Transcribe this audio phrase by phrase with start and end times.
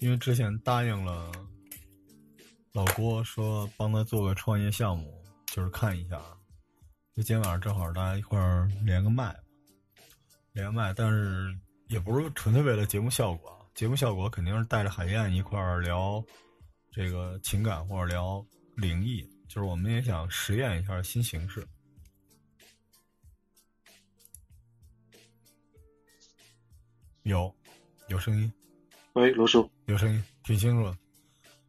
[0.00, 1.30] 因为之前答应了
[2.72, 6.18] 老郭说帮他做个创业项目，就是看一下。
[7.14, 8.38] 就今天晚上正好大家一块
[8.82, 9.36] 连个麦，
[10.52, 11.54] 连个麦，但是
[11.88, 16.24] 也不是纯粹为了节目效果，节目效果肯定是带着海燕一块聊
[16.90, 18.42] 这个情感或者聊
[18.76, 21.66] 灵异，就是我们也想实验一下新形式。
[27.24, 27.54] 有，
[28.08, 28.50] 有声音。
[29.20, 30.96] 喂，罗叔，有声音，挺清楚了，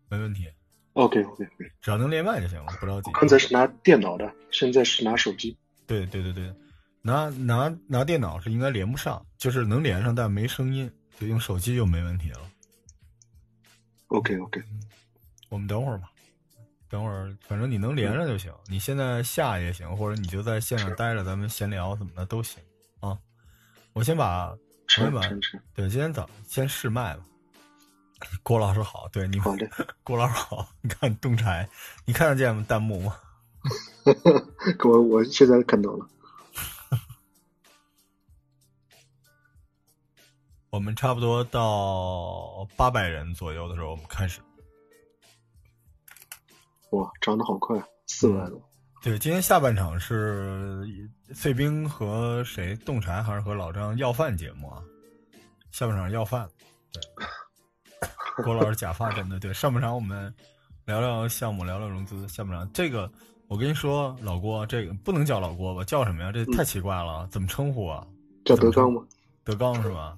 [0.08, 0.48] 没问题。
[0.94, 3.12] OK OK OK，只要能连麦就行了，不着急。
[3.12, 5.58] 刚才是拿电脑的，现在是拿手机。
[5.86, 6.54] 对对对对，
[7.02, 12.40] 拿拿拿电脑是应该连不上，就是能连上，但没声音，就用手机就没问题了。
[14.08, 14.64] OK OK，
[15.50, 16.10] 我们等会儿吧，
[16.90, 18.54] 等会儿反正你能连上就行。
[18.68, 22.64] 你现在下也行，或者你就在线上待着，咱们闲聊怎么的都行
[23.02, 23.18] 啊。
[23.92, 24.56] 我先把。
[24.88, 25.22] 陈吧，
[25.74, 27.24] 对，今天早先试麦吧。
[28.44, 29.70] 郭老师好，对你好的，
[30.04, 30.68] 郭老师好。
[30.82, 31.68] 你看动柴，
[32.06, 32.66] 你看得见？
[32.66, 33.18] 弹幕吗？
[34.84, 36.08] 我我现在看到了。
[40.70, 44.40] 我们差不多到八百人左右的时候，我们开始。
[46.92, 48.62] 哇，涨得好快，四万多。
[49.02, 50.88] 对，今天下半场是
[51.34, 52.76] 碎冰和谁？
[52.78, 54.82] 洞柴还是和老张要饭节目啊？
[55.72, 56.50] 下半场要饭，
[56.94, 57.02] 对，
[58.44, 59.54] 郭老师假发真的对。
[59.54, 60.34] 上半场我们
[60.86, 62.28] 聊聊项目，聊聊融资。
[62.28, 63.12] 下半场这个，
[63.48, 65.84] 我跟你说，老郭，这个不能叫老郭吧？
[65.84, 66.32] 叫什么呀？
[66.32, 68.06] 这太奇怪了，怎么称呼啊？
[68.46, 69.02] 叫德刚吗？
[69.44, 70.18] 德刚是吧？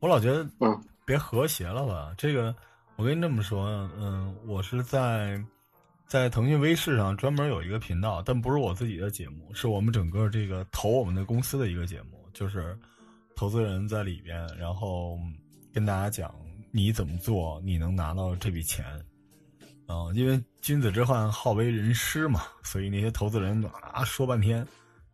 [0.00, 2.12] 我老觉得，嗯，别和谐了吧？
[2.18, 2.54] 这个，
[2.96, 3.66] 我跟你这么说，
[3.98, 5.42] 嗯，我是在。
[6.08, 12.78] 在腾讯微视上专门有一个频道，但不是我自己的节目，是我们整个这个投我们的公司的一个节目，就是
[13.34, 15.18] 投资人在里边，然后
[15.72, 16.34] 跟大家讲
[16.72, 18.84] 你怎么做，你能拿到这笔钱。
[19.86, 24.66] 啊，因为君子之患好为人师嘛，所以那些投资人啊说半天，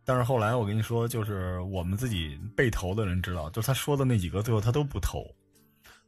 [0.03, 5.23] 但是后来我跟你说，就是我们自己被投的人知道，就是他说的那几个，最后他都不投。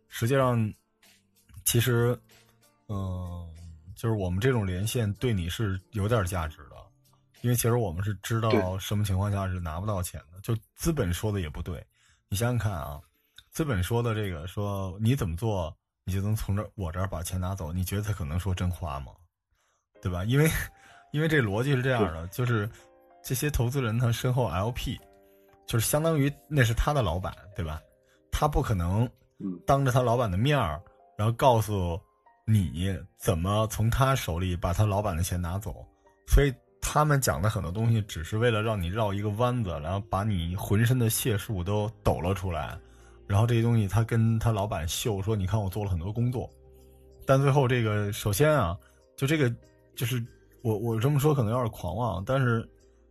[0.08, 0.74] 实际上，
[1.66, 2.20] 其实，
[2.88, 3.48] 嗯。
[3.94, 6.76] 就是我们这种连线对你是有点价值的，
[7.42, 10.42] 因为其实我们是知道什么情况下是拿不到钱的。
[10.42, 11.86] 就资本说的也不对，
[12.28, 13.00] 你想想看啊，
[13.52, 15.76] 资本说的这个说你怎么做
[16.06, 19.12] 你就能从这我这儿把钱拿走，你觉得他可能说真话吗？
[20.02, 20.24] 对吧？
[20.26, 20.50] 因为
[21.12, 22.70] 因为这逻辑是这样的，就是
[23.24, 24.98] 这些投资人他身后 LP，
[25.68, 27.82] 就是相当于那是他的老板，对吧？
[28.32, 29.10] 他不可能
[29.66, 30.82] 当着他老板的面儿，
[31.18, 32.00] 然后告诉。
[32.44, 35.86] 你怎么从他手里把他老板的钱拿走？
[36.28, 42.78] 所以他们讲的很多东西，只是为了让你绕一个弯子，然后把你浑身的解数都抖了出来。
[43.32, 46.50] 然后这些东西，他跟他老板秀说：“你看我做了很多工作。”
[47.26, 48.78] 但最后这个，首先啊，
[49.16, 49.50] 就这个，
[49.96, 50.22] 就是
[50.62, 52.70] 我我这么说可能有点狂妄，但是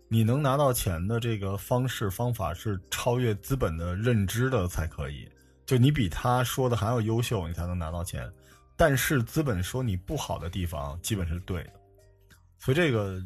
[0.09, 5.27] 你能拿到钱的这个方式方法是超越资本的认知的才可以。
[5.65, 8.31] 就你比他说的还要优秀，你才能拿到钱。
[8.77, 11.73] 但是资本说你不好的地方基本是对的，
[12.59, 13.23] 所以这个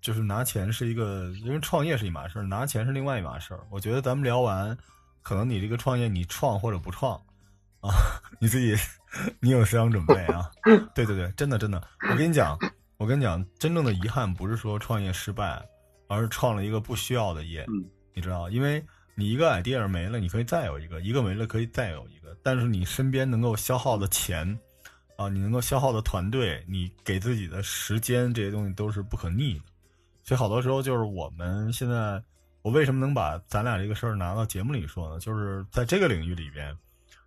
[0.00, 3.66] 就是拿钱是一个，因为创业是一码事儿，拿钱是另外一码事儿。
[3.70, 4.76] 我觉得咱们聊完，
[5.26, 7.20] 可能你这个创业你创或者不创
[7.80, 7.90] 啊，
[8.38, 8.76] 你自己
[9.42, 10.48] 你有思想准备啊。
[10.94, 12.56] 对对对，真的真的，我跟你讲，
[12.96, 15.60] 我跟你讲，真正的遗憾不是说创业失败，
[16.06, 17.66] 而是创了一个不需要的业，
[18.14, 18.80] 你知道，因为
[19.16, 24.56] 你一个 idea 没了，你可以再有一个，一个没了可以再有一个，但是你身边能够消耗的钱。
[25.16, 29.64] 啊，你能够消耗的团队，你给自己的时间，这些东西都是不可逆的。
[30.22, 32.22] 所以好多时候就是我们现在，
[32.66, 35.20] 我为什么能把咱俩这个事儿拿到节目里说呢？
[35.20, 36.76] 就是在这个领域里边，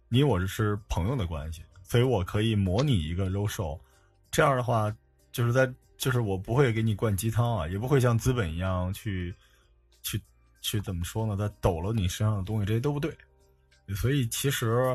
[0.10, 3.80] 你我是朋友的关系，所以我可以模拟一个 low show，
[4.30, 4.94] 这样的话，
[5.32, 9.34] 就是在就是我不会给你灌鸡汤啊，也不会像资本一样去
[10.04, 10.22] 去
[10.60, 11.38] 去怎么说呢？
[11.38, 13.18] 在抖了你身上的东西，这些都不对。
[13.96, 14.94] 所以其实。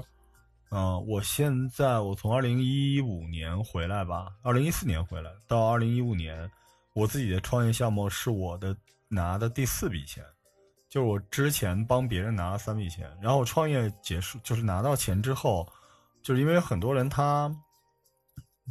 [0.70, 6.50] 嗯，我现在我从二零一五年回来吧，二零一四年回来到二零一五年，
[6.94, 8.76] 我自己的创业项目是我的
[9.06, 10.24] 拿的第四笔钱，
[10.94, 15.68] 就是我之前帮别人拿了三笔钱，然后创业结束就是拿到钱之后，
[16.22, 17.52] 就是因为很多人他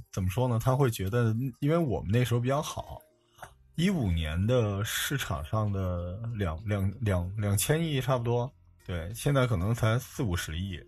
[0.09, 0.57] 怎么说呢？
[0.57, 2.97] 他会觉得，因为我们那时候比较好，
[3.75, 8.49] 一五年的市场上的两两两两千亿差不多，
[8.85, 10.81] 对，现在可能才四五十亿。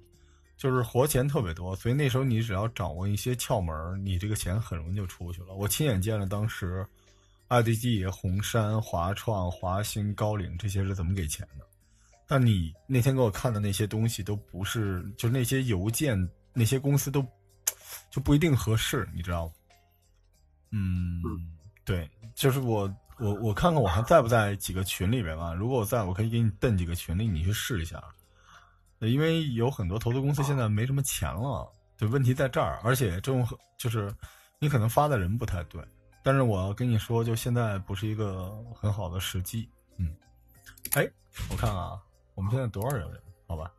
[0.56, 5.54] 就是活钱特别多，所以那时候你只要掌握一些窍门，你这个钱很容易就出去了。
[5.54, 6.88] 我亲眼见了当时
[7.50, 11.66] ，IDG、红杉、华创、华兴、高瓴这些是怎么给钱的。
[12.28, 16.18] 但你那天给我看的那些东西都不是，就是那些邮件
[16.54, 17.26] 那些公司都
[18.10, 19.54] 就不一定合适，你知道吗？
[20.72, 21.22] 嗯，
[21.86, 25.54] 对，就是我我我看看我还在不在几个群里边吧。
[25.54, 28.04] 如果我在，我可以给你蹬几个群里，你去试一下。
[29.00, 32.80] 因为有很多投资公司现在没什么钱了，对，问题在这儿。
[32.84, 33.48] 而且这种
[33.78, 34.12] 就是
[34.58, 35.80] 你可能发的人不太对，
[36.26, 39.70] 但是我要跟你说，就现在不是一个很好的时机。
[39.98, 40.12] 嗯，
[40.94, 41.08] 哎，
[41.52, 42.02] 我看看啊，
[42.34, 43.08] 我们现在多少人？
[43.46, 43.72] 好吧。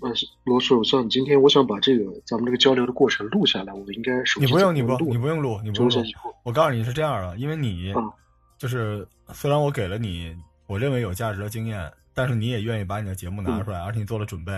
[0.00, 0.12] 嗯，
[0.44, 6.02] 罗叔，像今天我想把这个咱们这个交流的过程录下来，我应该你不用，你不，你不用录，你不用录。
[6.42, 7.94] 我告诉你是这样的，因为你
[8.58, 10.36] 就是虽然我给了你
[10.66, 11.90] 我认为有价值的经验。
[12.14, 14.52] 但是你也愿意把你的节目拿出来，而且你做了准备，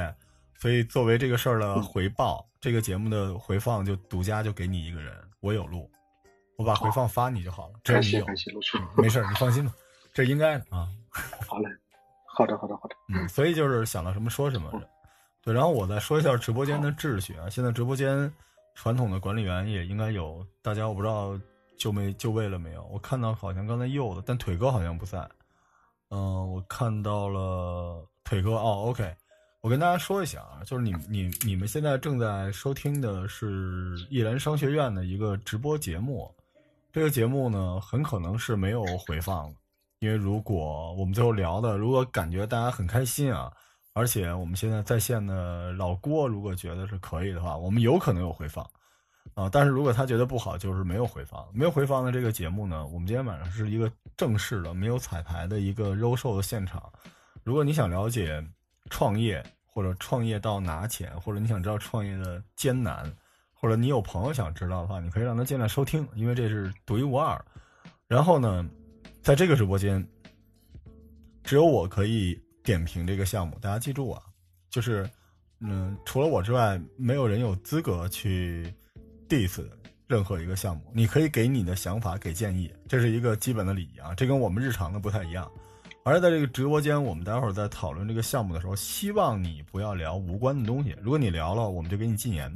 [0.58, 5.16] 所以作为这个事儿的回报，这个节目的回放就独家就给你一个人。
[5.44, 5.90] 我有录，
[6.56, 7.74] 我把回放发你就好了。
[7.84, 8.24] 这你有，
[8.96, 9.74] 没事，你放心吧，
[10.14, 10.88] 这应该的啊。
[11.46, 11.68] 好嘞，
[12.24, 12.96] 好的，好的，好的。
[13.10, 14.72] 嗯，所以就是想到什么说什么。
[15.42, 17.50] 对，然后我再说一下直播间的秩序啊。
[17.50, 18.32] 现在直播间
[18.74, 21.38] 传统的管理员也应该有，大家我不知道
[21.76, 22.82] 就没就位了没有？
[22.90, 25.18] 我看到好像刚才柚子，但腿哥好像不在。
[26.08, 29.14] 嗯，我看到了腿哥哦，OK，
[29.64, 36.30] 我跟大家说一下啊，就是你你你们现在正在收听的是艺兰商学院的一个直播节目，
[36.92, 39.50] 这个节目呢很可能是没有回放，
[40.00, 43.50] 因为如果我们最后聊的，如果感觉大家很开心啊，
[43.94, 48.62] 而且我们现在在线的老郭如果觉得是可以的话，我们有可能有回放。
[49.32, 56.92] 啊，但是如果他觉得不好，就是没有回放，没有回放的这个节目呢，我们今天晚上是一个正式的、没有彩排的一个肉售的现场。
[57.42, 58.46] 如果你想了解
[58.90, 63.10] 创业，或者创业到拿钱，或者你想知道创业的艰难，
[63.52, 67.42] 或者你有朋友想知道的话，你可以让他进来收听，因为这是独一无二。
[68.06, 68.64] 然后呢，
[69.22, 70.06] 在这个直播间，
[71.42, 73.58] 只有我可以点评这个项目。
[73.60, 74.22] 大家记住啊，
[74.70, 75.08] 就是
[75.60, 78.72] 嗯，除了我之外，没有人有资格去。
[79.26, 79.66] diss
[80.06, 85.50] 任何一个项目，你可以给你的想法给建议，这是一个基本的礼仪啊，这跟我们日常的不太一样。
[86.06, 90.94] 而在这个直播间，我们待会儿在讨论这个项目的时候，希望你不要聊无关的东西。
[91.00, 92.52] 如果你聊了，我们就给你禁言，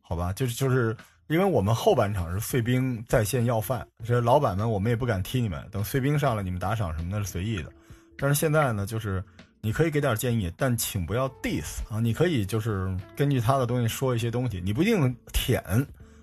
[0.00, 0.32] 好吧？
[0.32, 0.96] 就是就是，
[1.26, 7.72] 因为我们后半场是碎冰在线要饭，这老板们我们也不敢踢你们，等碎冰上来你们打赏什么的是随意的。
[8.16, 9.24] 但是现在呢，就是
[9.60, 15.62] 你可以给点建议，但请不要 diss 啊，你可以就是根据他的东西说一些东西，你不一定舔。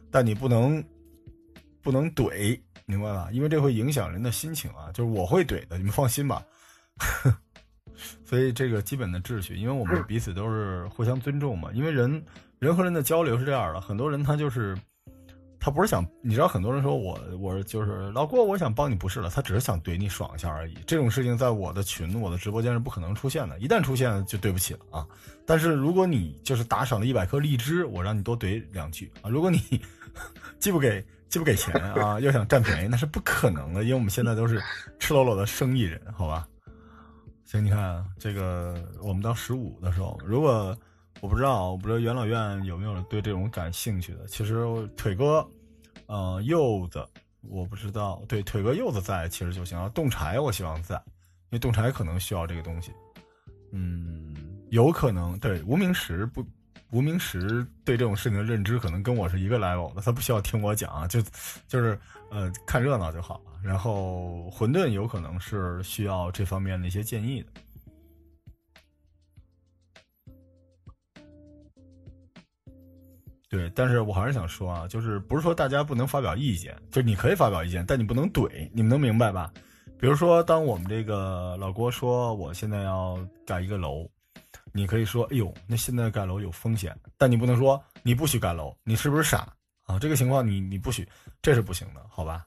[0.09, 0.81] 但你不能，
[1.81, 3.29] 不能怼，明白吧？
[3.31, 4.91] 因为这会影响人的心情啊。
[4.93, 6.43] 就是我会怼的，你们放心吧。
[8.25, 11.69] 所以这个基本的秩序，因为我们彼此都是互相尊重嘛。
[11.73, 12.23] 因为人，
[12.59, 14.77] 人和人的交流是这样的，很多人他就是。
[15.57, 20.75] 他不是想，你知道，很多人说我，我就是老郭，我想帮你，不是了，他只是想怼你爽一下而已。
[20.85, 25.07] 这种事情在我的群、我的直播间是不可能出现的，一旦出现就对不起了啊。
[25.43, 29.29] 但是如果你就是打赏了一百颗荔枝，我让你多怼两句啊。
[29.29, 29.59] 如果你
[30.59, 31.03] 既不给
[31.35, 34.63] 既不给钱啊， 又想占便宜，那是不可能的，因为我们现在都是
[34.99, 36.47] 赤裸裸的生意人，好吧？
[37.43, 40.73] 行，你看这个，我们到十五的时候，如果
[41.19, 44.25] 我不知道，我不知道元老院有没有对这种感兴趣的。
[44.27, 44.63] 其实
[44.95, 45.45] 腿哥。
[46.07, 47.05] 呃，柚子
[47.41, 49.89] 我不知道，对腿哥柚子在其实就行了。
[49.89, 50.95] 冻柴我希望在，
[51.49, 52.93] 因为冻柴可能需要这个东西。
[53.73, 54.33] 嗯，
[54.69, 56.41] 有可能对无名石不，
[56.95, 61.21] 无名石对这种事情的认知可能跟我是一个 level 的，他不需要听我讲，就
[61.67, 61.99] 就是
[62.31, 63.51] 呃看热闹就好了。
[63.61, 67.49] 然后混沌有可能是需要这方面的一些建议的。
[73.49, 79.51] 对，但是我还是想说啊，就是不是说大家不能发表意见，就是你可以发表意见，但你不能怼，你们能明白吧？
[79.99, 84.09] 比如说，当我们这个老郭说我现在要盖一个楼，
[84.75, 89.47] 你可以说，哎呦，那现在盖楼有风险，但你不能说你不许盖楼，你是不是傻
[89.85, 89.97] 啊？
[89.97, 91.07] 这个情况你你不许，
[91.41, 92.43] 这是不行的，好吧？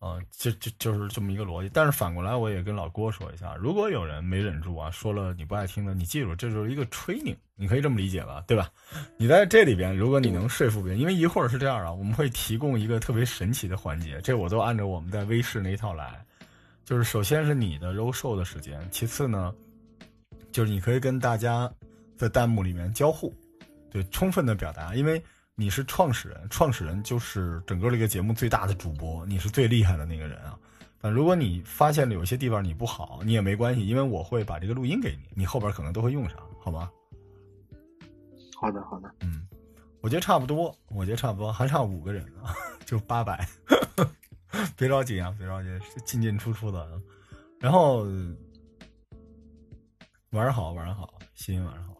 [0.00, 1.70] 嗯，就就就是这么一个逻辑。
[1.74, 8.70] 但是反过来，我也跟老郭说一下，如果有人没忍住啊，说了你不爱听的，你记住，这就是一个 training，你可以这么理解吧，对吧？
[9.18, 16.24] 你在这里边，如果你能说服别人，因为一会儿是这样啊，我们会提供一个特别神奇的环节，这我都按照我们在微视那一套来，
[16.86, 19.54] 就是首先是你的肉售的时间，其次呢，
[20.50, 21.72] 就是你可以跟大家
[22.16, 23.34] 在弹幕里面交互，
[23.90, 25.22] 对，充分的表达，因为。
[25.56, 30.58] 你是创始人，创始人就是整个这个节目最大的主播，你是最厉害的那个人啊。
[30.98, 36.90] 但如果你发现了有些地方你不好，你也没关系，因为我会把这个录音给你，你后边可能都会用上，好吗？
[38.56, 39.14] 好的，好的。
[39.20, 39.46] 嗯，
[40.00, 43.46] 我觉得差不多，我觉得差不多，还差五个人啊，就八百。
[44.78, 45.68] 别着急啊，别着急，
[46.06, 46.88] 进进出出的。
[47.58, 48.06] 然后
[50.32, 51.96] 晚上好，晚上好，欣欣晚上好。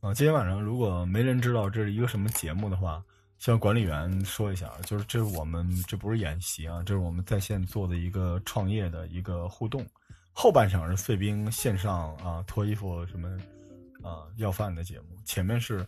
[0.00, 3.04] 啊，今天晚上如果没人知道这是一个什么节目的话，
[3.36, 9.86] 向管理员说一下，就是这是我们这不是演习啊，这是我们在线做的一个创业的一个互动。
[10.32, 13.28] 后半场是碎冰线上啊脱衣服什么
[14.02, 15.86] 啊要饭的节目，前面是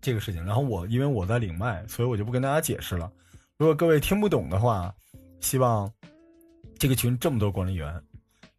[0.00, 0.42] 这个事情。
[0.42, 3.12] 然后我因为我在领麦，所以我就不跟大家解释了。
[3.58, 4.94] 如果各位听不懂的话，
[5.40, 5.92] 希望
[6.78, 8.02] 这个群这么多管理员，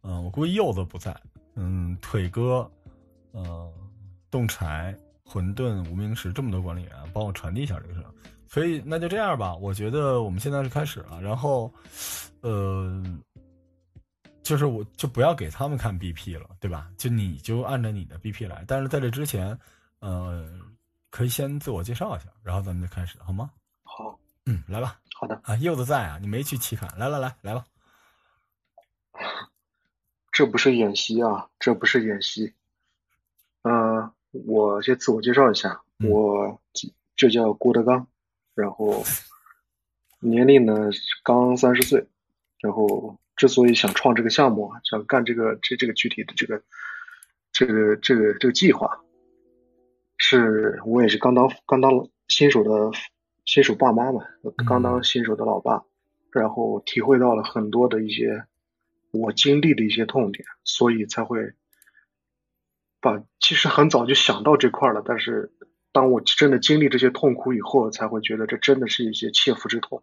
[0.04, 1.18] 嗯，我估计柚子不在，
[1.56, 2.70] 嗯，腿哥，
[3.32, 3.72] 嗯，
[4.30, 8.04] 冻柴、混沌、无名石这么多管理员帮我传递一下这个事。
[8.46, 11.72] 所以那就这样吧，我觉得我们现在是开始了，然后，
[12.42, 13.02] 呃。
[14.44, 16.90] 就是我就不要给他们看 BP 了，对吧？
[16.98, 18.62] 就你就按照你的 BP 来。
[18.68, 19.58] 但是在这之前，
[20.00, 20.46] 呃，
[21.08, 23.50] 可以先自我介绍一下，然后咱们就开始，好吗？
[23.84, 25.00] 好，嗯，来吧。
[25.14, 25.40] 好的。
[25.44, 27.64] 啊，柚子在啊，你没去期刊，来来来，来吧。
[30.34, 32.52] 这不是演习啊，这不是演习。
[33.62, 36.60] 嗯，我先自我介绍一下，我
[37.16, 38.06] 这叫郭德纲，
[38.54, 39.02] 然后
[40.18, 40.90] 年龄呢
[41.22, 42.06] 刚三十岁，
[42.60, 43.18] 然后。
[43.36, 46.62] 之所以想创这个项目，想干这个这这个具体的这个
[47.50, 49.00] 这个这个这个计划，
[50.18, 52.96] 是我也是刚当刚当新手的
[53.44, 54.20] 新手爸妈嘛，
[54.68, 55.82] 刚当新手的老爸，
[56.30, 58.44] 然后体会到了很多的一些
[59.14, 61.54] 我经历的一些痛点，所以才会
[63.00, 65.52] 把其实很早就想到这块了，但是
[65.92, 70.02] 当我真的经历这些痛苦以后，才会觉得这真的是一些切肤之痛。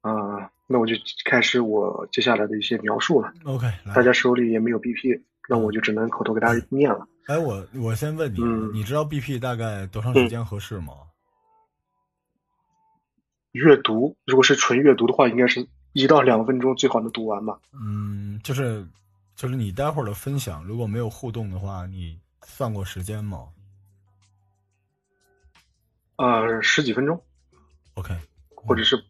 [0.00, 3.32] 啊，那我就开始我接下来的一些描述了。
[3.44, 7.06] OK，大家手里也没有 BP，那我就只能口头给大家念了。
[7.26, 10.92] 哎，我我先问你，你知道 BP 大概多长时间合适吗？
[13.52, 17.58] 阅读，如果是纯阅读的话，应该是一到两分钟，最好能读完吧。
[17.72, 18.86] 嗯，就是
[19.34, 23.48] 就是你待会儿的分享，如果没有互动的话，你算过时间吗？
[26.16, 27.18] 呃，十几分钟。
[27.94, 28.14] OK，
[28.54, 29.02] 或者是。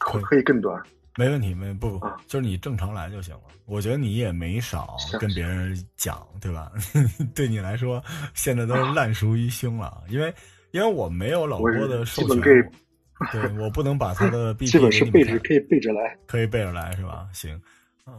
[0.00, 0.80] 可可以更短，
[1.16, 3.40] 没问题，没不不，就是你正常来就行了。
[3.66, 6.70] 我觉得你也没少跟别人讲，对吧？
[7.34, 8.00] 对你来说，
[8.32, 10.04] 现在都烂熟于心了。
[10.08, 10.32] 因为
[10.70, 12.72] 因为我没有老郭的授权，
[13.32, 17.28] 对我不能把他的 B 基本是背着可以背着来，可以背着来是吧？
[17.32, 17.60] 行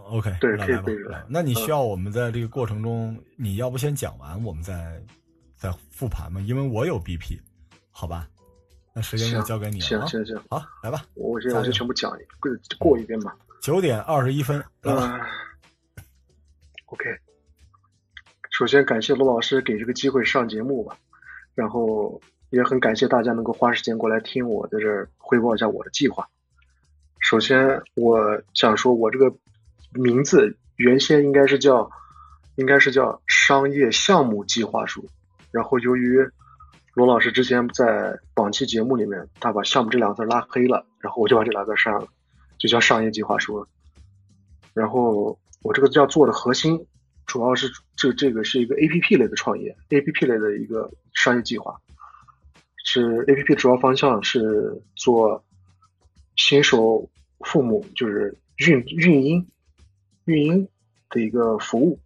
[0.05, 1.23] ，OK，对，可以背着来。
[1.27, 5.01] 那你需要我们在这个过程中，你要不先讲完，我们再
[5.55, 6.41] 再复盘吗？
[6.41, 7.39] 因为我有 BP，
[7.91, 8.27] 好吧？
[8.93, 9.85] 那时间就交给你了。
[9.85, 11.05] 行行行，好，来吧。
[11.13, 13.35] 我现在我就全部讲过过一遍吧。
[13.61, 15.27] 九点二十一分，来吧。
[16.87, 17.05] OK。
[18.51, 20.97] 首先感谢罗老师给这个机会上节目吧，
[21.55, 26.29] 然后也很感谢大家能够花时间过来听我在这儿汇报一下我的计划。
[27.19, 29.33] 首先，我想说，我这个
[29.93, 31.91] 名字原先应该是叫，
[32.55, 35.09] 应该是叫商业项目计划书，
[35.51, 36.29] 然后由于。
[36.95, 42.05] 罗老师之前在往期节目里面，他把“项目”这两个字拉黑了，然后我就把这两个字删了，
[42.57, 43.67] 就叫商业计划书了。
[44.73, 46.87] 然后我这个要做的核心，
[47.25, 51.79] 主要是这这个是一个 A P P 类的创业，A P P 类的一个商业计划，
[52.91, 55.43] 是 A P P 主要方向是做
[56.35, 57.09] 新手
[57.41, 59.47] 父母，就是孕孕婴
[60.25, 60.67] 孕婴
[61.09, 61.99] 的一个服务。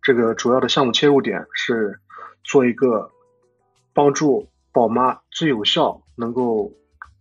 [0.00, 2.00] 这个主要的项目切入点是
[2.42, 3.10] 做一个。
[3.92, 6.72] 帮助宝妈最有效、能够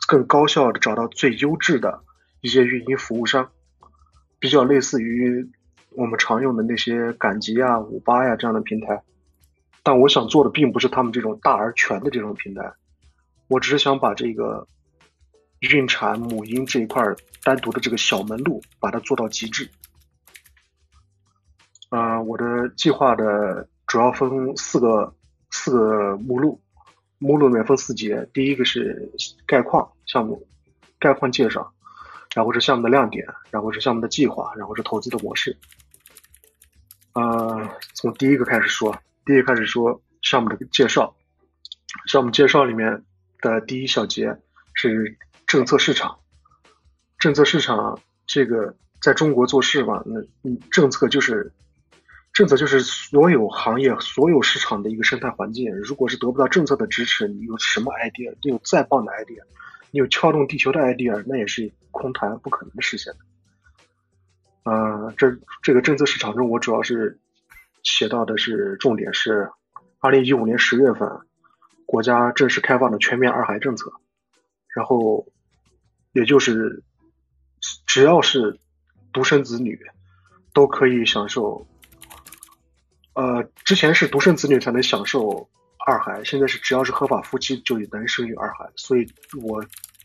[0.08, 2.04] 更高效的找到最优质的
[2.42, 3.50] 一些运营服务商，
[4.38, 5.50] 比较类似于
[5.90, 9.02] 我们常用的那些赶集啊、五八呀这样的平台。
[9.84, 12.74] 但我想做的并不是他们这种大而全的这种平台，
[13.48, 14.68] 我只是想把这个
[15.60, 17.04] 孕产母婴这一块
[17.44, 19.70] 单独的这个小门路把它做到极致。
[21.90, 25.16] 啊，我的计划的主要分四个。
[25.52, 26.62] 四个目录，
[27.18, 28.30] 目录里面分四节。
[28.36, 29.12] 第一个是
[29.48, 30.48] 概况项目，
[31.00, 31.74] 概况介绍，
[32.36, 35.58] 然后是项目的亮点，然后是项目的计划，然后是投资的模式。
[37.14, 38.96] 啊，从第一个开始说，
[39.30, 41.16] 第一开始说项目的介绍。
[42.08, 43.04] 项目介绍里面
[43.42, 44.40] 的第一小节
[44.74, 46.18] 是政策市场。
[47.20, 51.54] 政策市场这个在中国做事嘛，那嗯，政策就是。
[52.34, 55.76] 政策就是所有行业、所有市场的一个生态环境。
[55.76, 58.36] 如果是得不到政策的支持，你有什么 idea？
[58.42, 59.44] 你有再棒的 idea，
[59.92, 64.72] 你有撬动地球的 idea，那也是空谈，不可能实现的。
[64.72, 67.20] 啊，这这个政策市场中，我主要是
[67.84, 69.50] 写到的是重点是，
[70.00, 71.10] 二零一五年十月份，
[71.86, 73.92] 国家正式开放的全面二孩政策，
[74.76, 75.28] 然后，
[76.12, 76.84] 也就是
[77.86, 78.60] 只要是
[79.12, 79.80] 独生子女，
[80.54, 81.66] 都可以享受。
[83.14, 85.50] 呃，之前是独生子女才能享受
[85.86, 89.06] 二孩，现在是只要是合法夫妻就能生育二孩，所以
[89.44, 89.64] 我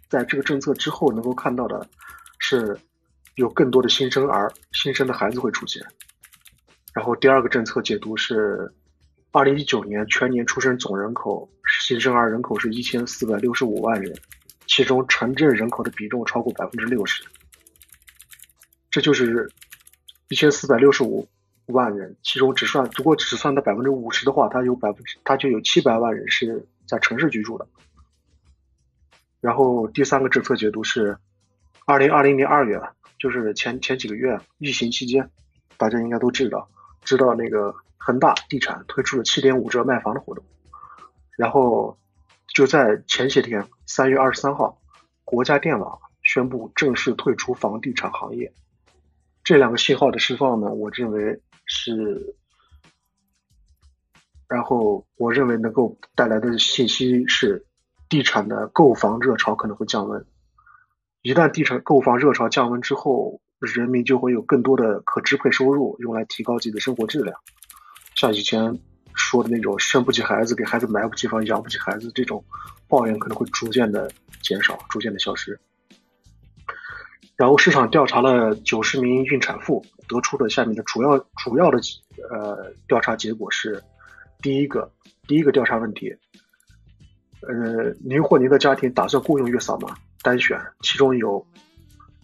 [0.09, 1.87] 在这个政策之后能够看到的
[2.39, 2.77] 是
[3.37, 5.85] 有更多的新生儿、新生的孩子会出现。
[6.95, 8.73] 然后第二个政策解读是，
[9.33, 11.51] 二零一九年全年出生总人口
[11.83, 14.17] 新生儿人口是一千四百六十五万人，
[14.69, 17.25] 其中城镇人口的比重超过百分之六十，
[18.93, 19.51] 这就是
[20.29, 21.29] 一千四百六十五
[21.67, 27.67] 万人，其中只算如果只算到百分之五十的话，它有百分之它就有七百万人是在城市居住的。
[29.41, 31.19] 然后第三个政策解读是，
[31.87, 32.81] 二零二零年二月，
[33.19, 35.29] 就是前前几个月疫情期间，
[35.77, 36.71] 大家应该都知道。
[37.05, 40.45] 知道那个恒大地产推出了七点五折卖房的活动，
[41.37, 41.99] 然后
[42.55, 44.81] 就在前些天，三月二十三号，
[45.25, 48.53] 国家电网宣布正式退出房地产行业。
[49.43, 52.35] 这两个信号的释放呢，我认为是，
[54.49, 57.67] 然后我认为能够带来的信息是，
[58.09, 60.25] 地产的购房热潮可能会降温。
[61.21, 67.37] 一旦地产购房热潮降温之后，人民就会有更多的可支配收入，用来提高自己的生活质量。
[68.17, 68.79] 像以前
[69.15, 72.45] 说的那种生不起孩子，给孩子买不起房，养不起孩子这种
[72.89, 74.11] 抱怨可能会逐渐的
[74.43, 75.59] 减少，逐渐的消失。
[77.37, 81.81] 然后市场调查了九十名孕产妇，得出的下面的主要主要的
[82.31, 83.83] 呃调查结果是：
[84.41, 84.93] 第一个，
[85.27, 86.15] 第一个调查问题，
[87.41, 89.97] 呃，您或您的家庭打算雇佣月嫂吗？
[90.23, 91.45] 单选，其中有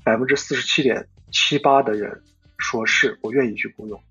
[0.04, 1.08] 百分之四十七点。
[1.32, 2.22] 七八的人
[2.58, 4.02] 说是我愿意去雇佣，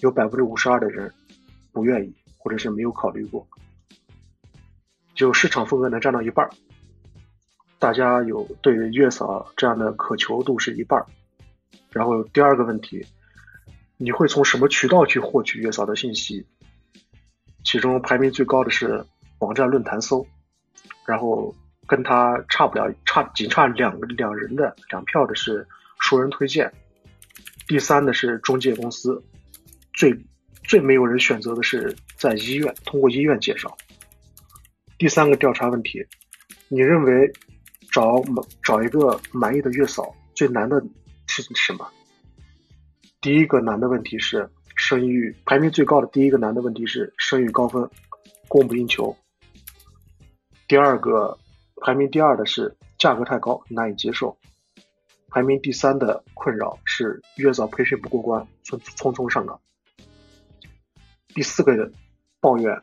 [0.00, 1.12] 有百分之五十二的人
[1.72, 3.46] 不愿意，或者是没有考虑过，
[5.14, 6.48] 就市场份额能占到一半
[7.78, 11.04] 大家有对月嫂这样的渴求度是一半
[11.90, 13.06] 然后第二个问题，
[13.96, 16.46] 你会从什么渠道去获取月嫂的信息？
[17.62, 19.04] 其中排名最高的是
[19.38, 20.26] 网站论坛搜，
[21.06, 21.54] 然后
[21.86, 25.66] 跟他差不了差仅差两个两人的两票的是。
[26.06, 26.70] 熟人推荐，
[27.66, 29.24] 第三的是中介公司，
[29.94, 30.14] 最
[30.62, 33.74] 最没有人选择的是在医院通过医院介绍。
[34.98, 36.04] 第三个调查问题，
[36.68, 37.32] 你认为
[37.90, 38.22] 找
[38.62, 40.78] 找一个满意的月嫂最难的
[41.26, 41.90] 是什么？
[43.22, 47.88] 第一个难的问题是生育，排名最高的第一个难的问题是生育高分，
[48.46, 49.16] 供不应求。
[50.68, 51.38] 第二个
[51.80, 54.36] 排名第二的是价格太高，难以接受。
[55.34, 59.60] 排名第三的困扰是月嫂培训不过关，匆匆匆上岗。
[61.34, 61.90] 第四个
[62.38, 62.80] 抱怨，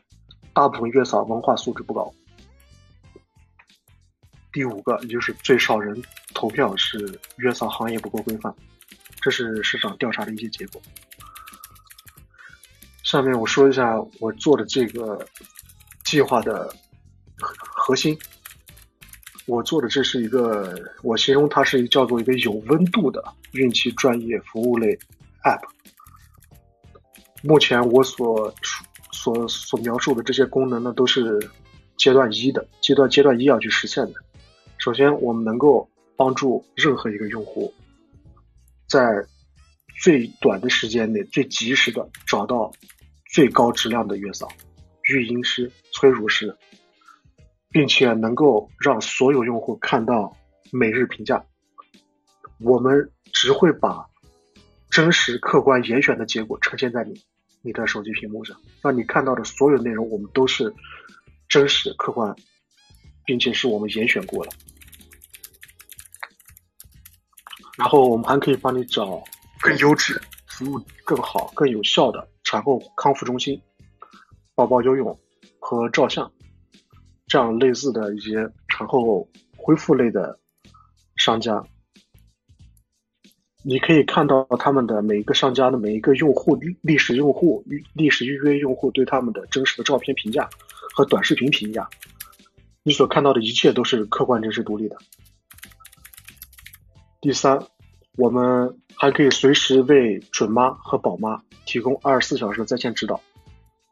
[0.52, 2.12] 大部分月嫂文化素质不高。
[4.52, 5.98] 第五个，也就是最少人
[6.34, 8.54] 投票是月嫂行业不够规范，
[9.22, 10.82] 这是市场调查的一些结果。
[13.02, 15.26] 下面我说一下我做的这个
[16.04, 16.70] 计划的
[17.38, 18.14] 核心。
[19.46, 24.96] 我做的这是一个，我形容它是一叫做一个有温度的孕期专业服务类
[25.42, 25.62] App。
[27.42, 28.54] 目前我所
[29.10, 31.40] 所所描述的这些功能呢，都是
[31.96, 34.14] 阶段一的，阶段阶段一要去实现的。
[34.78, 37.74] 首先，我们能够帮助任何一个用户，
[38.88, 39.26] 在
[40.02, 42.70] 最短的时间内、最及时的找到
[43.32, 44.48] 最高质量的月嫂、
[45.08, 46.56] 育婴师、催乳师。
[47.72, 50.36] 并且能够让所有用户看到
[50.70, 51.44] 每日评价，
[52.58, 54.06] 我们只会把
[54.90, 57.18] 真实、客观、严选的结果呈现在你
[57.62, 60.74] 你的手机屏幕上，让你看到的所有内容，我们都是
[61.48, 62.36] 真实、客观，
[63.24, 64.52] 并且是我们严选过的。
[67.78, 69.24] 然后我们还可以帮你找
[69.60, 73.60] 更优质、服务更好、更有效的产后康复中心、
[74.54, 75.18] 宝宝游泳
[75.58, 76.30] 和照相。
[77.32, 80.38] 这样类似的一些产后恢复类的
[81.16, 81.64] 商家，
[83.62, 87.64] 你可以看到他们的每一个商家的每一个用户历史用户
[87.94, 90.50] 历史预约用户对他们的真实的照片评价
[90.94, 91.88] 和短视频评价，
[92.82, 94.98] 你所看到的一切都是客观、真实、独立的。
[97.22, 97.66] 第三，
[98.18, 103.22] 我们还可以随时为准妈和宝妈提供二十四小时在线指导，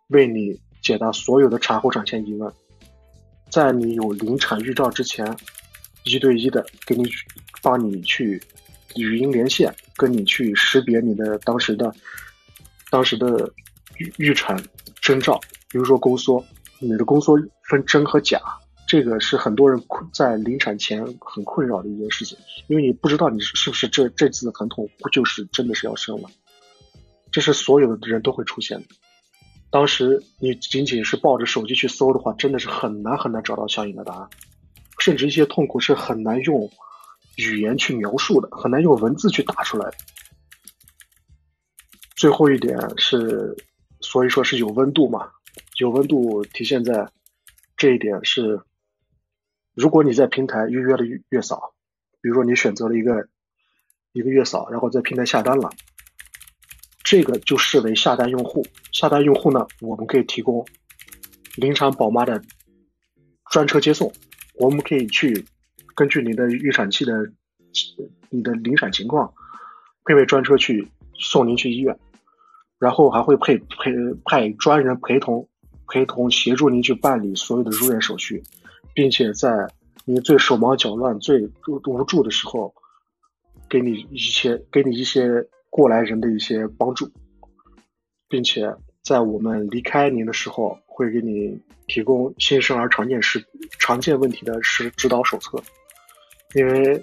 [0.09, 2.53] 为你解答所有的产后产前疑问。
[3.51, 5.37] 在你有临产预兆之前，
[6.05, 7.05] 一对一的给你
[7.63, 8.41] 帮你去
[8.97, 11.93] 语音连线，跟你去识别你的当时的
[12.91, 13.53] 当时的
[13.99, 14.63] 预预产
[15.01, 16.45] 征兆，比如说宫缩，
[16.79, 17.37] 你的宫缩
[17.69, 18.41] 分真和假，
[18.87, 26.31] 这个是很多人困在临产前很困扰的一件事情，因为你不知道你是不是这这次的疼痛不就是真的是要生了，
[27.31, 28.87] 这是所有的人都会出现的。
[29.71, 34.29] 当时你仅仅是抱着手机去搜的话，真的是很难很难找到相应的答案，
[34.99, 36.71] 甚至一些痛苦是很难用
[37.37, 39.91] 语言去描述的，很难用文字去打出来。
[42.17, 43.57] 最后一点是，
[44.01, 45.31] 所以说是有温度嘛，
[45.79, 47.09] 有温度体现在
[47.77, 48.61] 这一点是，
[49.75, 51.75] 如果你在平台预约了月嫂，
[52.21, 53.29] 比如说你选择了一个
[54.13, 55.71] 一个月嫂，然后在平台下单了。
[57.03, 60.65] 这个就视为下单用户，下单用户呢，我们可以提供
[61.57, 62.43] 临产宝妈的
[63.51, 64.13] 专车接送，
[64.55, 65.45] 我们可以去
[65.95, 67.15] 根据你的预产期的
[68.29, 69.33] 你的临产情况，
[70.05, 71.99] 配备专车去送您去医院，
[72.79, 73.93] 然后还会配配
[74.25, 75.49] 派专人陪同
[75.89, 78.43] 陪同协助您去办理所有的入院手续，
[78.95, 79.73] 并且在
[80.05, 82.75] 你最手忙脚乱、最无助的时候，
[83.69, 85.49] 给你一些给你一些。
[85.73, 87.09] 过来人的一些帮助，
[88.31, 93.45] 并且在我们离开您的时候，会给你提供新生儿常见是
[93.79, 95.63] 常见问题的指指导手册。
[96.55, 97.03] 因为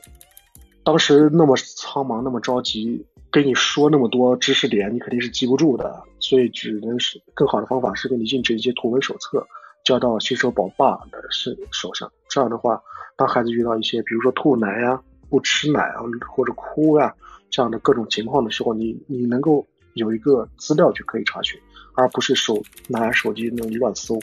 [0.83, 6.01] 当时那么苍忙，那么着急，跟你说那么多知识点，你肯定是记不住的。
[6.19, 9.45] 所以，只能是更好的方法是给你印制一些图文手册，
[9.83, 12.11] 交到新手宝爸的手手上。
[12.29, 12.81] 这样的话，
[13.15, 17.13] 当孩子遇到一些，比如说吐奶呀、不吃奶啊，或者哭呀。
[17.49, 19.65] 这样的各种情况的时候，你你能够
[19.97, 21.59] 有一个资料就可以查询，
[21.95, 24.19] 而不是手拿手机那乱搜，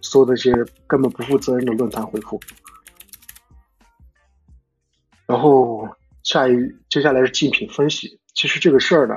[0.00, 0.52] 搜那些
[0.86, 2.40] 根本不负责任的论坛回复。
[5.26, 5.88] 然后
[6.24, 6.52] 下一
[6.88, 9.14] 接下来是竞品分析，其实这个事儿呢，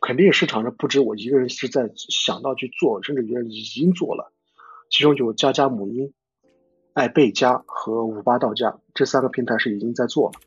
[0.00, 4.32] 肯定市场上不止我一个人是在想到去做，甚至有人已经做了，
[4.90, 6.12] 其中有家家母婴、
[6.92, 10.40] 爱贝家和五八到家这三个平台是已经在做了。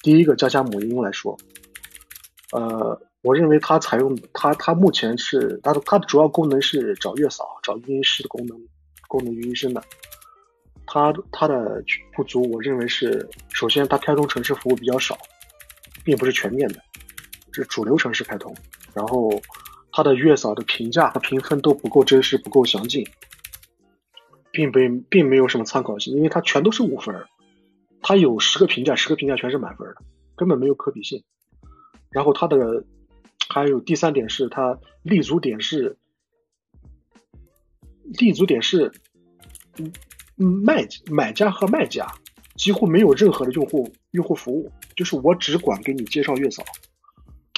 [0.00, 1.36] 第一个家家母婴来说，
[2.52, 8.56] 呃，我认为它采用它它目前是它的它的主要功能是找月嫂、找育婴师的功能，
[9.08, 9.82] 功能育婴生的。
[10.86, 11.82] 它它的
[12.14, 15.18] 不足，我认为是首先它开通城市服务比较少，
[16.04, 16.80] 并不是全面的，
[17.50, 18.54] 是主流城市开通。
[18.94, 19.28] 然后
[19.90, 23.04] 它的月嫂的评价和评分都不够真实，不够详尽，
[24.52, 27.26] 并被并没有什么参考性，因为它全都是五分儿。
[28.02, 29.96] 它有十个评价，十个评价全是满分的，
[30.36, 31.24] 根本没有可比性。
[32.08, 32.84] 然后它的
[33.56, 35.96] 还有第三点是，它立足点是
[38.02, 38.92] 立足点是，
[39.78, 39.90] 嗯，
[40.36, 42.06] 卖买家和卖家
[42.54, 46.62] 几乎没有任何的用户用户服务，就是我只管给你介绍月嫂，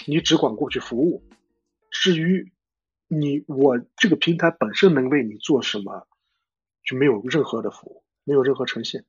[0.07, 1.25] 你只管过去服务。
[1.91, 2.53] 至于
[3.09, 6.07] 你我这个平台本身能为你做什么，
[6.85, 9.05] 就没有任何的服务，没有任何呈现。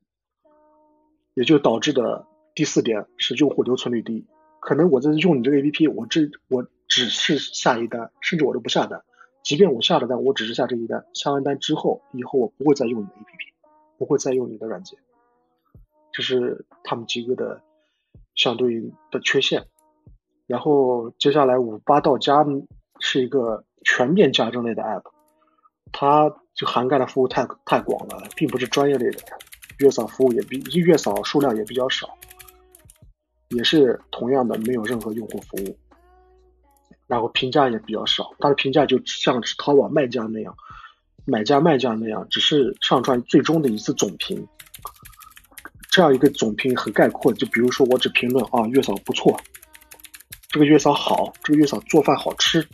[1.36, 2.26] 也就导致的
[2.56, 4.26] 第四点是用户留存率低。
[4.60, 9.02] 可能我在用你这个 APP，我这我只是下一单，甚至我都不下单。
[9.44, 11.06] 即便我下了单，我只是下这一单。
[11.14, 13.54] 下完单之后，以后我不会再用你的 APP，
[13.98, 15.00] 不会再用你的软件。
[16.12, 17.62] 这是他们几个的
[18.36, 19.66] 相对的缺陷。
[20.48, 22.44] 然后接下来五八到家
[23.00, 25.04] 是一个全面家政类的 App，
[25.92, 29.20] 它就涵盖的服务太太广了，并不是专业类的。
[29.78, 32.10] 月嫂服务也比月嫂数量也比较少，
[33.50, 35.78] 也是同样的没有任何用户服务，
[37.10, 38.32] 然后评价也比较少。
[38.40, 40.56] 它的评价就像是淘宝卖家那样，
[41.26, 44.48] 买家卖家那样，只是上传最终的一次总评。
[45.90, 49.42] 这样一个总评很概括，就比如说我只评论啊月嫂不错，
[50.50, 52.66] 这个月嫂好，这个月嫂做饭好吃。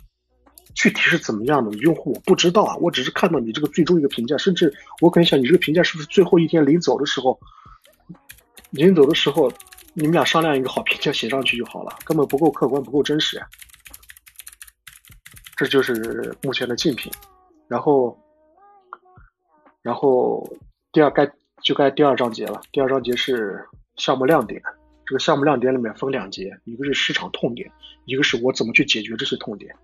[0.74, 4.70] 具体是怎么样的用户我不知道啊，我只是看到你这个最终一个评价，甚至
[5.00, 7.40] 我可能想你这个评价是不是最后一天临走的时候，
[8.68, 9.50] 临走的时候
[9.94, 13.42] 你们俩商量一个好评价写上去就好了，根本不够客观，不够真实。
[15.56, 17.10] 这就是目前的竞品，
[17.66, 18.18] 然后，
[19.80, 20.46] 然后
[20.92, 23.66] 第二该就该第二章节了，第二章节是
[23.96, 24.62] 项目亮点，
[25.06, 27.72] 这个项目亮点里面分两节，一个是市场痛点，
[28.04, 29.74] 一个是我怎么去解决这些痛点。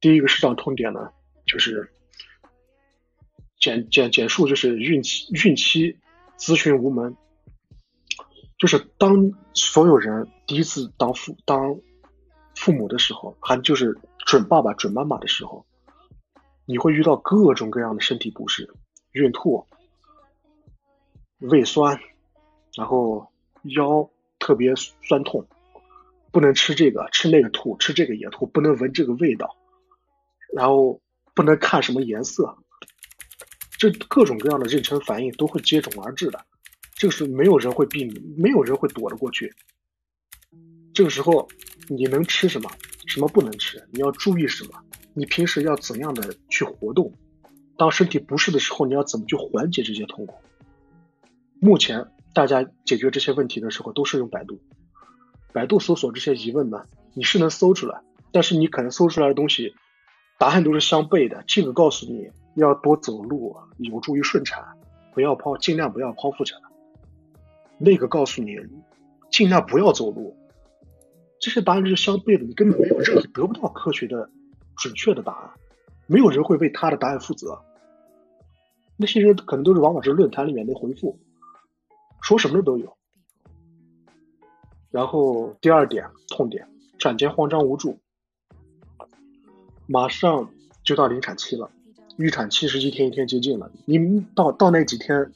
[0.00, 1.12] 第一个市场痛点呢，
[1.46, 1.92] 就是
[3.60, 5.98] 简简简述，就是孕期孕期
[6.36, 7.16] 咨询无门，
[8.58, 11.78] 就是当所有人第一次当父当
[12.60, 15.64] 父母的时候，还就是准爸爸准妈妈的时候，
[16.66, 18.68] 你会遇到各种各样的身体不适，
[19.12, 19.66] 孕吐、
[21.38, 21.98] 胃酸，
[22.76, 25.48] 然后腰特别酸痛，
[26.30, 29.56] 不能吃这个吃那个吐，吃这个也吐，不能闻这个味道。
[30.52, 31.00] 然后
[31.34, 32.58] 不能看什么颜色，
[33.78, 36.44] 这各种各样的妊娠反应都会接踵而至的，
[36.92, 39.54] 这是没有人会避免，没有人会躲得过去。
[40.92, 41.48] 这个时候
[41.88, 42.70] 你能吃什么，
[43.06, 44.70] 什么不能吃，你要注意什么，
[45.14, 47.12] 你平时要怎样的去活动？
[47.76, 50.34] 当身体不适的时候，你要怎么去缓解这些痛苦？
[51.60, 54.60] 目前大家解决这些问题的时候都是用百度，
[55.52, 59.74] 百度搜索这些疑问呢，你是能搜出来，但是你可能搜出来的东西
[60.38, 61.42] 答案都是相悖的。
[61.46, 64.62] 这个告诉你要多走路，有助于顺产，
[65.14, 66.60] 不要剖，尽量不要剖腹产。
[67.78, 68.58] 那个告诉你
[69.30, 70.36] 尽量不要走路，
[71.40, 74.30] 这些答案是相悖的，你根本没有任何得不到科学的
[74.76, 75.50] 准确的答案，
[76.06, 77.60] 没有人会为他的答案负责。
[78.96, 81.18] 那些人可能都是往往是论坛里面的回复。
[82.22, 82.98] 说什么的都有，
[84.90, 87.98] 然后第二点痛点，产前慌张无助，
[89.86, 90.50] 马上
[90.84, 91.70] 就到临产期了，
[92.18, 93.72] 预产期是一天一天接近了。
[93.86, 95.32] 你们到到那几天，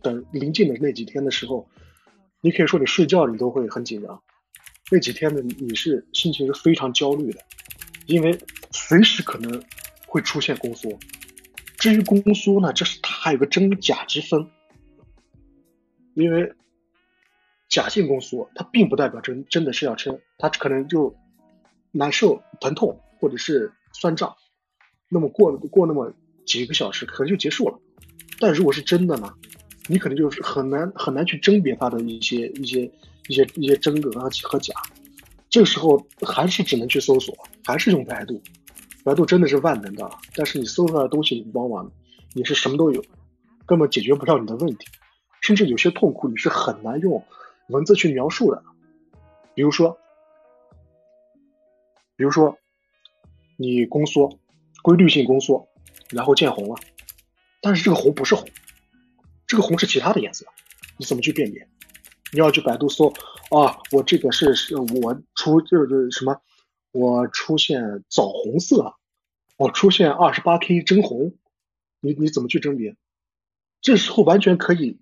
[0.00, 1.66] 等临近的那几天的时候，
[2.40, 4.22] 你可以说你睡觉你都会很紧张，
[4.90, 7.40] 那几天呢你是心情是非常焦虑的，
[8.06, 8.38] 因为
[8.72, 9.62] 随时可能
[10.06, 10.98] 会出现宫缩。
[11.78, 14.50] 至于宫缩呢，这是它还有个真假之分。
[16.14, 16.52] 因为
[17.68, 21.16] 假性宫缩，它并不代表真真的是要撑，它可能就
[21.92, 24.36] 难受、疼痛或者是酸胀，
[25.08, 26.12] 那么过过那么
[26.44, 27.78] 几个小时可能就结束了。
[28.40, 29.32] 但如果是真的呢，
[29.86, 32.90] 你可能就是很难很难去甄别它的一些一些
[33.28, 34.74] 一些一些真格和和假。
[35.48, 38.40] 这个时候还是只能去搜索，还是用百度。
[39.02, 41.90] 百度真的是万能的，但是你搜出来的东西往往
[42.34, 43.02] 也是什么都有，
[43.66, 44.86] 根本解决不了你的问题。
[45.40, 47.24] 甚至有些痛苦你是很难用
[47.68, 48.62] 文字去描述的，
[49.54, 49.98] 比如说，
[52.14, 52.58] 比如说
[53.56, 54.38] 你宫缩，
[54.82, 55.66] 规律性宫缩，
[56.10, 56.76] 然后见红了，
[57.62, 58.46] 但是这个红不是红，
[59.50, 60.46] 这个红是其他的颜色，
[60.96, 61.66] 你怎么去辨别？
[62.32, 63.08] 你要去百度搜
[63.50, 66.40] 啊，我这个是是我出就是什么，
[66.92, 68.94] 我出现枣红色，
[69.56, 71.34] 我出现二十八 K 真红，
[71.98, 72.94] 你你怎么去甄别？
[73.80, 75.00] 这时候完全可以。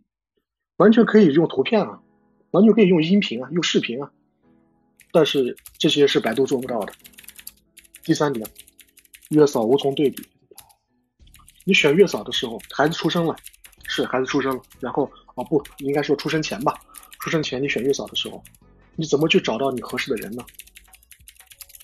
[0.78, 2.00] 完全可以用图片啊，
[2.52, 4.10] 完全可以用音频啊，用视频啊，
[5.12, 6.92] 但是这些是百度做不到的。
[8.02, 8.48] 第三点，
[9.28, 10.26] 月嫂无从对比。
[11.64, 13.36] 你选月嫂的时候，孩子出生了，
[14.02, 16.74] 是孩子出生了，然后哦不应该说出生前吧，
[17.18, 18.42] 出生前你选月嫂的时候，
[18.96, 20.44] 你怎么去找到你合适的人呢？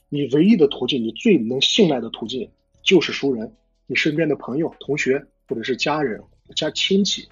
[0.08, 2.50] 你唯一的途径，你最能信赖的途径
[2.82, 6.22] 就是熟人，你身边的朋友、同学或者是家人、
[6.54, 7.28] 家亲戚。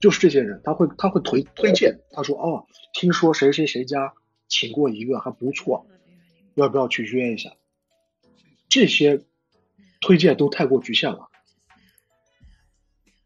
[0.00, 4.12] 就是这些人，他会他会推推荐，他说哦，听说谁谁谁家
[4.48, 5.86] 请过一个还不错，
[6.54, 7.50] 要不要去约一下？
[8.68, 9.22] 这些
[10.02, 11.30] 推荐都太过局限了。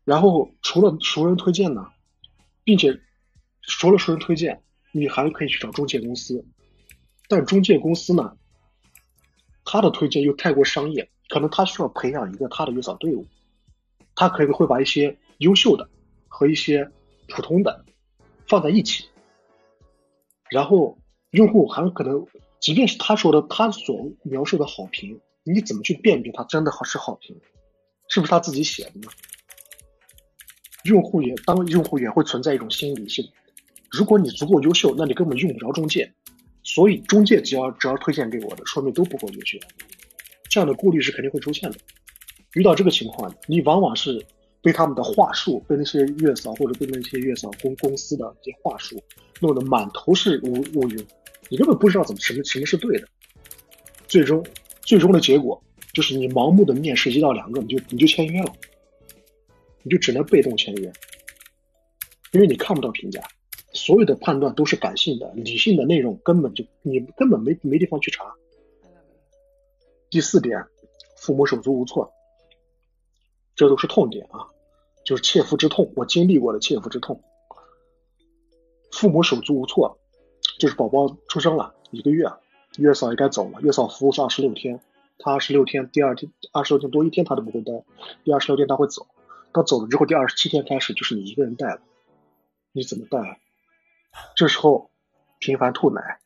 [0.08, 1.86] 然后除了熟人推荐呢，
[2.64, 2.98] 并且
[3.60, 6.46] 除了熟人推荐，你还可以去找中介公司，
[7.28, 8.38] 但中介公司呢，
[9.66, 13.26] 他的推荐又太过商业，可能他需要培养一个他的月嫂队伍，
[14.14, 15.88] 他可能会把一些优秀的。
[16.30, 16.88] 和一些
[17.26, 17.84] 普通的
[18.46, 19.08] 放在一起，
[20.50, 20.98] 然后
[21.30, 22.26] 用户还可能，
[22.60, 27.40] 即便是他说的他所描述的好评，你怎么去辨别他真的好是好评，
[28.08, 29.08] 是不是他自己写的呢？
[30.88, 33.24] 用户也当用户也会存在一种心理性，
[33.90, 36.12] 如果你足够优秀，那你根本用不着中介，
[36.62, 39.58] 所以中介只要只要推荐给我的，说明都不够优秀，
[40.50, 41.78] 这样的顾虑是肯定会出现的。
[42.54, 44.24] 遇到这个情况，你往往是。
[44.60, 49.00] 被他们的话术，被那些月嫂或者被那些月嫂公公司的一些话术
[49.40, 51.06] 弄得满头是乌乌云，
[51.48, 53.06] 你根本不知道怎么什么什么是对的。
[54.08, 54.44] 最终，
[54.82, 55.62] 最终的结果
[55.94, 58.52] 就是你盲目的面试一到两个，你就你就签约了，
[59.82, 60.92] 你就只能被动签约，
[62.32, 63.22] 因为你看不到评价，
[63.72, 68.34] 所有的判断都是感性的，理性的内容根本就你根本没没地方去查。
[70.10, 70.66] 第四点，
[71.16, 72.12] 父母手足无措。
[73.54, 74.46] 这都是痛点啊，
[75.04, 77.22] 就是切肤之痛，我经历过的切肤之痛。
[78.92, 79.98] 父母手足无措，
[80.58, 82.30] 就是宝宝出生了一个月，
[82.76, 83.60] 月嫂也该走了。
[83.60, 84.80] 月嫂服务是二十六天，
[85.18, 87.84] 他二十六天，第二天二十六天多一天他都不会待，
[88.22, 89.06] 第二十六天他会走。
[89.52, 91.80] 他走了之后，第二十七天开始就是你一个人带了，
[92.72, 93.40] 你怎么带？
[94.36, 94.90] 这时候
[95.38, 96.20] 频繁吐奶，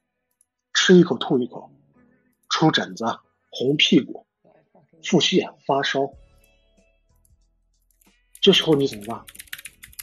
[0.72, 1.70] 吃一口吐一口，
[2.48, 3.04] 出疹子，
[3.50, 4.26] 红屁股，
[5.02, 6.12] 腹泻，发烧。
[8.40, 9.24] 这时候你怎么办？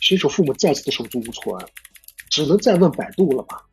[0.02, 1.62] 新手父母再次的手足无措，
[2.30, 3.66] 只能再问百度了吧？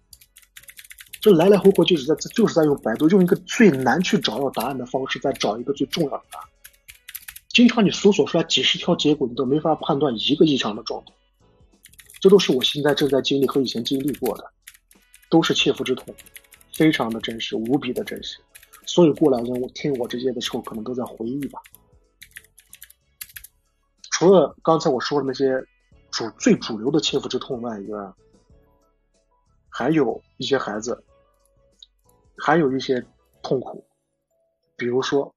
[1.21, 6.49] 这来来回回就是在就是在用百度，用一个最难去找到答案的方式，在找一个最重要的答案。
[7.57, 11.15] 经常你搜索出来几十条结果，你都没法判断一个异常的状态。
[12.21, 14.53] 这都是我现在正在经历和以前经历过的，
[15.31, 16.15] 都是切肤之痛，
[16.75, 18.37] 非常的真实，无比的真实。
[18.85, 21.59] 所以过来人，我听我这些的时候，可能都在回忆吧。
[24.11, 25.59] 除了刚才我说的那些
[26.11, 28.13] 主最主流的切肤之痛外，以外，
[29.71, 31.03] 还有一些孩子，
[32.37, 33.03] 还有一些
[33.43, 33.83] 痛苦，
[34.77, 35.35] 比如说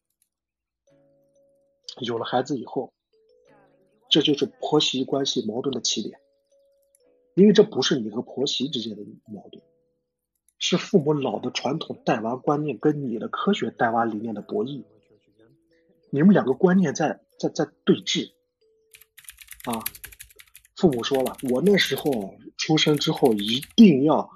[1.98, 2.94] 有了孩子以后，
[4.10, 6.20] 这就是婆媳关系矛盾的起点，
[7.36, 9.64] 因为这不是你和婆媳之间的矛盾。
[10.62, 14.84] 是父母老的传统带娃观念跟你的科学带娃理念的博弈，
[16.10, 18.32] 你们两个观念在在在对峙，
[19.64, 19.82] 啊，
[20.76, 24.30] 父母说了，我那时候出生之后一定要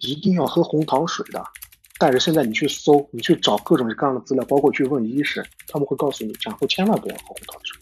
[0.00, 1.44] 一定要喝红糖水的，
[1.98, 7.80] 但是现在你去搜，你去找各种各样的资料，包括去问医生，他们会告诉你产后千万不要喝红糖水。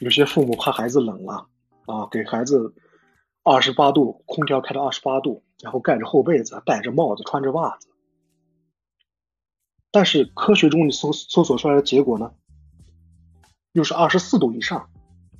[0.00, 1.48] 有些父母怕孩子冷了，
[1.86, 2.74] 啊，给孩子
[3.42, 5.44] 二十八度空调开到二十八度。
[5.60, 7.88] 然后盖着厚被子，戴着帽子，穿着袜子。
[9.90, 12.30] 但是科学中你搜搜索出来的结果呢，
[13.72, 14.88] 又是二十四度以上，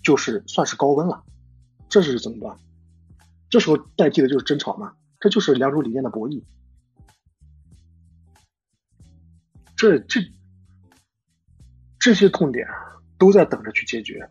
[0.03, 1.23] 就是算是高温了。
[1.89, 2.59] 这是怎么办？
[3.49, 4.95] 这时候代替的就是争吵嘛？
[5.21, 6.43] 这就是两种理念的博弈。
[9.79, 10.21] 这这
[12.01, 12.67] 这些痛点
[13.17, 14.29] 都在等着去解决。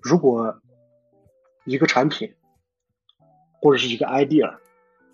[0.00, 0.60] 如果
[1.64, 2.34] 一个产品，
[3.60, 4.58] 或者是一个 idea，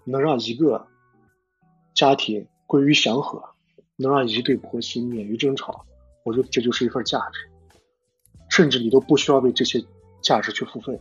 [0.06, 0.88] 能让一个
[1.94, 3.50] 家庭归于祥和，
[3.96, 5.84] 能让一对婆媳免于争吵，
[6.24, 7.50] 我觉得这就是一份价值，
[8.48, 9.84] 甚至你都不需要为这些
[10.22, 10.98] 价值去付费，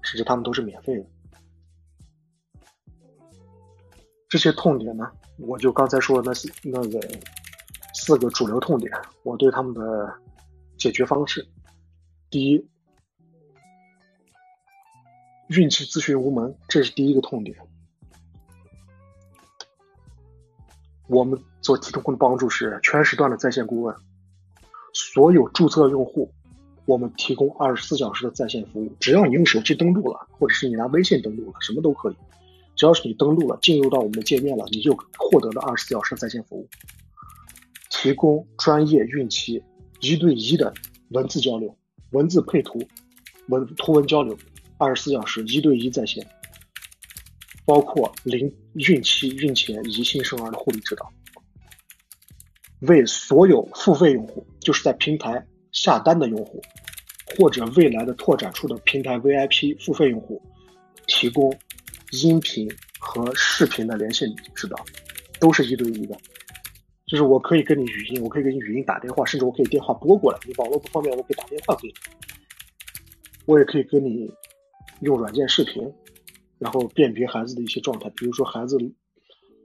[0.00, 1.06] 甚至他们都是免费的。
[4.36, 7.00] 这些痛点呢，我就刚才说的那四那个
[7.94, 10.14] 四个主流痛点，我对他们的
[10.76, 11.48] 解决方式，
[12.28, 12.68] 第一。
[15.48, 17.56] 孕期咨询无门，这是第一个痛点。
[21.06, 23.96] 我们所提供的帮助是全时段的在线顾问，
[24.92, 26.30] 所有注册用户，
[26.84, 28.94] 我们提供二十四小时的在线服务。
[29.00, 32.16] 只要你用手机登录了，或者是你拿微信登录了，什么都可以。
[32.76, 36.68] 只要是你登录了，进入到我们的界面了，你就获得了二十四小时在线服务，
[37.90, 39.62] 提供专业孕期
[40.00, 40.72] 一对一的
[41.08, 41.76] 文字交流、
[42.10, 42.80] 文字配图、
[43.48, 44.36] 文图文交流。
[44.78, 46.26] 二十四小时一对一在线，
[47.64, 51.10] 包括临孕期、孕前以及新生儿的护理指导，
[52.80, 56.60] 为所有付费用户，就是在平台下单的用户，
[57.24, 60.42] 或者未来的拓展出的平台 VIP 付费用户，
[61.06, 61.50] 提供
[62.12, 64.76] 音频和视频的连线指导，
[65.40, 66.16] 都是一对一的。
[67.06, 70.38] 就是我可以跟你语音，我可以给你语音打电话，甚至我可以电话拨过来。
[70.46, 71.94] 你网络不方便，我可以打电话给你。
[73.44, 74.30] 我也可以跟你。
[75.00, 75.92] 用软件视频，
[76.58, 78.78] 然后辨别孩子的一些状态，比如说孩子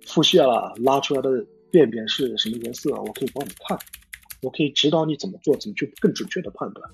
[0.06, 1.30] 腹泻了，拉出来的
[1.72, 3.80] 便便是什么颜色，我可以帮你看，
[4.42, 6.92] 我可以指导你怎么做，怎么去更准确的判断。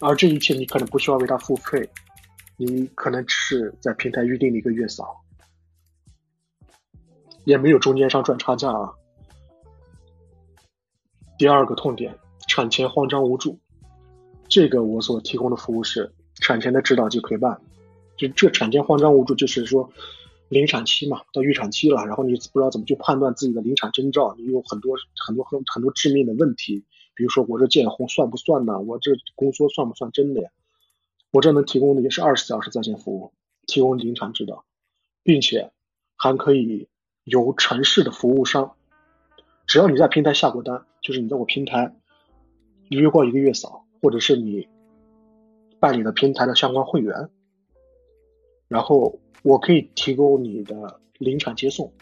[0.00, 1.88] 而这一切你可能不需要为他付费，
[2.60, 5.24] 你可能只是在平台预定了一个月嫂，
[7.44, 8.92] 也没有中间商赚差价啊。
[11.38, 12.18] 第二个痛点，
[12.48, 13.60] 产前慌张无助。
[14.48, 17.60] 这个我所提供的服务是产前的指导及陪伴，
[18.16, 19.92] 就这产前慌张无助，就是说
[20.48, 28.80] 临产期嘛，到预产期了，然后你不知道怎么去判断自己的临产征兆，你有很多很多很很多致命的问题，比如说我这见红算不算呢？
[28.80, 30.50] 我这宫缩算不算真的呀？
[31.30, 33.32] 我这能提供的也是二十四小时在线服务，
[33.66, 34.64] 提供临产指导，
[35.22, 35.72] 并且
[36.16, 36.88] 还可以
[37.24, 38.76] 由城市的服务商，
[39.66, 41.94] 只要你在平台下过单，就是你在我平台
[42.90, 43.84] 约过一个月嫂。
[44.00, 44.68] 或者是你
[45.80, 47.30] 办理了平台的相关会员，
[48.68, 51.92] 然后我可以提供你的临产接送，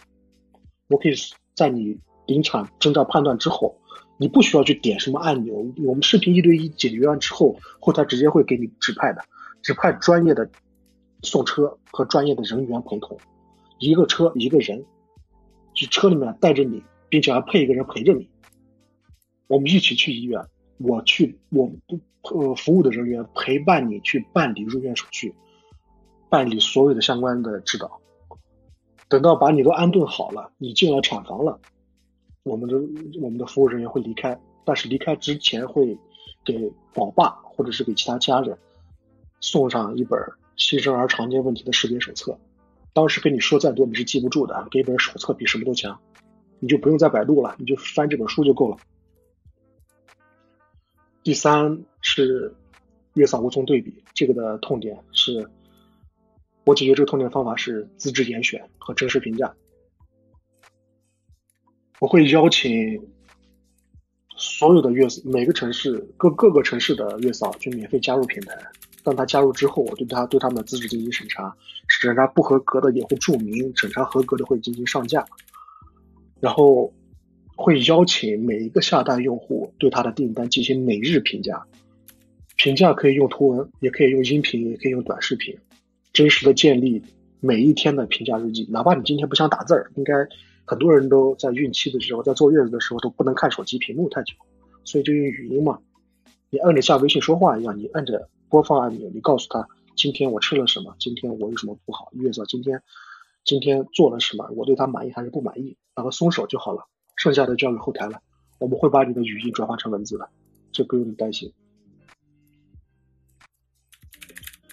[0.89, 1.13] 我可以
[1.55, 3.81] 在你临产征兆判断之后，
[4.17, 9.23] 你不需要去点什么按钮，我们视频一对一解决完之后，后台直接会给你指派的，
[9.61, 10.49] 指派专业的
[11.21, 13.17] 送车和专业的人员陪同，
[13.79, 14.85] 一个车一个人，
[15.73, 18.29] 就车里面带着你，并且还配一个人陪着你，
[19.47, 20.45] 我们一起去医院。
[20.79, 25.33] 我去，我不呃，服务的人员陪伴你去办理入院手续，
[26.29, 27.99] 办理所有的相关的指导。
[29.09, 31.59] 等到把你都安顿好了，你进了产房了，
[32.47, 32.77] 我们的
[33.21, 35.97] 我们的服务人员会离开，但是离开之前会
[36.45, 38.57] 给宝爸或者是给其他家人
[39.39, 40.19] 送上一本
[40.55, 42.39] 新生儿常见问题的识别手册。
[42.93, 45.99] 当时跟你说再多你是记不住的，给一本手册比什么都强，
[46.59, 48.77] 你就不用再百度了，你就翻这本书就够了。
[51.23, 52.55] 第三是
[53.13, 55.49] 月嫂无从对比，这个的痛点是
[56.63, 59.53] 我解决这个痛点方法是资质严选和真实评价。
[61.99, 63.01] 我会邀请
[64.37, 68.55] 所有的月每个城市各各个城市的月嫂去免费加入平台。
[69.03, 71.55] 当他加入之后，我对他对他们的资质进行审查，
[71.87, 75.25] 审查不合格的也会注明，审查合格的会进行上架。
[76.39, 76.93] 然后
[77.55, 81.65] 会邀请每一个下单用户对他的订单进行每日评价，
[82.57, 85.57] 评价可以用图文，也可以用音频，也可以用短视频，
[86.13, 87.01] 真实的建立
[87.39, 88.67] 每一天的评价日记。
[88.69, 90.13] 哪怕你今天不想打字儿，应该
[90.67, 94.35] 很多人都在孕期的时候，在坐月子的时候都不能看手机屏幕太久，
[94.83, 95.79] 所以就用语音嘛，
[96.51, 98.29] 你按着像微信说话一样，你按着。
[98.49, 102.81] 播放按钮，你告诉他今天我吃了什么，今天我有什么不好，月嫂今天
[103.43, 106.87] 今天做了什么，我对他满意还是不满意，然后松手就好了，
[107.17, 108.21] 剩下的交给后台了。
[108.57, 110.29] 我们会把你的语音转化成文字的，
[110.71, 111.51] 这不用你担心。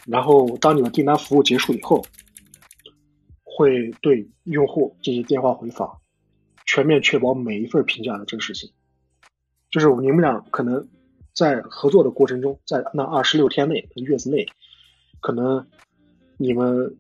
[0.07, 2.07] 然后当你的订单服务结束以后，
[3.57, 6.01] 会对用户进行电话回访，
[6.67, 8.73] 全面确保每一份评价的真实性。
[9.71, 10.89] 就是你们俩可能。
[11.37, 14.47] 在合作的过程中，在那二十六天内、月子内，
[15.19, 15.69] 可能
[16.37, 16.97] 你们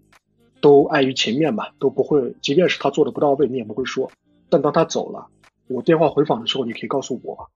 [0.60, 2.34] 都碍于情面吧，都不会。
[2.42, 4.10] 即便是他做的不到位，你也不会说。
[4.50, 5.30] 但当他走了，
[5.68, 7.52] 我电话回访的时候，你可以告诉我。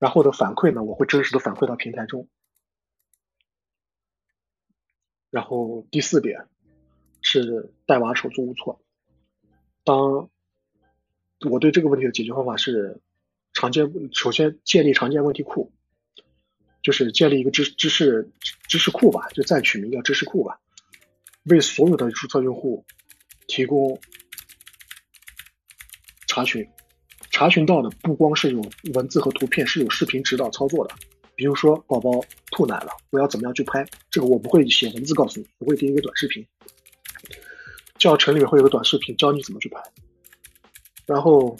[0.00, 2.26] 然后的反馈呢，我会真实的反馈到平台中。
[5.30, 6.48] 然后第四点
[7.22, 8.80] 是带娃手足无措。
[9.84, 10.28] 当
[11.48, 13.00] 我对这个问题的解决方法是。
[13.54, 15.70] 常见首先建立常见问题库，
[16.82, 18.30] 就是建立一个知知识
[18.66, 20.58] 知识库吧，就再取名叫知识库吧，
[21.42, 22.86] 为所有的注册用户
[23.46, 24.00] 提供
[26.26, 26.66] 查询，
[27.30, 28.62] 查询到的不光是有
[28.94, 30.94] 文字和图片，是有视频指导操作的。
[31.34, 33.86] 比如说宝宝吐奶了，我要怎么样去拍？
[34.10, 36.46] 这个我不会写文字告诉你，我会给一个短视频，
[38.02, 39.80] 教程里面会有个短视频教你怎么去拍。
[41.06, 41.56] 然后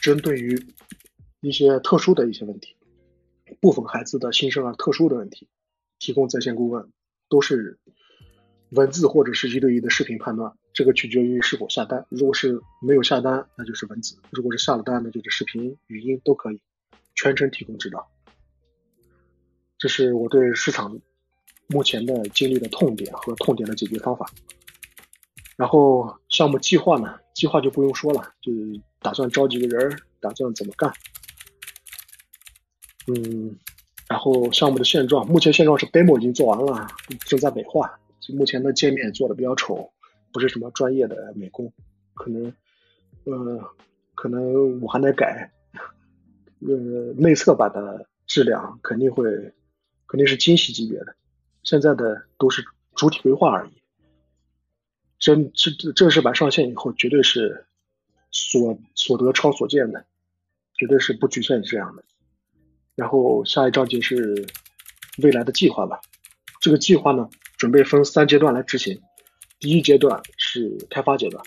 [0.00, 0.56] 针对于
[1.40, 2.76] 一些特殊的一些问题，
[3.60, 5.48] 部分孩子的新生儿特殊的问题，
[5.98, 6.92] 提供在线顾问，
[7.28, 7.80] 都是
[8.68, 12.06] 文字或者是一对一的视频判断，这个取决于是否下单。
[12.10, 16.60] 如果是没有下单，那就是文字；如果是下了单，那就是视频、语音都可以，
[17.16, 18.08] 全程提供指导。
[19.78, 21.00] 这是我对市场
[21.66, 24.30] 目前的经历的痛点和痛点的解决方法。
[25.60, 27.20] 然后项目计划呢？
[27.34, 28.50] 计划就不用说了，就
[28.98, 30.90] 打算招几个人，打算怎么干。
[33.06, 33.54] 嗯，
[34.08, 36.86] 然后项目的现状，目前现状是 demo 已经做完了，
[37.26, 38.00] 正在美化。
[38.30, 39.92] 目前的界面做的比较丑，
[40.32, 41.70] 不是什么专业的美工，
[42.14, 42.54] 可能，
[43.24, 43.62] 呃，
[44.14, 45.52] 可能我还得改。
[46.66, 49.24] 呃，内测版的质量肯定会，
[50.06, 51.14] 肯定是惊喜级别的。
[51.64, 53.79] 现在的都是主体规划而已。
[55.20, 57.66] 真正正式版上线以后，绝对是
[58.32, 60.06] 所所得超所见的，
[60.76, 62.02] 绝对是不局限于这样的。
[62.96, 64.46] 然后下一章节是
[65.22, 66.00] 未来的计划吧。
[66.60, 69.00] 这个计划呢，准备分三阶段来执行。
[69.58, 71.44] 第一阶段是开发阶段，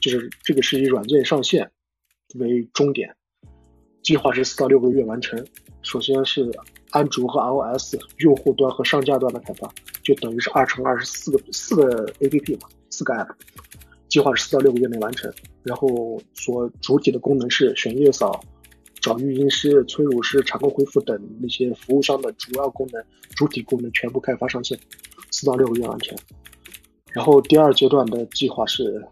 [0.00, 1.70] 就是这个是以软件上线
[2.34, 3.16] 为终点，
[4.02, 5.46] 计划是四到六个月完成。
[5.82, 6.50] 首先是
[6.92, 9.68] 安卓和 iOS 用户端和商家端的开发，
[10.02, 13.28] 就等于是二乘二十四个四个 APP 嘛，四个 App。
[14.08, 15.32] 计划是四到六个月内完成。
[15.64, 18.40] 然后所主体的功能是选月嫂。
[19.00, 24.78] 找育婴师、催乳师、产后恢复等那些服务商的主要功能、主体功能全部开发上线，
[25.32, 26.16] 四到六个月完成。
[27.10, 29.04] 然后第二阶段的计划是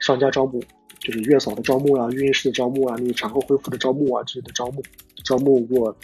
[0.00, 0.60] 商家招募，
[0.98, 4.82] 就是月嫂的招募啊、育婴师的招募啊、那些产后恢复的招募啊这些的招募。
[5.24, 5.96] 招募过，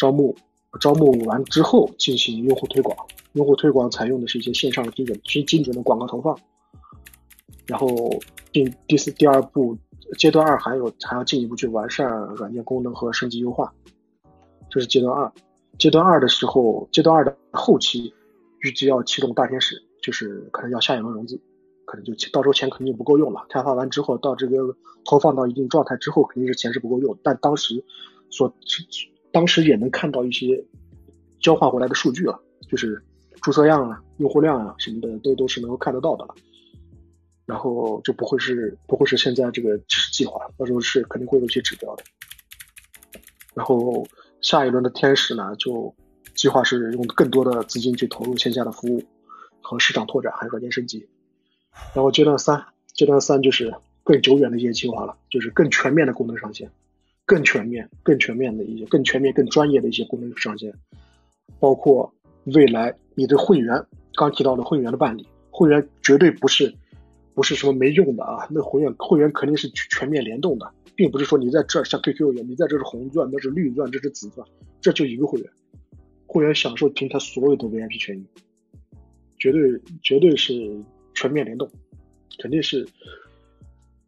[0.00, 0.34] 招募，
[0.80, 2.96] 招募完之后进行用户推广。
[3.34, 6.34] 用户推广采用的是一些线上的精准、精精准的广告投放。
[7.66, 7.86] 然后
[8.50, 9.76] 第第四、第二步。
[10.18, 13.72] 阶段二还有还要进一步去完善软件功能和升级优化，
[14.68, 15.32] 这是阶段二。
[15.78, 18.12] 阶段二的时候，阶段二的后期
[18.58, 21.40] 预计要启动大天使，就是可能要下一轮融资，
[21.84, 23.46] 可能就到时候钱肯定不够用了。
[23.48, 24.74] 开发完之后，到这个
[25.04, 27.16] 投放到一定状态之后，肯定是钱是不够用。
[27.22, 27.84] 但当时
[28.30, 28.52] 所
[29.32, 30.64] 当时也能看到一些
[31.40, 33.02] 交换回来的数据了，就是
[33.42, 36.34] 注册量啊、用户量啊什么的都都是能够看得到的了。
[37.46, 39.76] 然后就不会是不会是现在这个
[40.12, 42.04] 计划，到时候是肯定会有一些指标的。
[43.54, 44.06] 然后
[44.40, 45.92] 下一轮的天使呢，就
[46.34, 49.02] 计划是用更多的资金去投入线下的服务
[49.60, 51.08] 和市场拓展，还有软件升级。
[51.92, 52.64] 然后阶段三，
[52.94, 53.74] 阶段三就是
[54.04, 56.70] 更久远的一些计划了，就是更全面的功能上线，
[57.30, 60.74] 更全面、更全面的一些、更全面、更专业的一些功能上线，
[61.60, 62.12] 包括
[62.42, 66.74] 未来你的会员，刚提到的会员的办理，会员绝对不是
[67.32, 74.44] 不是什么没用的啊，那会员会员肯定是全面联动的，并不是说你在这儿像 QQ 一样，你在这是红钻，那是绿钻，这是紫钻，
[74.80, 75.48] 这就一个会员，
[76.26, 78.26] 会员享受平台所有的 VIP 权益，
[79.38, 80.82] 绝对绝对是
[81.14, 81.70] 全面联动，
[82.40, 82.88] 肯定是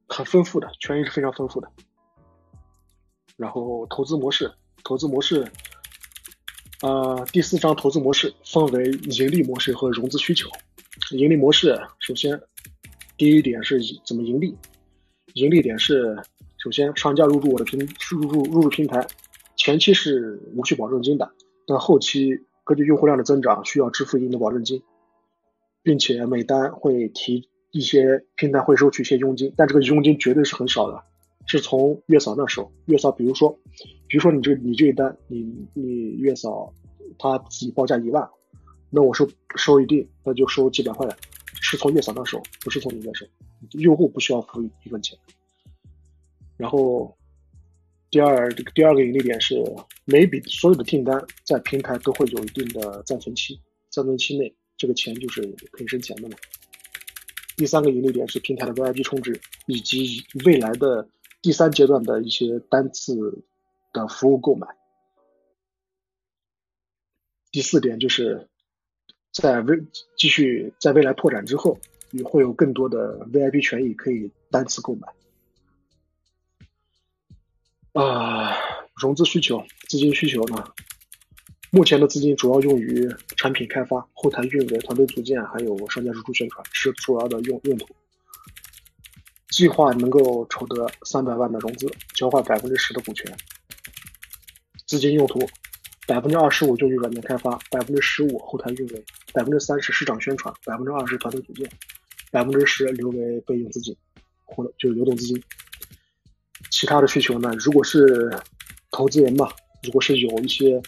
[0.09, 1.69] 很丰富的，权益是非常丰富的。
[3.37, 4.53] 然后投资模式，
[4.85, 5.47] 投资模式。
[6.83, 10.49] 呃，第四章投资模式分为盈利模式和融资需求。
[11.13, 12.41] 盈利模式，首先
[13.17, 14.57] 第一点是怎么盈利？
[15.35, 16.17] 盈利点是，
[16.59, 17.79] 首先商家入驻我的平
[18.11, 19.07] 入入入驻平台，
[19.57, 21.31] 前期是无需保证金的，
[21.67, 24.83] 但后期根据用户量的增长需要支付一定的保证金，
[25.85, 31.05] 并且每单会提一些平台会收取一些佣金，但这个佣金绝对是很少的。
[31.47, 33.59] 是从月嫂那收，月嫂，比如说，
[34.09, 36.73] 比如说你这你这一单，你你月嫂，
[37.19, 38.27] 他自己报价一万，
[38.91, 41.17] 那我收收一定，那就收几百块钱，
[41.61, 43.27] 是从月嫂那收，不是从你那收，
[43.73, 45.19] 用户不需要付一分钱。
[46.57, 47.15] 然后，
[48.11, 49.63] 第二这个第二个盈利点是，
[50.05, 56.37] 每笔所有的订单在平台都会有一定的暂存期，暂存期内这个钱就是可以生钱的嘛。
[57.57, 61.07] 第三个盈利点是平台的 VIP 充值以及未来的。
[61.43, 63.43] 第三阶段的一些单次
[63.93, 64.69] 的服务购买。
[67.51, 68.49] 第四点就是
[69.33, 69.85] 在未
[70.17, 71.79] 继续在未来拓展之后，
[72.13, 75.09] 也会有更多的 VIP 权益可以单次购买。
[77.93, 78.57] 啊，
[78.95, 80.73] 融资需求、资金需求呢？
[81.71, 87.89] 目前的资金主要用于产品开发、后台运维、团队组建，还有商家入驻宣传，是主要的用用途。
[89.53, 93.31] 计划能够筹得三百万的融资，交换百分之十的股权。
[94.87, 95.39] 资金用途：
[96.07, 101.71] 百分之二十五用于软件开发，百分之十五后台运维，百分之三十市场宣传，百分之二十团队组建，
[102.31, 103.95] 百分之十留为备用资金，
[104.47, 105.41] 或者就是流动资金。
[106.71, 107.55] 其他的需求呢？
[107.59, 108.35] 如果是
[108.91, 109.51] 投资人嘛，
[109.83, 110.81] 如果是有一些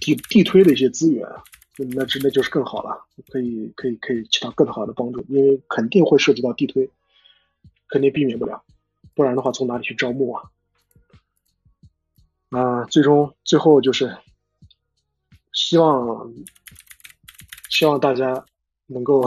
[0.00, 1.28] 地地推的一些资源，
[1.94, 6.88] 那这那就是更好了，可以可以可以起到更好的帮助，因为肯定会涉及到地推。
[7.90, 8.62] 肯定避免不了，
[9.14, 10.50] 不然的话从哪里去招募啊？
[12.50, 14.16] 啊，最终最后就是
[15.52, 16.32] 希望
[17.68, 18.44] 希望大家
[18.86, 19.20] 能够，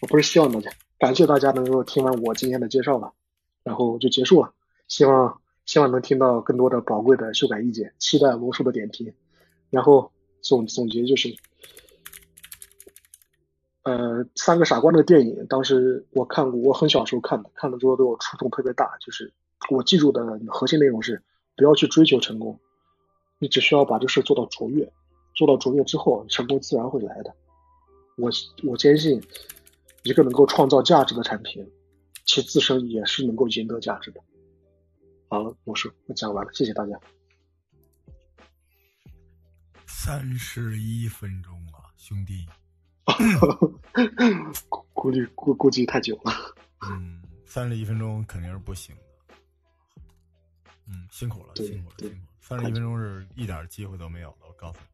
[0.00, 3.12] 我不是希望大家，感谢大家能够听完我今天的介绍吧，
[3.62, 4.52] 然后就结束了。
[4.88, 9.14] 希望希望能听到更多的宝贵的修改意见，期待罗叔的点评，
[9.70, 10.12] 然后
[10.42, 11.36] 总总结就是。
[13.84, 18.96] 呃，三个傻瓜那个电影，当时我看过，我很小时候看的，看了之后对我触动特别大。
[18.98, 19.30] 就是
[19.70, 21.22] 我记住的核心内容是，
[21.54, 22.58] 不要去追求成功，
[23.38, 24.90] 你只需要把这事做到卓越，
[25.34, 27.34] 做到卓越之后，成功自然会来的。
[28.16, 28.30] 我
[28.66, 29.22] 我坚信，
[30.02, 31.70] 一个能够创造价值的产品，
[32.24, 34.20] 其自身也是能够赢得价值的。
[35.28, 36.98] 好了，我说我讲完了，谢谢大家。
[39.86, 42.46] 三十一分钟啊，兄弟。
[44.92, 46.32] 估计估估计太久了。
[46.88, 49.02] 嗯，三十一分钟肯定是不行的。
[50.86, 52.20] 嗯，辛苦了，辛苦了，辛苦了。
[52.40, 54.86] 三十一分钟是一点机会都没有了，我告诉你。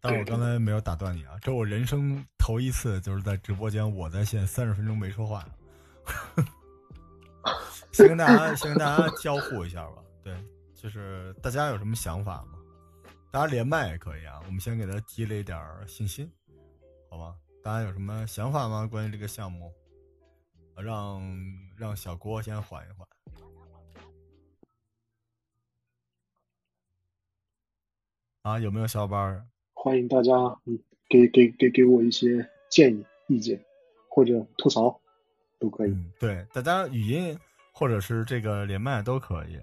[0.00, 5.44] 但是我刚才没有打断你啊，这我人生头一次就是在直播间我在线三十分钟没说话。
[7.92, 10.02] 先跟大家先跟大家交互一下吧。
[10.22, 10.36] 对，
[10.74, 12.53] 就是大家有什么想法吗？
[13.34, 15.58] 大家连麦也可以啊，我们先给他积累点
[15.88, 16.30] 信心，
[17.10, 17.34] 好吧？
[17.64, 18.86] 大家有什么想法吗？
[18.86, 19.72] 关于这个项目，
[20.76, 21.20] 让
[21.76, 23.08] 让小郭先缓一缓。
[28.42, 29.50] 啊，有没有小伙伴？
[29.72, 30.32] 欢迎大家，
[30.66, 30.78] 嗯，
[31.08, 33.60] 给给给给我一些建议、意见
[34.08, 35.00] 或者吐槽，
[35.58, 35.96] 都可以。
[36.20, 37.36] 对，大家语音
[37.72, 39.58] 或者是这个连麦都可以。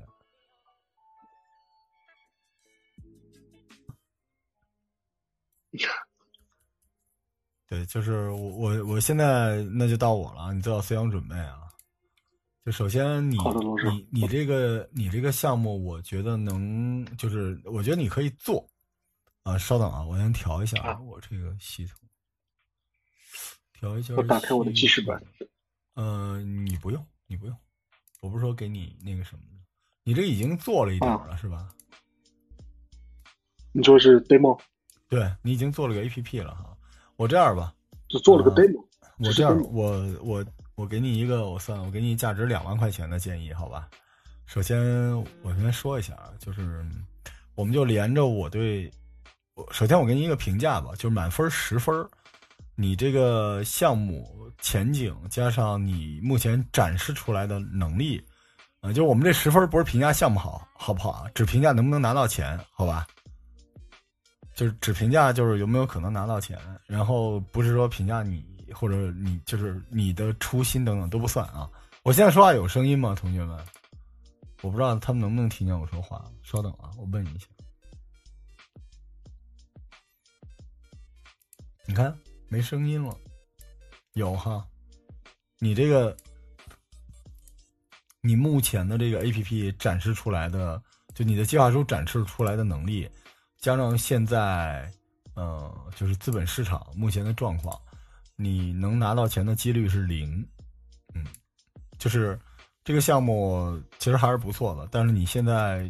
[7.67, 11.61] 对，就是我我我现在那就到我了，你做好思想准备啊！
[12.65, 13.38] 就首先你
[13.84, 18.67] 你你这个你这个项目，我觉得能就是我觉得你可以做
[19.43, 19.57] 啊。
[19.57, 21.97] 稍等啊，我先调一下啊我这个系统，
[23.74, 24.13] 调一下。
[24.15, 25.19] 我打开我的记事本。
[25.95, 27.57] 嗯，你不用，你不用，
[28.19, 29.41] 我不是说给你那个什么
[30.03, 31.69] 你这已经做了一点了是吧？
[33.72, 34.59] 你说是 demo？
[35.12, 36.74] 对你已经做了个 A P P 了哈，
[37.18, 37.74] 我这样吧，
[38.07, 38.82] 就做了个 demo。
[39.18, 40.45] 我这样，我我
[40.76, 43.89] 我给你一个，我算，我给你价值两万块钱的建议，好吧？
[44.45, 44.80] 首先，
[45.43, 46.86] 我先说一下啊，就是
[47.55, 48.89] 我们就连着我对，
[49.55, 52.07] 我首先我给你一个评价吧，就是满分十分，
[52.76, 58.26] 你这个项目前景加上你目前展示出来的能力，
[58.80, 63.05] 啊，就我们这十分不是评价项目好好不好啊，只评价能不能拿到钱，好吧？
[64.54, 71.70] 就是只评价就是有没有可能拿到钱，然后不是说评价你或者你就是你的初心等等都不算啊。
[72.04, 73.58] 我现在说话有声音吗，同学们？
[74.62, 76.24] 我不知道他们能不能听见我说话。
[76.43, 77.47] 稍等啊，我问你一下。
[81.86, 82.16] 你看
[82.47, 83.16] 没声音了，
[84.14, 84.66] 有哈？
[85.60, 86.16] 你这个，
[88.22, 90.82] 你目前的这个 A P P 展示出来的，
[91.14, 93.10] 就你的计划书展示出来的能力，
[93.62, 94.91] 加上现在，
[95.36, 97.80] 呃，就是资本市场目前的状况，
[98.36, 100.43] 你能拿到钱的几率是零。
[101.14, 101.26] 嗯，
[101.99, 102.38] 就是
[102.84, 105.89] 这个项目其实还是不错的，但是你现在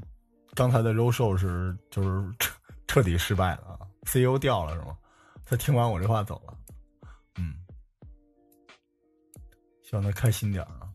[0.54, 2.54] 刚才的 roll show 是就是 彻
[2.88, 4.98] 彻底失败了啊，C E O 掉了是吗？
[5.46, 6.58] 他听完我这话走了，
[7.38, 7.56] 嗯，
[9.82, 10.91] 希望他开心点儿啊，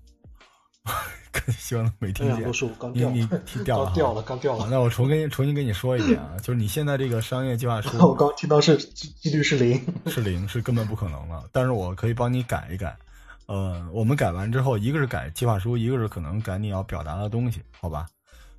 [1.59, 2.53] 希望他没听见。
[2.93, 4.69] 你你听掉了， 掉了，刚掉了。
[4.71, 11.45] 那我重新重新跟你说一遍啊， 就是你现在这个商业计划书，我刚听到是几率是零，是零，是根本不可能了。
[11.53, 12.97] 但是我可以帮你改一改，
[13.47, 18.07] 呃，我们改完之后，一个是改计划书，一个是可能改你要表达的东西，好吧？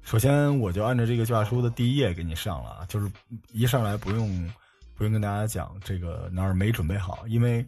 [0.04, 3.12] 首先我就按照这个计划书的第一页给你上了啊，就是
[3.52, 4.50] 一上来不用。
[4.96, 7.64] 不用跟大家讲这个哪儿没准备好，因为，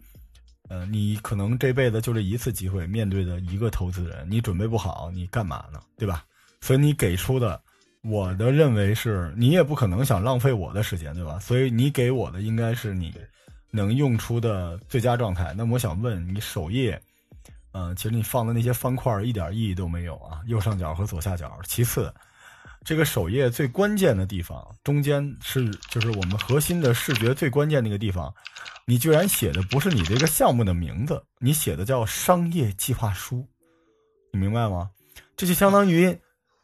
[0.70, 5.80] 呃，你可能这辈子就这一次机会面对的一个投资人，你准备不好，你干嘛呢？
[5.98, 6.24] 对吧？
[6.60, 7.60] 所以你给出的，
[8.02, 11.40] 我的认为是你也不可能想浪费我的时间，对吧？
[11.40, 13.12] 所以你给我的应该是你
[13.72, 15.52] 能用出的最佳状态。
[15.56, 17.02] 那么我想问你，首页，
[17.72, 21.58] 嗯，其实你放的那些方块一点意义都没有啊，右上角和左下角。
[21.66, 22.14] 其次。
[22.82, 28.34] 这个首页最关键的地方，中间是就是我们核心的视觉最关键那个地方，
[28.90, 33.46] 你居然写的不是你这个项目的名字，你写的叫商业计划书，
[34.32, 34.90] 你明白吗？
[35.36, 36.06] 这就相当于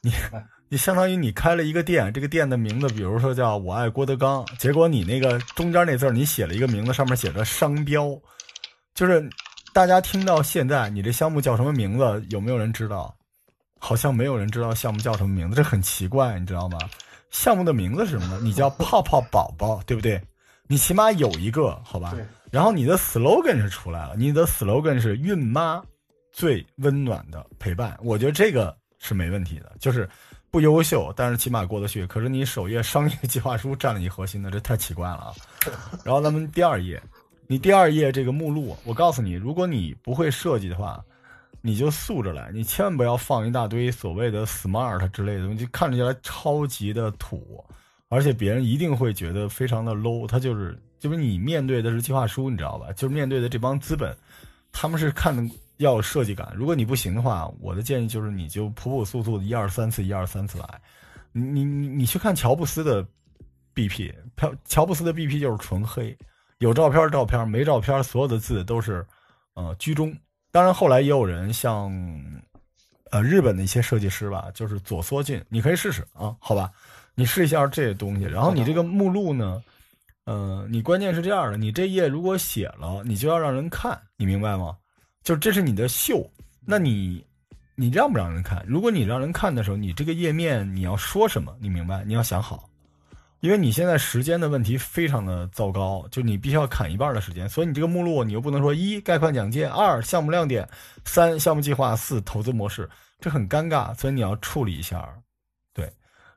[0.01, 0.13] 你
[0.69, 8.21] 你相当于你开了一个店，这个店的名字比如说叫我爱郭德纲，结果你那个中间那字你写了一个名字，上面写着商标，
[8.93, 9.31] 就是
[9.73, 13.17] 大家听到现在你这项目叫什么名字，有没有人知道？
[13.79, 16.77] 好像没有人知道项目叫什么名字，这很奇怪，你知道吗？
[17.31, 18.41] 项目的名字是什么呢？
[18.43, 20.21] 你叫泡泡宝宝，对不对？
[20.69, 22.15] 你起码有一个，好吧？
[22.51, 25.83] 然后你的 slogan 是出来了，你的 slogan 是孕妈
[26.33, 27.97] 最温暖的陪伴。
[28.03, 30.09] 我觉得这个是没问题的，就是
[30.51, 32.07] 不优秀，但是起码过得去。
[32.07, 35.35] 可是你首页商业计划书占了你核心的，这太奇怪了啊！
[36.05, 37.03] 然后咱们第二页，
[37.47, 41.03] 你第二页这个目录，我告诉你，如果你不会设计的话。
[41.63, 47.65] 你就素着来，你千万不要放一大堆所谓的 smart 之类的东西，看着起来超级的土，
[48.09, 50.27] 而且别人一定会觉得非常的 low。
[50.27, 52.93] 他就是，就是你面对的是计划书，你知道吧？
[52.93, 54.17] 就是面对的这帮资本，
[54.73, 56.53] 他们是看的要有设计感。
[56.55, 60.81] 如果你不行的话，我的建议就是你就朴朴素素的一二三次，一二三次来。
[61.33, 63.07] 你你你去看乔布斯的
[63.75, 66.17] BP，乔乔布斯的 BP 就是纯黑，
[66.59, 69.05] 有照片照片，没照片，所有的字都是
[69.55, 70.17] 呃居中。
[70.51, 71.93] 当然，后来也有人像，
[73.11, 76.71] 呃，日本的一些设计师吧，就是左缩进，你可以试试啊，好吧，
[77.17, 78.25] 你试一下这些东西。
[78.25, 79.61] 然后你这个目录呢，
[80.27, 84.77] 呃，你关键是这样的，你这页如果写了，你就要让人看，你明白吗？
[85.25, 86.25] 就这是你的秀，
[86.65, 87.27] 那你，
[87.75, 88.65] 你让不让人看？
[88.69, 91.53] 如果你让人看的时候，你这个页面你要说什么？
[91.61, 92.05] 你明白？
[92.05, 92.69] 你要想好。
[93.41, 100.67] 因为你现在时间的问题非常的糟糕，就你必须要砍一半的时间，所以你这个目录你又不能说一概况讲解，二项目亮点，
[101.05, 102.89] 三项目计划，四投资模式，
[103.21, 105.26] 这很尴尬，所以你要处理一下，对。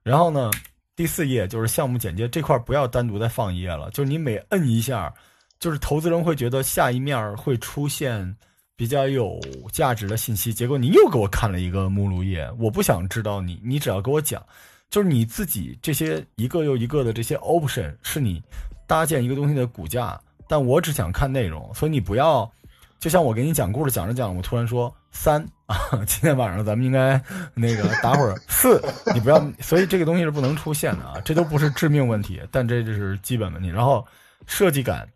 [0.04, 0.50] 然后呢，
[0.96, 5.14] 第四页就是项目简介这块不要单独再放一页了，就是你每摁一下，
[5.60, 8.36] 就是投资人会觉得下一面会出现
[8.76, 9.40] 比较有
[9.72, 14.44] 价值的信息，结果你又给我看了一个目录页，我不想知道你，你只要给我讲。
[14.90, 18.42] 就是你自己这些一个又一个的这些 option 是你
[18.88, 22.52] 搭建一个东西的骨架，但我只想看内容，所以你不要，
[23.00, 27.20] 就像我给你讲故事讲着讲，我突然说三啊， 今天晚上咱们应该
[27.54, 28.82] 那个打会儿四，
[29.16, 33.70] 你不要，所以这个东西是不能出现的啊，这都不是致命问题，但这就是基本问题。
[33.70, 34.06] 然后
[34.48, 35.08] 设计感，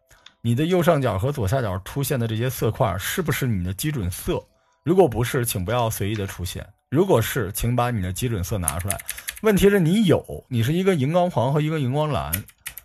[0.42, 4.42] 你的右上角和左下角出现的这些色块是不是你的基准色？
[4.84, 6.66] 如果不是，请不要随意的出现。
[6.90, 8.98] 如果是，请把你的基准色拿出来。
[9.42, 12.32] 问题是你有，你是一个荧光黄和一个荧光蓝，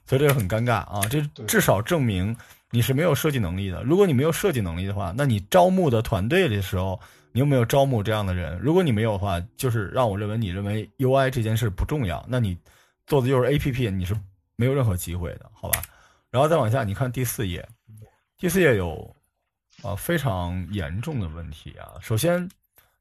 [0.07, 1.01] 所以这个很尴尬啊。
[1.09, 2.37] 这至少证明
[2.71, 3.83] 你是没有设计能力的。
[3.83, 7.01] 如果你没有设计能力的话，那你招募的团队的时候，
[7.33, 8.59] 你有没有招募这样的人？
[8.59, 12.25] 如果你没有的话，就是让我认为你认为 UI 这件事不重要。
[12.29, 12.59] 那你
[13.07, 14.15] 做的就是 APP，你是
[14.57, 15.83] 没有任何机会的，好吧？
[16.31, 17.67] 然后再往下，你看第四页，
[18.37, 19.17] 第四页有
[19.83, 21.95] 啊非常严重的问题啊。
[22.03, 22.47] 首先，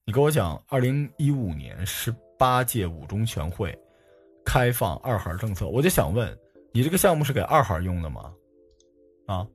[0.06, 3.78] 你跟我讲，二零一五年十八届五中全会
[4.46, 6.34] 开放二孩政策，我就想问
[6.72, 8.32] 你，这个项目是给二孩用的吗？
[9.26, 9.46] 啊？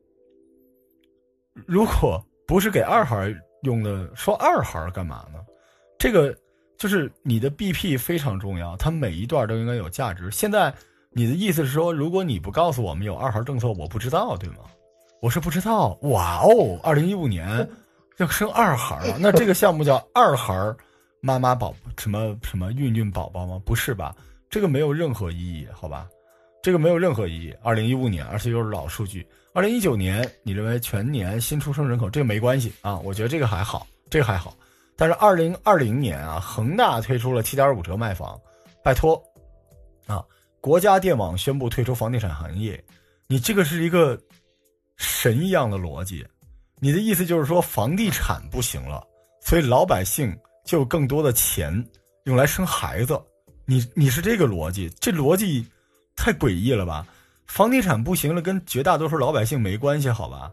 [1.66, 5.38] 如果不是给二孩用的，说二孩干嘛呢？
[5.98, 6.36] 这个
[6.76, 10.30] 就是你的 BP 非常重要，它每一段都应该有价值。
[10.30, 10.72] 现在
[11.11, 14.57] 你的意思是说，如果你不告诉我们有二孩政策，我不知道，对吗？
[15.20, 15.96] 我是不知道。
[16.03, 17.68] 哇哦，二零一五年
[18.18, 20.55] 要生二孩了，那这个项目叫二孩
[21.20, 23.61] 妈妈宝什么什么孕孕宝宝吗？
[23.64, 24.16] 不是吧？
[24.50, 26.09] 这个没有任何意义，好吧？
[26.62, 27.55] 这个没有任何意义。
[27.62, 29.26] 二零一五年，而且又是老数据。
[29.55, 32.98] 二零一九年，你认为全年新出生人口这个没关系啊？
[33.00, 34.57] 我觉得这个还好，这个还好。
[34.96, 38.40] 但是二零二零年啊，恒大推出了七点五折卖房，
[38.82, 39.22] 拜托
[40.07, 40.24] 啊！
[40.62, 42.82] 国家电网宣布退出房地产行业，
[43.26, 44.18] 你这个是一个
[44.96, 46.26] 神一样的逻辑。
[46.78, 49.07] 你的意思就是说房地产不行了，
[49.42, 50.34] 所以老百姓
[50.64, 51.72] 就有更多的钱
[52.24, 53.20] 用来生孩子。
[53.66, 55.66] 你你是这个逻辑，这逻辑
[56.16, 57.07] 太诡异了吧？
[57.53, 60.50] 房地产不行了，跟绝大多数老百姓没关系，好吧？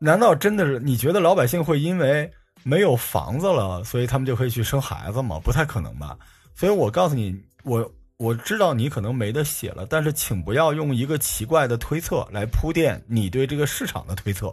[0.00, 2.28] 难道真的是你觉得老百姓会因为
[2.64, 5.38] 没有房子了，所以他们就可以去生孩子吗？
[5.38, 6.18] 不太可能吧。
[6.56, 14.52] 所以我告诉你，我我知道你可能没得写了，但是请不要用一个奇怪的推测来铺垫你对这个市场的推测。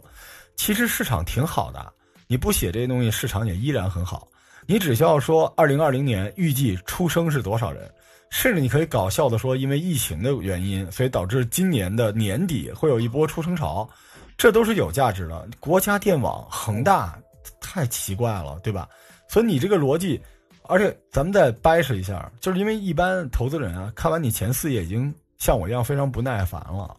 [0.55, 1.93] 其实市场挺好的，
[2.27, 4.27] 你不写这些东西，市场也依然很好。
[4.67, 7.91] 你只需要说二零二零年预计出生是多少人。
[8.29, 13.89] 甚至你可以搞笑的说，因为疫情的原因，所以导致今年的年底会有一波出生潮，
[14.37, 15.47] 这都是有价值的。
[15.59, 17.17] 国家电网、恒大，
[17.59, 18.87] 太奇怪了，对吧？
[19.27, 20.21] 所以你这个逻辑，
[20.63, 26.95] 而且咱们再掰扯一下，就是因为一般投资人啊，看完你前四页已经像我一样非常不耐烦了，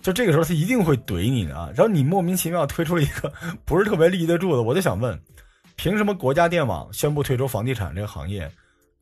[0.00, 1.54] 就这个时候他一定会怼你的。
[1.76, 3.30] 然后你莫名其妙推出了一个
[3.66, 5.20] 不是特别立得住的，我就想问，
[5.76, 8.50] 凭什么国家电网宣布退出房地产这个行业？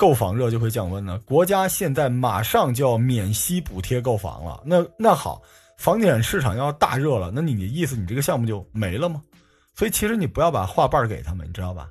[0.01, 1.21] 购房热就会降温呢？
[1.27, 4.63] 国家现在马上就要免息补贴购房了。
[4.65, 5.43] 那那好，
[5.77, 9.21] 房地产市场要大热了，那你的意思，你这个项目就没了吗？
[9.75, 11.87] 所以其实你不要把话瓣给他们，你知道吧？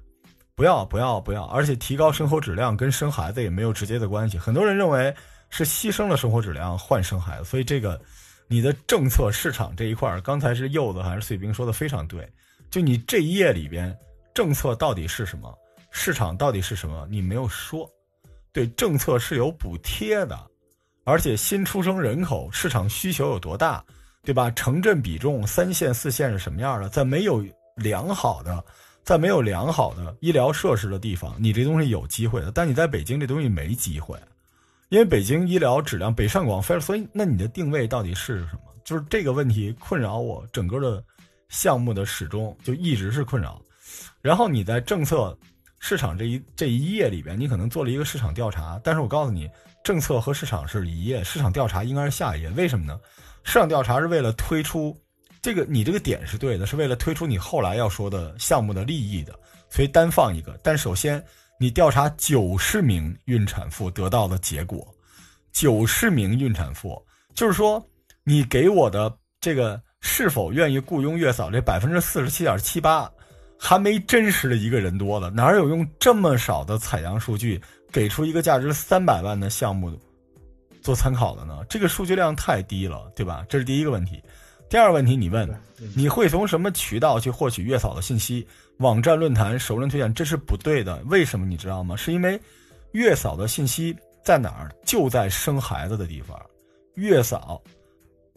[0.56, 1.46] 不要不要不要！
[1.50, 4.40] 而且提高生活质量跟生孩子也没有直接的关系。
[4.40, 5.14] 很多人认为
[5.52, 8.02] 是牺牲了生活质量换生孩子，所以这个
[8.48, 12.28] 你的政策市场这一块，刚才是柚子还是碎冰说的非常对。
[12.72, 13.96] 就你这一页里边，
[14.34, 15.56] 政策到底是什么？
[15.92, 17.08] 市场到底是什么？
[17.12, 17.88] 你没有说。
[18.60, 20.38] 对政策是有补贴的，
[21.06, 23.82] 而且新出生人口市场需求有多大，
[24.22, 24.52] 对吧？
[24.52, 26.90] 城镇比重三线四线是什么样的？
[26.90, 27.42] 在没有
[27.78, 28.62] 良好的，
[29.02, 32.52] 在没有良好的医疗设施的地方，你这东西有机会的。
[32.52, 34.20] 但你在北京这东西没机会，
[34.90, 38.60] 因为北京医疗质量北上广非，所以那你的定位到底是什么？
[38.84, 41.02] 就是这个问题困扰我整个的
[41.48, 43.62] 项目的始终就一直是困扰。
[44.22, 45.34] 然后你在政策。
[45.80, 49.50] 市场这一这一页里边，你可能做了一个市场调查，但是我告诉你，
[49.84, 52.50] 政策和市场是一页，市场调查应该是下一页。
[52.50, 53.00] 为什么呢？
[53.44, 54.96] 市场调查是为了推出
[55.42, 59.34] 这个，你这个点是对的，是为了推出你后来要说的项目的利益的，
[59.70, 60.60] 所以单放一个。
[60.62, 61.24] 但首先，
[61.58, 64.86] 你调查九十名孕产妇得到的结果，
[65.54, 67.02] 九十名孕产妇，
[67.34, 67.82] 就是说
[68.26, 73.10] 你给我的这个是否愿意雇佣月嫂这百分之四十七点七八。
[73.62, 79.92] 还没真实的一个人多了，哪有用这么少的采样数据给出一个价值三百万的项目
[80.82, 81.60] 做参考的呢？
[81.70, 83.46] 这个数据量太低了，对吧？
[83.50, 84.24] 这是第一个问题。
[84.70, 85.48] 第二个问题，你问
[85.94, 88.48] 你会从什么渠道去获取月嫂的信息？
[88.78, 91.04] 网站、论坛、熟人推荐，这是不对的。
[91.08, 91.98] 为什么你知道吗？
[91.98, 92.40] 是因为
[92.94, 93.94] 月嫂的信息
[94.24, 94.72] 在哪儿？
[94.86, 96.40] 就在生孩子的地方。
[96.96, 97.62] 月嫂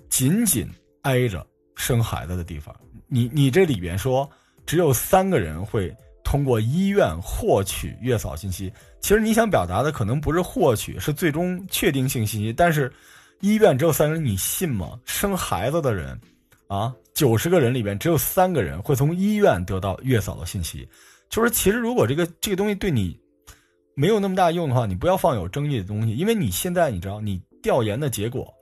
[0.08, 0.68] 紧紧
[1.02, 1.46] 挨着
[1.76, 2.74] 生孩子的地方。
[3.06, 4.28] 你你这里边说。
[4.66, 5.94] 只有三个人会
[6.24, 8.72] 通过医院获取月嫂信息。
[9.00, 12.52] 其实你想表达的可能不是获取，是最终确定性信息。
[12.52, 12.92] 但是，
[13.40, 14.98] 医院只有三个人，你信吗？
[15.04, 16.18] 生孩子的人，
[16.68, 20.88] 啊，九十个人里边只有三个人会从医院得到月嫂的信息。
[21.28, 23.18] 就是其实如果这个这个东西对你
[23.94, 28.52] 没有那么大用的话，你不要放有争议的东西，因为你现在你知道你调研的结果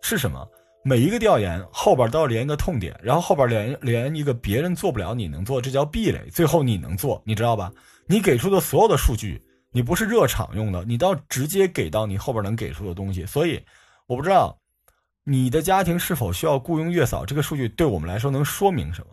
[0.00, 0.48] 是什么。
[0.82, 6.20] 每一个调研后边都要连一个痛点，然后后边连连一个别人做不了你能做，这叫壁垒。
[6.30, 7.70] 最后你能做，你知道吧？
[8.06, 9.40] 你给出的所有的数据，
[9.72, 13.26] 你不是热场用的，你都要直接给到你后边能给出的东西。
[13.26, 13.62] 所以，
[14.06, 14.58] 我不知道
[15.22, 19.08] 你的家庭是否需要雇佣月嫂，这个数据对我们来说能说明什么？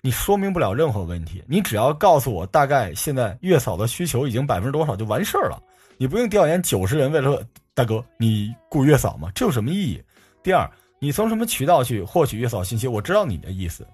[0.00, 1.42] 你说明不了任何问题。
[1.48, 5.60] 你只要告诉我大概现在月嫂的需求已经百分之多少就完事儿了。
[5.96, 7.42] 你不用调研九十人为了
[7.72, 9.28] 大哥你雇月嫂吗？
[9.34, 10.02] 这有什么意义？
[10.42, 10.70] 第二，
[11.04, 12.88] 你从什么渠道去获取月嫂信息？
[12.88, 13.86] 我知道你的意思，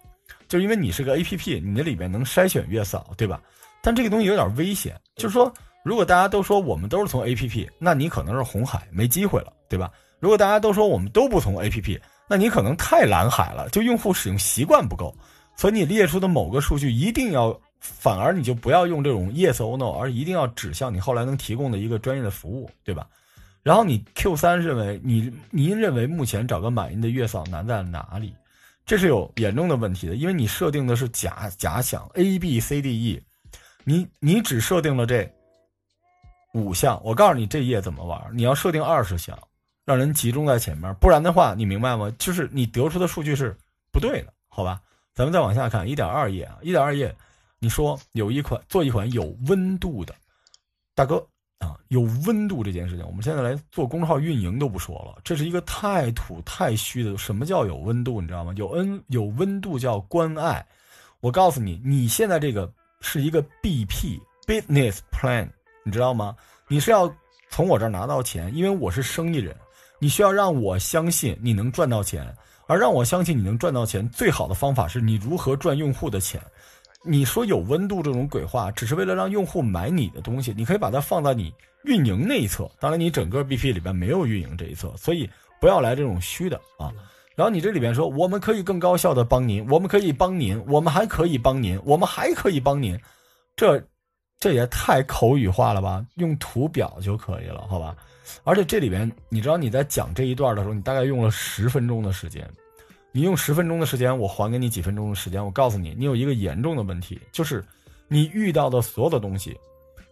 [0.47, 3.43] 就是因为你是个 A P P，你那里面能筛选月嫂，对吧？
[3.83, 5.53] 但这个东西有点危险，就是说，
[5.83, 9.91] 如果大家都说我们都是从 A P P，那你可能是红海，没机会了，对吧？
[10.21, 15.13] 如果大家都说我们都不从 A P P，那你可能太蓝海了，就用户使用习惯不够，
[15.57, 23.05] 所以你列出的某个数据一定要，反而你就不要用这种 yes or no，而一定要指向你后来能提供的一个专业的服务，对吧？
[23.63, 28.35] 然后你 Q 三认为你您认为目前找个满意的月嫂难在哪里？
[28.87, 33.23] 这是有严重的问题的，因为你设定的是假假想 A B C D E。
[33.85, 35.31] 你你只设定了这
[36.53, 38.21] 五项，我告诉你这页怎么玩。
[38.33, 39.39] 你要设定二十项，
[39.85, 42.13] 让人集中在前面，不然的话，你明白吗？
[42.19, 43.57] 就是你得出的数据是
[43.91, 44.81] 不对的，好吧？
[45.15, 47.15] 咱们再往下看一点二页啊，一点二页，
[47.59, 50.15] 你说有一款做一款有温度的，
[50.95, 51.27] 大哥
[51.61, 57.17] 啊，有温度这件事情，我们现在来做公众号运营都不说了，这是一个太土太虚的。
[57.17, 58.21] 什么叫有温度？
[58.21, 58.53] 你知道吗？
[58.57, 60.67] 有恩有温度叫关爱。
[61.21, 62.71] 我告诉你，你现在这个。
[63.03, 65.49] 是一个 BP business plan，
[65.83, 66.37] 你知道吗？
[66.69, 67.11] 你是要
[67.49, 69.57] 从我这儿拿到钱，因为我是生意人，
[69.99, 72.31] 你需要让我相信你能赚到钱，
[72.67, 76.39] 而让我相信你能赚到钱，最好的方法是你如何赚用户的钱。
[77.03, 81.53] 你说有温度这种鬼话，只是为了让用户买你的东西，你可以把它放在你
[81.85, 82.71] 运营那一侧。
[82.79, 85.29] 当然，你整个 BP 里边没有运营这一侧，所以
[85.61, 86.93] 不要来这种虚的啊。
[87.35, 92.99] 然后你这里边说，我们可以更高效的帮您，我们可以帮您，我们还可以帮您，我们还可以帮您，
[93.57, 93.83] 这，
[94.39, 96.05] 这也太口语化了吧？
[96.17, 97.97] 用图表就可以了，好吧？
[98.45, 102.47] 而且这里边，你知道你在讲这一段的时候，你大概用了十分钟的时间，
[103.13, 107.65] 你用十分钟的时间，我还给你几分钟的时间，我告诉你，你有一个严重的问题，就是
[108.09, 109.59] 你遇到的所有的东西，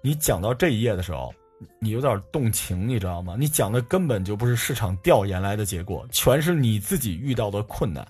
[0.00, 1.32] 你讲到这一页的时候。
[1.80, 3.34] 你有点动情，你知道吗？
[3.36, 8.06] 你讲的根本就不是市场调研来的结果，全是你自己遇到的困难。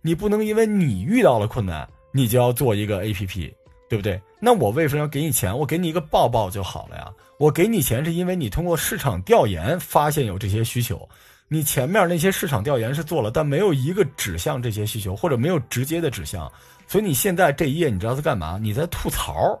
[0.00, 3.52] 你不能因为你遇到了困难，你就要做一个 APP，
[3.88, 4.22] 对不对？
[4.38, 5.58] 那我为什么要给你钱？
[5.58, 7.10] 我给你一个抱抱就好了呀。
[7.40, 11.08] 我给你钱是因为你通过市场调研发现有这些需求，
[11.54, 16.50] 你前面那些市场调研是做了，但没有一个指向这些需求，或者没有直接的指向。
[16.86, 18.58] 所以你现在这一页，你知道在干嘛？
[18.60, 19.58] 你在吐槽，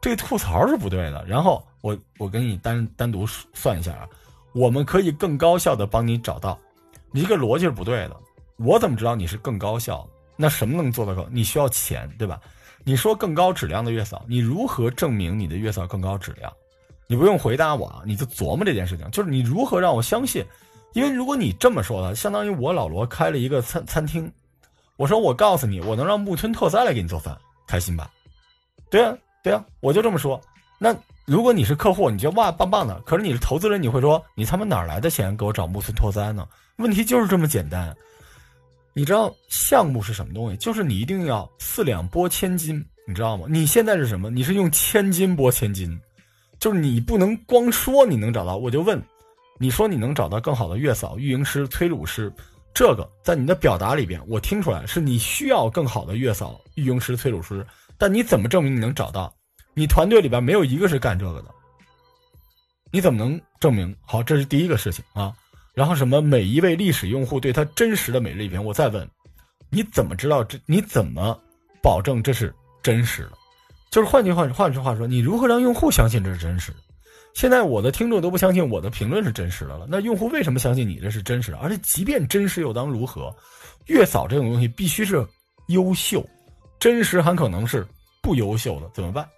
[0.00, 1.24] 这吐槽是不对的。
[1.26, 1.64] 然后。
[1.82, 4.06] 我我给你单单独算一下啊，
[4.52, 6.56] 我们可以更高效的帮你找到，
[7.10, 8.16] 你这个逻辑是不对的。
[8.56, 10.08] 我怎么知道你是更高效？
[10.36, 11.26] 那什么能做到？
[11.28, 12.40] 你需要钱，对吧？
[12.84, 16.52] 你说更高质量的月嫂，你如何证明你的月嫂更高质量？
[17.08, 20.46] 你不用回答我啊，你就琢磨这件事情，就是你如何让我相信？
[20.92, 24.30] 因为如果你这么说的，相当于我老罗开了一个餐餐厅，
[24.96, 27.36] 我说我告诉你，我能让木村拓哉来给你做饭，
[27.66, 28.10] 开心吧？
[28.90, 30.40] 对啊，对啊，我就这么说。
[30.78, 30.96] 那。
[31.24, 36.44] 如果你是客户，你觉得哇棒棒的，可是你是投资人，你会说你他妈哪来的钱给我找木村拓哉呢？
[36.78, 37.96] 问题就是这么简单。
[38.92, 40.56] 你知道项目是什么东西？
[40.56, 43.46] 就是你一定要四两拨千斤，你知道吗？
[43.48, 44.30] 你现在是什么？
[44.30, 45.96] 你是用千斤拨千斤，
[46.58, 48.56] 就是你不能光说你能找到。
[48.56, 49.00] 我就问，
[49.62, 52.32] 你说你能找到更好的月嫂、育婴师、催乳师，
[52.74, 57.64] 这个在你的表达里边，我听出来是你需要更好的月嫂、育婴师、催乳师，
[57.96, 59.32] 但你怎么证明你能找到？
[59.72, 61.54] 你团队里边没有一个是干这个的，
[62.90, 63.94] 你怎么能证明？
[64.04, 65.32] 好，这是第一个事情啊。
[65.74, 66.20] 然后什么？
[66.20, 69.08] 每一位历史用户对他真实的每日一篇，我再问，
[69.70, 70.58] 你怎么知道这？
[70.66, 71.40] 你怎么
[71.80, 72.52] 保证这是
[72.82, 73.32] 真实的？
[73.92, 76.78] 就是换句话换句话说，你如何让用户相信这是真实的？
[77.34, 81.58] 现在我的听众都不相信我的评论是真实的了，那用户为什么相信你这是真实的？
[81.58, 83.34] 而且即便真实又当如何？
[83.86, 85.26] 月嫂这种东西必须是
[85.68, 86.24] 优秀，
[86.78, 87.86] 真实很可能是
[88.22, 89.28] 不优秀的，怎么办？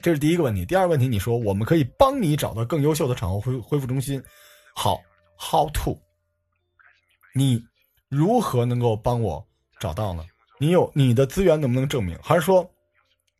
[0.00, 4.20] 这是第一个问题，第二个问题，你说我们可以帮你找到更优秀的产后恢恢复中心，
[4.74, 5.00] 好
[5.38, 5.96] ，how to？
[7.34, 7.62] 你
[8.08, 9.46] 如何能够帮我
[9.78, 10.24] 找到呢？
[10.58, 12.18] 你有你的资源能不能证明？
[12.20, 12.68] 还是说，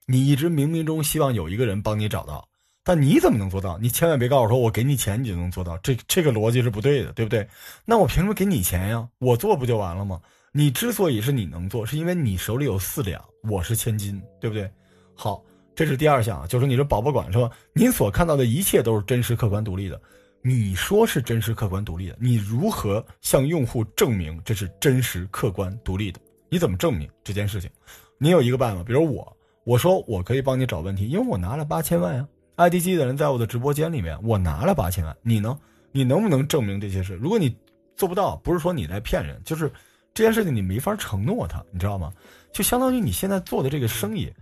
[0.07, 2.47] 你一直冥冥中希望有一个人帮你找到，
[2.85, 3.79] 但你怎么能做到？
[3.79, 7.47] 你千万别告诉我说我给你钱你就能做到，这这个逻辑是不对的，对不对？
[7.85, 9.09] 那我凭什么给你钱呀？
[9.19, 10.21] 我做不就完了吗？
[10.53, 14.71] 你之所以是你能做，是因为你手里有四两，我是千金，对不对？
[15.15, 15.43] 好。
[15.75, 19.99] 这是第二项，就是你说宝宝馆说，您所看到的一切都是真实、客观、独立的。
[20.43, 26.21] 你说是真实、客观、独立的，你如何向用户证明这是真实、客观、独立的？
[26.51, 27.71] 你怎么证明这件事情？
[28.19, 35.59] 你有一个办法，比如我，我说我可以帮你找问题，因为我拿了八千万呀 IDG 的人在我的直播间里面，我拿了八千万，你呢？
[35.91, 37.15] 你能不能证明这些事？
[37.15, 37.55] 如果你
[37.97, 39.71] 做不到，不是说你在骗人，就是
[40.15, 42.13] 这件事情你没法承诺他，你知道吗？
[42.53, 44.33] 就相当于你现在做的这个生意。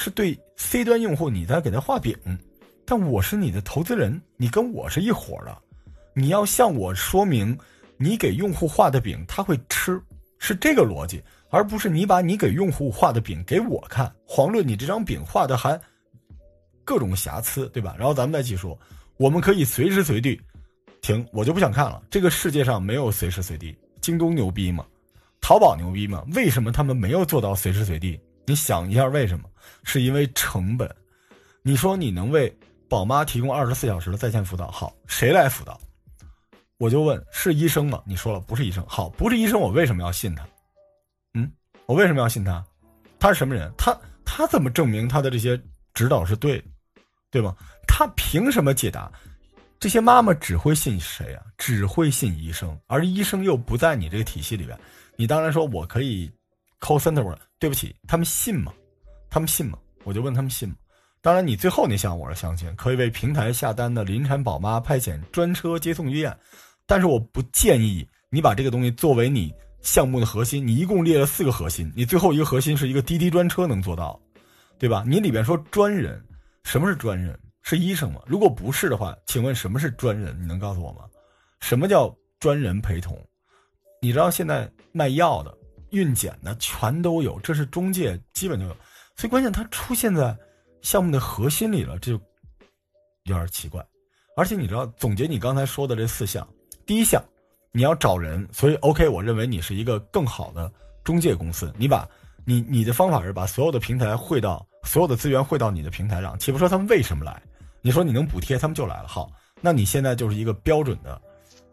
[0.00, 2.16] 是对 C 端用户你在给他画饼，
[2.86, 5.58] 但我是你的投资人，你跟我是一伙的，
[6.14, 7.58] 你要向我说明
[7.96, 10.00] 你给用户画的饼他会吃，
[10.38, 15.76] 是这个逻辑，而不是你把你给用户画的饼给我看，遑论你这张饼画的还
[16.88, 17.94] 各种瑕疵，对吧？
[17.98, 18.78] 然后咱们再继续说，
[19.18, 20.40] 我们可以随时随地
[21.02, 22.02] 停，我就不想看了。
[22.08, 24.86] 这个世界上没有随时随地，京东牛逼吗？
[25.38, 26.24] 淘宝牛逼吗？
[26.34, 28.18] 为什么他们没有做到随时随地？
[28.46, 29.44] 你想一下为什么？
[29.84, 30.90] 是因为成本。
[31.60, 32.50] 你说你能为
[32.88, 35.78] 宝妈提供二十四小时的在线辅导，好，谁来辅导？
[36.78, 38.02] 我就问，是医生吗？
[38.06, 40.48] 你说了不是医生，好，不是医生，我为什么要信他？
[41.34, 41.52] 嗯，
[41.84, 42.64] 我为什么要信他？
[43.18, 43.70] 他是什么人？
[43.76, 45.60] 他他怎么证明他的这些
[45.92, 46.64] 指导是对的？
[47.30, 47.54] 对吗？
[47.86, 49.10] 他凭什么解答？
[49.80, 51.42] 这些妈妈只会信谁啊？
[51.56, 54.78] 只会信医生，而医生又不在你这个体系里边。
[55.16, 56.30] 你当然说我可以
[56.80, 58.72] call center，对不起，他们信吗？
[59.30, 59.78] 他们信吗？
[60.04, 60.74] 我就问他们信吗？
[61.20, 66.36] 当然，你最后那项我是相信，可以为平台下单的临产宝妈派遣专车接送医院，
[66.86, 69.52] 但是我不建议你把这个东西作为你
[69.82, 70.64] 项目的核心。
[70.66, 74.18] 你一共列了四个核心，你最后一个核心是一个滴滴专车能做到，
[74.78, 75.04] 对吧？
[75.06, 76.24] 你里边说专人，
[76.68, 77.34] 什么是专人？
[77.62, 78.20] 是医生吗？
[78.26, 80.38] 如果不是的话，请问什么是专人？
[80.38, 81.06] 你能告诉我吗？
[81.60, 83.18] 什么叫专人陪同？
[84.02, 85.56] 你知道现在卖药的、
[85.92, 88.76] 孕检的全都有，这是中介基本都有，
[89.16, 90.36] 所以关键它出现在
[90.82, 92.22] 项目的核心里了，这就
[93.24, 93.82] 有点奇怪。
[94.36, 96.46] 而且你知道，总结你刚才说的这四项，
[96.84, 97.18] 第一项
[97.72, 100.70] 你要找人，所以 OK，我认为你是一个更好的
[101.02, 102.06] 中介公司，你把
[102.44, 107.42] 你你的方法是把所有的平台汇到所有的资源汇到你的平台上，且不说他们为什么来。
[107.82, 109.30] 你说你能补贴他们就来了，好，
[109.60, 111.20] 那你现在就是一个标准的，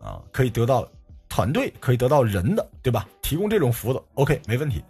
[0.02, 0.86] 啊，可以得到
[1.30, 3.08] 团队，可以得到人的，对吧？
[3.22, 4.84] 提供这种服务的，OK，没问题。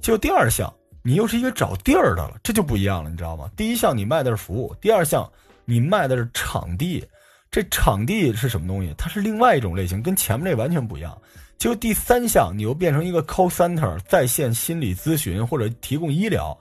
[0.00, 0.72] 就第二项，
[1.02, 3.50] 你又是一个找地儿的了，这就不一样了，你知道吗？
[3.56, 5.30] 第一项你卖的是服务，第二项
[5.66, 7.06] 你卖的是场地，
[7.50, 8.94] 这场地是什么东西？
[8.96, 11.16] 它是另外一种类型，跟前面那完全不一样。
[11.58, 16.56] 就第三项，你又变成一个 call center，在线心理咨询或者提供医疗，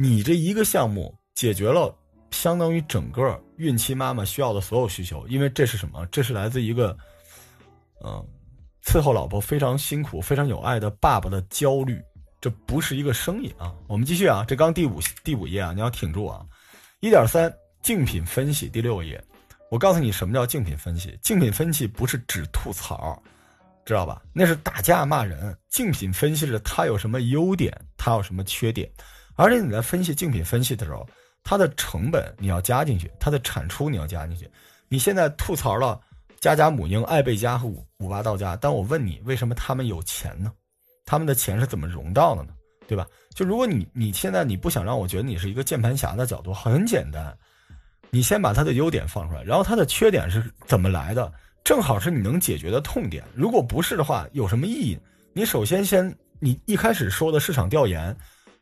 [0.00, 1.94] 你这一个项目解决了。
[2.30, 6.06] 相当于整个孕期妈妈需要的所有需求，因为这是什么？
[6.12, 6.96] 这是来自一个，
[8.04, 8.24] 嗯，
[8.84, 12.00] 伺候老婆非常辛苦、非常有爱的爸爸的焦虑。
[12.40, 13.74] 这不是一个生意啊！
[13.88, 16.46] 我们继续啊，这刚第五第五页啊，你要挺住啊。
[17.00, 19.22] 一点三竞品分析第六页，
[19.68, 21.18] 我告诉你什么叫竞品分析。
[21.20, 23.20] 竞品分析不是只吐槽，
[23.84, 24.22] 知道吧？
[24.32, 25.54] 那是打架骂人。
[25.68, 28.88] 竞品分析是它有什么优点，它有什么缺点，
[29.40, 31.06] 而且你在分析竞品分析的时候。
[31.42, 34.46] 它的成本你要加进去，它的产出你要加进去。
[34.88, 35.98] 你现在吐槽了
[36.38, 40.52] 家家母婴、爱贝佳和五五八到家，但我问你，为什么他们有钱呢？
[41.06, 42.50] 他们的钱是怎么融到的呢？
[42.86, 43.06] 对吧？
[43.34, 47.34] 就如果你你现在你不想让我觉得你是一个键盘侠的角度，很简单，
[48.10, 51.32] 你先把它的优点放出来，然后它的缺点是怎么来的，
[51.64, 53.24] 正好是你能解决的痛点。
[53.34, 54.98] 如果不是的话，有什么意义？
[55.32, 58.14] 你首先先你一开始说的市场调研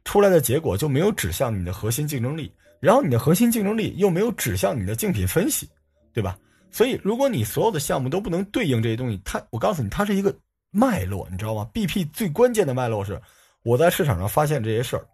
[0.05, 2.53] 出来的结果就没有指向你的核心竞争力。
[2.81, 5.69] 然后你的核心竞争力又没有指向你的竞品分析，
[6.13, 6.39] 对吧？
[6.71, 10.33] 所以如果你所有的项目都不能对应这些东西，它我告诉你，它是一个
[10.71, 13.21] 脉络，你知道吗？BP 最关键的脉络是，
[13.65, 15.05] 我在市场上发现这些事儿，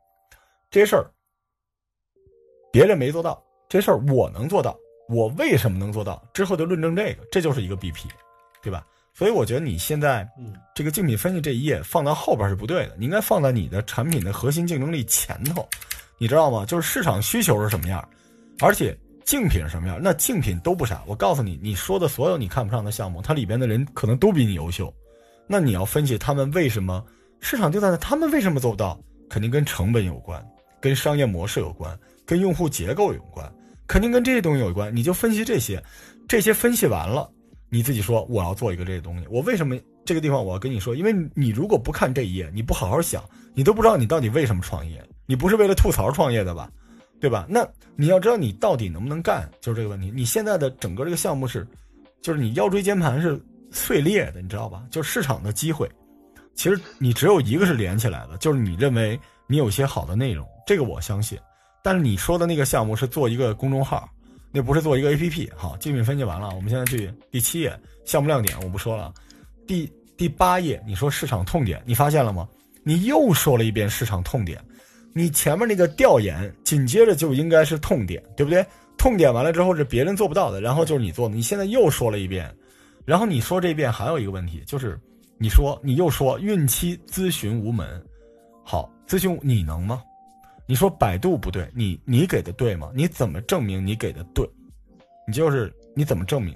[0.71, 1.11] 这些事儿
[2.71, 4.77] 别人没做到，这事儿我能做到，
[5.09, 6.23] 我为什么能做到？
[6.35, 8.09] 之后就论证这个，这就是一个 BP，
[8.61, 8.87] 对吧？
[9.17, 10.29] 所以我觉得你现在
[10.75, 15.67] 这个竞品分析这一页放到后边是不对的，你应该放在你的产品的核心竞争力前头。
[16.19, 16.67] 你知道吗？
[16.67, 18.07] 就是市场需求是什么样，
[18.61, 19.99] 而且竞品是什么样。
[20.03, 21.03] 那竞品都不傻。
[21.07, 24.93] 我告诉你，你说的所有你看不上的项目，它里边的人可能都比你优秀。
[25.47, 27.05] 那你要分析他们为什么
[27.41, 28.99] 市场就在那，他们为什么做不到？
[29.29, 30.45] 肯定跟成本有关，
[30.81, 33.53] 跟商业模式有关，跟用户结构有关，
[33.87, 34.95] 肯定跟这些东西有关。
[34.95, 35.83] 你就分析这些，
[36.29, 37.29] 这些分析完了，
[37.75, 39.27] 你自己说我要做一个这个东西。
[39.29, 40.95] 我为什么这个地方我要跟你说？
[40.95, 43.21] 因为你如果不看这一页，你不好好想，
[43.53, 45.05] 你都不知道你到底为什么创业。
[45.27, 46.71] 你不是为了吐槽创业的吧，
[47.19, 47.47] 对吧？
[47.49, 47.67] 那
[47.97, 50.13] 你要知道你到底能不能干，就是这个问题。
[50.15, 51.67] 你现在的整个这个项目是，
[52.23, 54.85] 就是你腰椎间盘是碎裂的，你知道吧？
[54.89, 55.91] 就是市场的机会，
[56.55, 59.19] 其实你只有一个是连起来的，就是你认为
[59.49, 61.37] 你有些好的内容，这个我相信。
[61.83, 64.09] 但是你说的那个项目是做一个公众号，
[64.55, 65.51] 那不是做一个 APP。
[65.57, 69.13] 好，竞品分析完了，我们现在去第七页，项目亮点我不说了。
[69.67, 72.49] 第第八页，你说市场痛点，你发现了吗？
[72.85, 74.63] 你又说了一遍市场痛点。
[75.13, 78.65] 你前面那个调研，紧接着就应该是痛点，对不对？
[78.97, 81.35] 痛点完了之后是别人做不到的，然后就是你做的。
[81.35, 82.49] 你现在又说了一遍，
[83.05, 84.97] 然后你说这遍还有一个问题，就是
[85.37, 88.01] 你说你又说孕期咨询无门，
[88.63, 90.01] 好，咨询你能吗？
[90.67, 92.91] 你说百度不对，你你给的对吗？
[92.95, 94.49] 你怎么证明你给的对？
[95.27, 96.55] 你就是你怎么证明？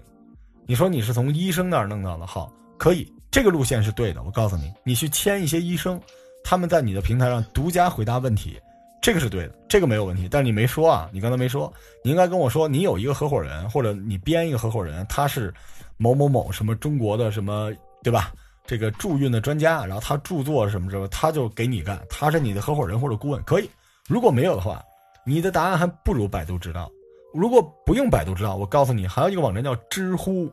[0.66, 4.22] 你说你是从医生那儿弄到的，号，可以，这个路线是对的。
[4.22, 6.00] 我告诉你，你去签一些医生，
[6.42, 8.58] 他们在你的平台上独家回答问题，
[9.02, 10.28] 这个是对的，这个没有问题。
[10.30, 15.52] 但你没说啊，你刚才没说，你应该跟我说，你有一个合伙人，或者你编一个合伙人，他是
[15.96, 18.32] 某某某什么中国的什么，对吧？
[18.66, 23.70] 这个助孕的专家，然后他著作什么什么，他就给你干，他是你的合伙人或者顾问，可以。
[24.08, 24.82] 如果没有的话，
[25.24, 26.90] 你的答案还不如百度知道。
[27.34, 30.50] 如果不用百度知道，我告诉你，还有一个网站叫知乎。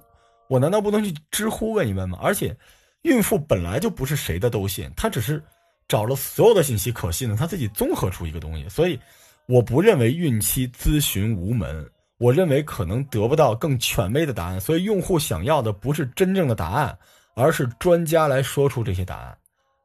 [0.49, 2.19] 我难道不能去知乎问一问吗？
[2.21, 2.55] 而且，
[3.03, 5.41] 孕妇本来就不是谁的都信，她只是
[5.87, 8.67] 找了所有的信息可信的，她自己综合出一个东西。
[8.67, 8.99] 所以，
[9.47, 14.59] 我不认为孕期咨询无门，我认为可能得不到更权威的答案。
[14.59, 16.95] 所以，用户想要的不是真正的答案，
[17.35, 19.37] 而是专家来说出这些答案。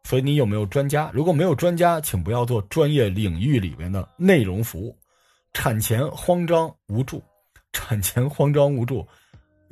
[0.05, 1.11] 所以，你有没有专家？
[1.13, 4.97] 如果没有专家，请不要做专业领域里面的内容服务。
[5.53, 7.23] 产前慌张无助，
[7.73, 9.07] 产前慌张无助。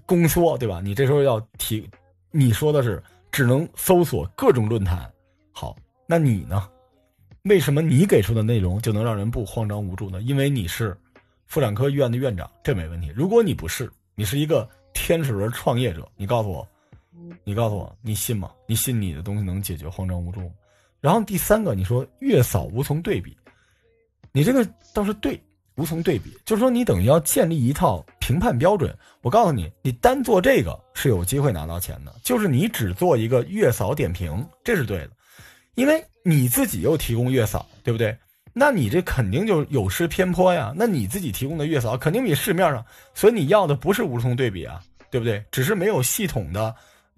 [0.07, 0.81] 宫缩对吧？
[0.83, 1.89] 你这时候要提，
[2.31, 5.11] 你说的是只能搜索各种论坛。
[5.53, 5.77] 好，
[6.07, 6.69] 那你呢？
[7.45, 10.21] 为什么你给出的内容就能让人不慌张无助呢？
[10.23, 10.97] 因为你是
[11.47, 13.13] 妇产科医院的院长，这没问题。
[13.15, 16.67] 如果你不是，你是一个天使轮创业者，你告诉我，
[17.45, 18.51] 你告诉我，你信吗？
[18.67, 20.51] 你信你的东西能解决慌张无助？
[21.01, 23.37] 然后第三个，你说月嫂无从对比，
[24.33, 25.41] 你这个倒是对。
[25.77, 28.93] 无从对比，就是说你等于要建立一套评判标准。
[29.23, 35.11] 我告诉你，你单做这个是有机会拿到钱的，就是你只做一个月嫂点评，这是对的，
[35.77, 38.19] 因为你自己又提供月嫂，对不对？
[38.53, 40.75] 那你这肯定就有失偏颇呀。
[40.75, 45.41] 那你自己提供的月嫂肯定比市面上，所以你要的不是无从对比啊，对不对？
[45.53, 46.75] 只是没有系统的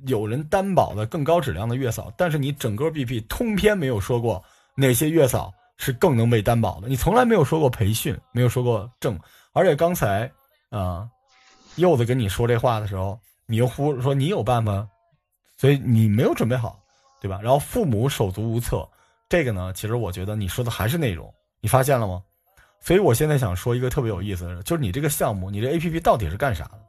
[0.07, 4.43] 有人担保的更高质量的月嫂，但是你整个 BP 通篇没有说过
[4.75, 5.53] 哪些月嫂。
[5.83, 6.89] 是更能被担保的。
[6.89, 9.19] 你从来没有说过培训，没有说过证，
[9.55, 10.31] 而且刚才
[10.69, 11.09] 啊，
[11.77, 14.87] 柚子跟你说这话的时候，你又忽说你有办法，
[15.57, 16.79] 所以你没有准备好，
[17.19, 17.41] 对吧？
[17.43, 18.87] 然后父母手足无措，
[19.27, 21.33] 这个呢，其实我觉得你说的还是内容，
[21.63, 22.23] 你发现了吗？
[22.79, 26.81] 所以我现在想说一个特别有意思的，就是你这个项目，你这 A P P 到底是干啥的？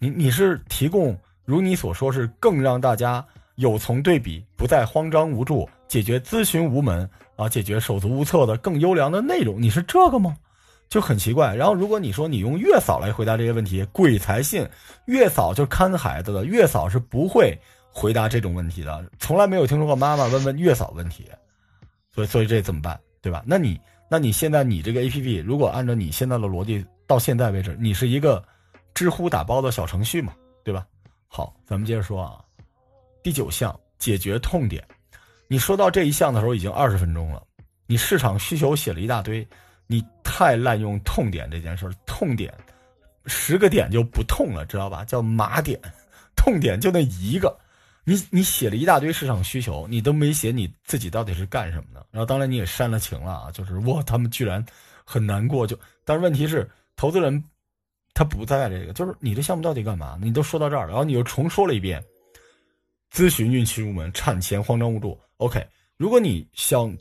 [0.00, 1.16] 你你是提供
[1.46, 3.24] 如你所说是更让大家
[3.54, 7.08] 有从对比，不再慌张无助，解决咨询无门。
[7.36, 10.34] 啊，解决手足无措的更优良的内容，你是这个吗？
[10.88, 11.54] 就很奇怪。
[11.54, 14.66] 然后，如果你说你用月嫂来回答这些问题，鬼才信。
[15.04, 17.54] 月嫂就看孩子的，月嫂是不会
[17.92, 21.26] 回答这种问题的，从来没有听说过妈妈问问月嫂问题。
[22.10, 22.98] 所以，所以这怎么办？
[23.20, 23.44] 对吧？
[23.46, 23.78] 那你，
[24.08, 28.42] 那你现在你这个 A P P，如果按照你现在的逻辑，到现在为止，你是一个
[28.94, 30.32] 知乎打包的小程序嘛？
[31.28, 32.42] 好，咱们接着说啊，
[33.22, 34.82] 第九项，解决痛点。
[35.48, 37.42] 你说到这一项的时候，已经二十分钟了。
[37.86, 39.46] 你市场需求写了一大堆，
[39.86, 41.92] 你太滥用痛点这件事儿。
[42.04, 42.52] 痛点，
[43.26, 45.04] 十个点就不痛了，知道吧？
[45.04, 45.80] 叫麻点，
[46.34, 47.56] 痛点就那一个。
[48.02, 52.06] 你你写了一大堆市场需求，你都没写你自己到底是干什么的。
[52.10, 54.64] 然后当然你也煽了情了啊，就是哇，他们居然
[55.04, 55.66] 很难过。
[55.66, 57.42] 就但是问题是，投资人
[58.16, 60.18] 他不在这个，就是你这项目到底干嘛？
[60.22, 62.02] 你都说到这儿，然后你又重说了一遍，
[63.12, 65.20] 咨询孕期入门，产前慌张无助。
[65.36, 65.62] OK，
[65.98, 66.96] 如果你想，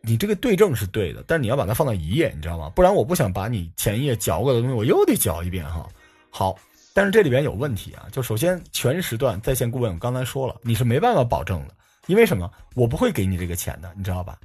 [0.00, 2.70] 你这个对症是对的，但是你要把它放到一页，你知道吗？
[2.70, 5.86] 不然我不想把你前一页嚼过的东西，我又得嚼一遍哈。
[6.30, 6.58] 好，
[6.94, 11.74] 但是这里边有问题啊，就首先全时段在线顾问，我刚才说了，你是没办法保证的，
[12.06, 12.50] 因为什么？
[12.74, 14.38] 我不会给你这个钱的，你知道吧？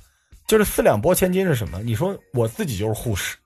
[0.48, 1.82] 就是四两拨千斤是什么？
[1.82, 3.38] 你说我自己就是护士，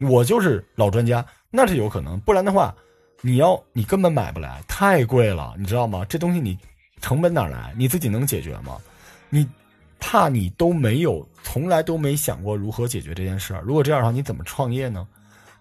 [0.00, 1.24] 我就是老专家，
[1.56, 2.74] 那是有可能，不然的话，
[3.22, 6.04] 你要你根本买不来，太贵了，你知道吗？
[6.06, 6.58] 这东西你
[7.00, 7.72] 成本哪来？
[7.78, 8.76] 你自己能解决吗？
[9.30, 9.48] 你
[9.98, 13.62] 怕你都没有，从来都没想过如何解决这件事儿。
[13.62, 15.08] 如果这样的话，你怎么创业呢？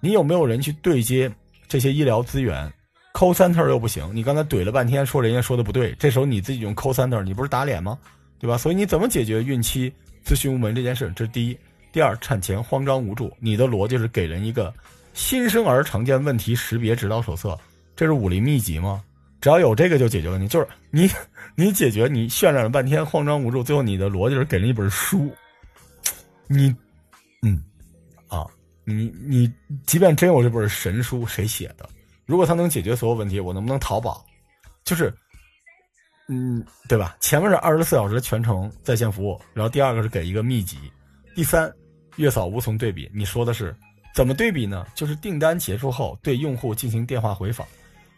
[0.02, 1.32] 你有没有人去对接
[1.66, 2.70] 这些医疗资源
[3.14, 5.96] ？call center 又不行，你刚才怼了半天，说人家说的不对。
[5.98, 7.98] 这时候你自己用 call center，你不是打脸吗？
[8.38, 8.58] 对吧？
[8.58, 9.92] 所以你怎么解决孕期
[10.26, 11.10] 咨询无门这件事？
[11.16, 11.58] 这是第一。
[11.94, 14.74] 第二，产前慌张无助，你的逻辑是给人一个
[15.16, 17.58] 新生儿常见问题识别指导手册，
[17.96, 19.02] 这是武林秘籍吗？
[19.40, 21.10] 只要有这个就解决问题，就是你，
[21.56, 25.34] 你解决你渲染了半天慌张无助，最后你的逻辑是给了一本书，
[26.48, 26.68] 你，
[27.44, 27.64] 嗯，
[28.28, 28.46] 啊，
[28.84, 29.52] 你你
[29.86, 31.90] 即便真有这本神书，谁写的？
[32.26, 34.26] 如果他能解决所有问题，我能不能淘宝？
[34.84, 35.14] 就是，
[36.28, 37.16] 嗯，对吧？
[37.22, 40.78] 前面是二十四小时全程在线服务，然后第二个是给一个秘籍，
[41.34, 41.72] 第三，
[42.18, 43.10] 月嫂无从对比。
[43.14, 43.74] 你说的是
[44.16, 44.88] 怎么对比呢？
[44.96, 47.68] 就是订单结束后对用户进行电话回访。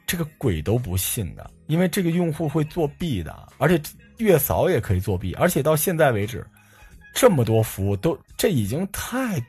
[0.05, 3.81] 这个鬼都不信的，因为这个用户会作弊的，而且
[4.17, 6.45] 月嫂也可以作弊，而且到现在为止，
[7.15, 9.43] 这么多服务都这已经太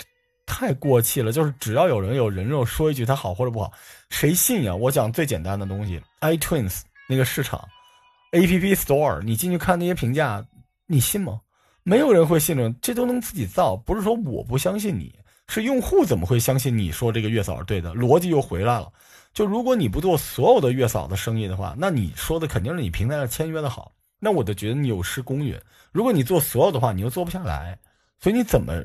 [0.47, 1.31] 太过气了。
[1.33, 3.71] 就是只要有人有人肉说一句它好或者不好，
[4.09, 4.75] 谁信呀？
[4.75, 7.63] 我讲最简单的东西，iTunes 那个市场
[8.33, 10.43] ，A P P Store，你进去看那些评价，
[10.87, 11.41] 你信吗？
[11.85, 15.15] 没有人会信的，这都能自己造，不是说我不相信你，
[15.49, 17.95] 是用户怎么会相信你说这个月嫂是对的？
[17.95, 18.93] 逻辑又回来了。
[19.35, 25.59] 就如果你不做所有的月嫂的生意的话，那你说的肯定是你平台上签约的好，那我就觉得你有失公允。
[25.93, 27.79] 如果你做所有的话，你又做不下来，
[28.21, 28.85] 所以你怎么，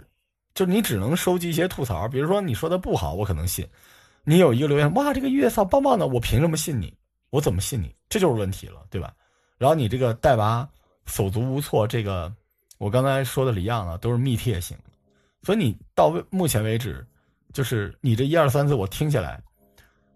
[0.54, 3.68] 就你只能收集一些吐槽，比如说你说的不好，我可能信。
[4.24, 6.94] 你有一个留言，哇，这个月嫂棒棒的，我凭什么信你？
[7.30, 7.94] 我怎么信你？
[8.08, 9.14] 这就是问题了，对吧？
[9.58, 10.68] 然后你这个带娃
[11.08, 12.32] 手足无措，这个
[12.78, 14.78] 我刚才说的一样了，都是密贴型，
[15.44, 17.06] 所以你到目前为止，
[17.54, 19.40] 就是你这一二三四，我听下来，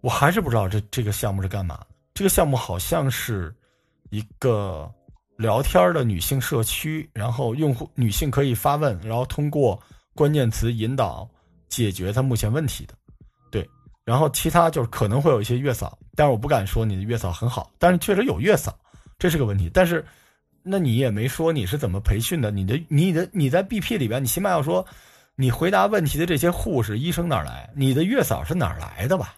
[0.01, 1.79] 我还是不知道这这个项目是干嘛。
[2.13, 3.53] 这个项目好像是
[4.09, 4.89] 一个
[5.35, 9.79] 聊天的女性社区，然后用户女性可以发问，然后通过
[10.15, 11.29] 关键词引导
[11.69, 12.95] 解决她目前问题的。
[13.51, 13.69] 对
[14.03, 18.73] 然后其他就是可能会有一些月嫂，但是我不敢说你的月嫂很好，但是确实有月嫂，
[19.19, 19.69] 这是个问题。
[19.73, 20.03] 但是，
[20.63, 22.49] 那你也没说你是怎么培训的？
[22.49, 24.85] 你的、你的、你在 BP 里边，你起码要说，
[25.39, 27.69] 你回答问题的这些护士、医生哪来？
[27.75, 29.35] 你的月嫂是哪来的吧？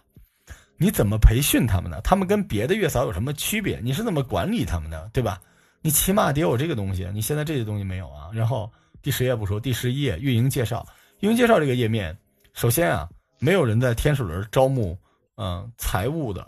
[0.78, 2.00] 你怎么培训他们的？
[2.00, 3.78] 他们跟别的月嫂有什么区别？
[3.82, 5.10] 你是怎么管理他们的？
[5.12, 5.38] 对吧？
[5.82, 7.06] 你起码得有这个东西。
[7.12, 8.30] 你现在这些东西没有啊？
[8.32, 8.72] 然后
[9.02, 10.86] 第十页不说，第十一页运营介绍，
[11.20, 12.16] 运营介绍这个页面，
[12.54, 13.08] 首先啊。
[13.42, 14.94] 没有人在天使轮招募，
[15.38, 16.46] 嗯，财务的，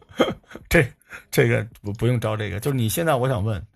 [0.68, 0.86] 这
[1.30, 2.60] 这个不不用招这个。
[2.60, 3.66] 就是你现在，我想问，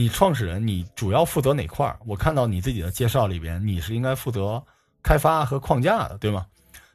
[0.00, 2.00] 你创始人，你主要负责哪块儿？
[2.06, 4.62] 我看到你自己的介绍里边，你是应该负责
[5.02, 6.46] 开发和框架的，对吗？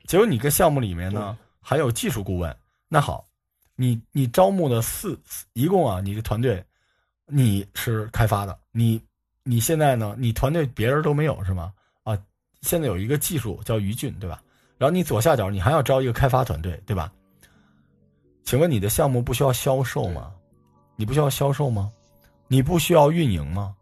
[0.08, 2.58] 结果你个项目里面呢，还有技术顾问。
[2.88, 3.24] 那好，
[3.76, 5.20] 你你招募的四
[5.54, 6.66] 一共啊，你的团队
[7.28, 9.00] 你是开发的，你
[9.44, 11.72] 你现在呢，你团队别人都没有是吗？
[12.06, 12.18] 啊，
[12.64, 14.42] 现在有一个技术叫于俊，对吧？
[14.80, 17.14] 然后你左下角你还要招一个开发团队，对吧？
[18.46, 20.32] 请问你的项目不需要销售吗？
[20.96, 21.92] 你不需要销售吗？
[22.48, 23.76] 你不需要运营吗？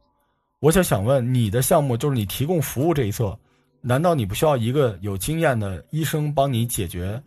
[0.60, 3.38] 我就想问你的项目就是你提供服务这一侧，
[3.82, 7.22] 难道你不需要一个有经验的医生帮你解决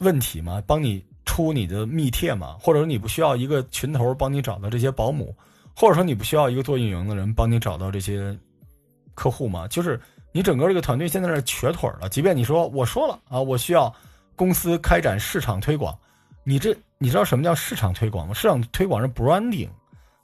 [0.00, 0.62] 问题吗？
[0.66, 2.56] 帮你出你的密帖吗？
[2.60, 5.34] 或者说你不需要一个群头帮你找到这些保姆，
[5.76, 8.36] 或者说你不需要一个做运营的人帮你找到这些
[9.14, 9.66] 客户吗？
[9.68, 10.00] 就是。
[10.32, 13.92] 你整个这个团队现在是瘸腿了，即便你说我说了啊，我需要
[14.36, 15.92] 公司开展市场推广，
[16.44, 18.32] 你这你知道什么叫市场推广吗？
[18.32, 19.68] 市场推广是 branding，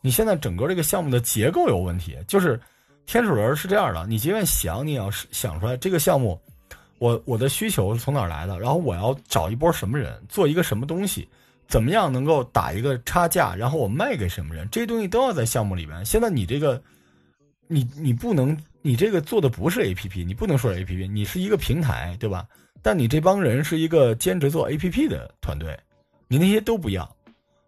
[0.06, 2.60] 你现在整个这个项目的结构有问题，就是
[3.06, 6.40] 天使轮是这样的，你即便想，你也要想出来这个项目，
[6.98, 11.28] 我我的需求是从哪儿来的，然后我要找一波什么人，做一个什么东西，
[11.66, 16.04] 怎么样能够打一个差价，然后我卖给什么人，这些东西都要在项目里边。
[16.04, 16.80] 现在你这个，
[17.66, 18.56] 你你不能。
[18.82, 22.46] 你这个做的不是 A P P，你不能说 A P P，你是一个平台，对吧？
[22.82, 25.76] 但你这帮人是一个兼职做 A P P 的团队，
[26.28, 27.16] 你那些都不要。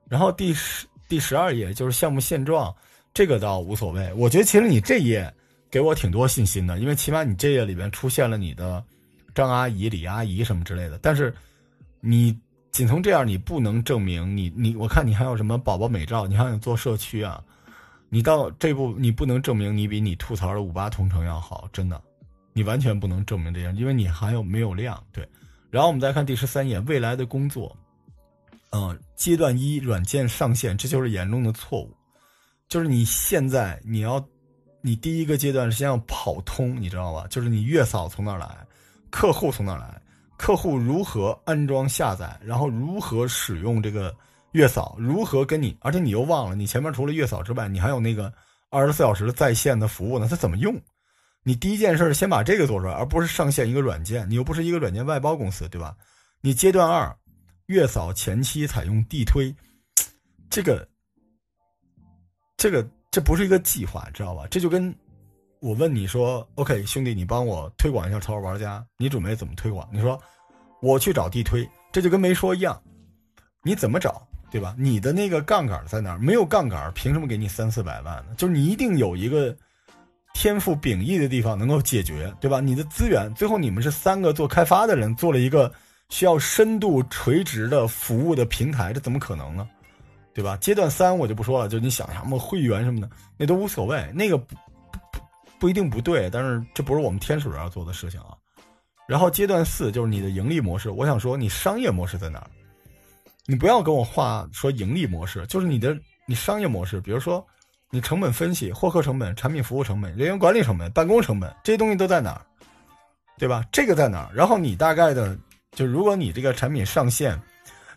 [0.09, 2.75] 然后第十第十二页就是项目现状，
[3.15, 4.13] 这个倒无所谓。
[4.15, 5.33] 我觉得其实你这页
[5.71, 8.85] 给我挺多信心的，因为起码你这页里边出现了你的
[9.35, 10.99] 张阿姨、李阿姨什么之类的。
[11.01, 11.35] 但是
[12.01, 12.39] 你
[12.71, 17.43] 仅从这样，你不能证明你你我看你还有什么宝宝美照，你还想做社区啊？
[18.11, 22.01] 你到这步，你不能证明你比你吐槽的五八同城要好，真的，
[22.53, 25.03] 你完全不能证明这样，因为你还有没有量。
[25.13, 25.29] 对，
[25.71, 27.77] 然后我们再看第十三页，未来的工作，
[28.71, 31.97] 嗯，阶段一软件上线，这就是严重的错误，
[32.69, 34.25] 就是你现在你要，
[34.83, 37.27] 你第一个阶段是先要跑通，你知道吧？
[37.29, 38.67] 就是你月嫂从哪来，
[39.11, 40.01] 客户从哪来，
[40.37, 44.15] 客户如何安装下载，然后如何使用这个。
[44.53, 45.77] 月嫂如何跟你？
[45.83, 48.33] 而且你又忘了，你前面除了月嫂之外，你还有那个
[48.71, 50.27] 二十四小时在线的服务呢？
[50.29, 50.75] 它怎么用？
[51.43, 54.29] 你第一件事先把这个做出来，而不是上线一个软件。
[54.29, 55.95] 你又不是一个软件外包公司，对吧？
[56.41, 57.15] 你阶段二，
[57.69, 59.55] 月嫂前期采用地推，
[60.49, 60.89] 这个，
[62.57, 64.47] 这个这不是一个计划，知道吧？
[64.51, 64.95] 这就跟
[65.61, 70.19] 我问你说：“OK，兄弟，你帮我推广一下《超玩家》，你准备怎么推广？”你说
[70.81, 72.83] ：“我去找地推。”这就跟没说一样。
[73.63, 74.27] 你怎么找？
[74.51, 74.75] 对吧？
[74.79, 76.19] 你的那个杠杆在哪儿？
[76.19, 78.35] 没有杠杆，凭什么给你三四百万呢？
[78.35, 79.55] 就是你一定有一个
[80.33, 82.61] 天赋秉异的地方能够解决，对吧？
[82.61, 85.71] 你的资源，最后你们是三个做开发的人做了一个
[86.09, 89.69] 需要深度垂直的服务的平台，这怎么可能呢？
[90.35, 90.57] 对吧？
[90.59, 94.55] 阶段三我就不说了，就你想什么会员什么的，那都无所谓，那个不
[94.91, 95.21] 不
[95.59, 98.37] 不一定不对，但是这不是我们天使要做的事情啊。
[99.09, 102.47] 然后阶段四就是你的盈利模式，我想说你商业模式在哪儿？
[103.47, 107.45] 你不要跟我画说盈利模式，就是你的你商业模式，比如说
[107.91, 112.43] 你成本分析、获客成本、产品服务成本、人员管理成本、办公成本这些东西都在哪儿，
[113.39, 113.65] 对吧？
[113.73, 114.31] 这个在哪儿？
[114.33, 115.37] 然后你大概的
[115.73, 117.41] 就如果你这个产品上线，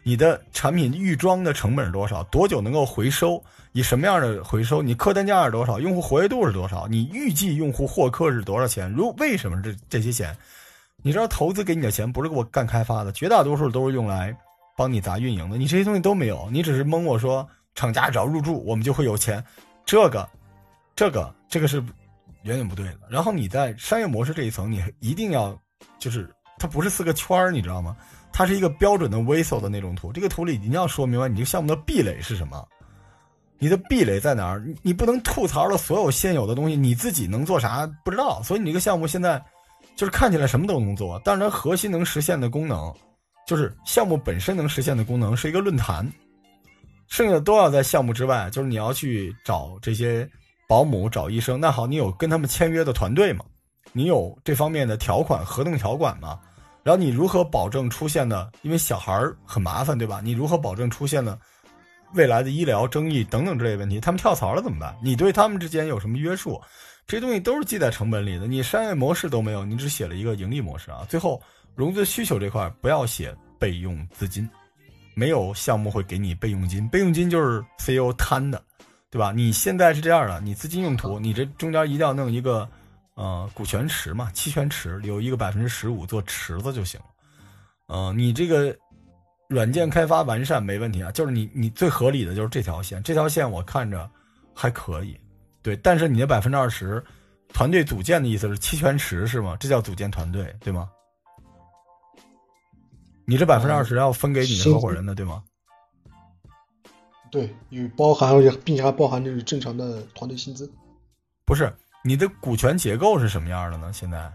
[0.03, 2.23] 你的产品预装的成本是多少？
[2.25, 3.41] 多久能够回收？
[3.71, 4.81] 以什么样的回收？
[4.81, 5.79] 你客单价是多少？
[5.79, 6.87] 用户活跃度是多少？
[6.87, 8.91] 你预计用户获客是多少钱？
[8.91, 10.35] 如为什么这这些钱？
[11.03, 14.35] 你知道投资给你的钱不是给我干开发的，绝大多数都是用来
[14.77, 15.57] 帮你砸运营的。
[15.57, 19.43] 你这些东西都没有，你只是蒙我说厂家只要入驻，我们就会有钱。
[19.85, 20.29] 这个，
[20.95, 21.77] 这个，这个是
[22.43, 22.99] 远远不对的。
[23.09, 25.59] 然后你在商业模式这一层，你一定要
[25.97, 26.29] 就是
[26.61, 27.97] 它不是四个圈儿，你知道吗？
[28.31, 30.13] 它是一个标准的 v i s o 的那种图。
[30.13, 32.63] 这个图里一定要说明白你这个项目的壁垒是什么，
[33.57, 34.63] 你的壁垒在哪儿？
[34.83, 38.41] 你不能吐槽了所有现有的东西，你自己能做啥不知道。
[38.43, 39.43] 所以你这个项目现在
[39.95, 42.93] 就是看起来什么都能做，但是它核心能实现的功能，
[43.47, 46.07] 就是项目本身能实现的功能是一个论坛。
[47.07, 50.29] 剩下的都要在项目之外，就是你要去找这些
[50.69, 51.59] 保姆、找医生。
[51.59, 53.43] 那好，你有跟他们签约的团队吗？
[53.91, 56.39] 你有这方面的条款、合同条款吗？
[56.83, 58.51] 然后你如何保证出现的？
[58.61, 60.21] 因为小孩儿很麻烦，对吧？
[60.23, 61.37] 你如何保证出现的
[62.13, 63.99] 未来的医疗争议等等之类问题？
[63.99, 64.95] 他们跳槽了怎么办？
[65.01, 66.59] 你对他们之间有什么约束？
[67.07, 68.47] 这些东西都是记在成本里的。
[68.47, 71.05] 你商业模式都没有，你只写了一个盈利模式啊。
[71.09, 71.41] 最后
[71.75, 74.49] 融资需求这块不要写备用资金。
[75.13, 78.63] 没有项目会给你备用金，备用金就是 CEO 贪的，
[79.09, 79.33] 对吧？
[79.35, 82.67] 你现在是这样的，你资金用途，你这中间一定要弄一个，
[83.21, 87.05] 呃，股权池嘛，期权池，留一个百分之十五做池子就行了。
[87.85, 88.75] 呃，你这个
[89.47, 94.09] 软件开发完善没问题啊，就是你你最合理的就是这条线，这条线我看着
[94.55, 95.15] 还可以，
[95.61, 95.75] 对。
[95.77, 97.03] 但是你的百分之二十，
[97.53, 99.55] 团队组建的意思是期权池是吗？
[99.59, 100.89] 这叫组建团队对吗？
[103.25, 105.43] 你这百分之二十要分给你的合伙人的，对吗？
[107.29, 108.33] 对，有包含，
[108.65, 110.73] 并且还包含就是正常的团队薪资。
[111.45, 111.71] 不是，
[112.03, 113.91] 你的股权结构是什么样的呢？
[113.93, 114.31] 现在，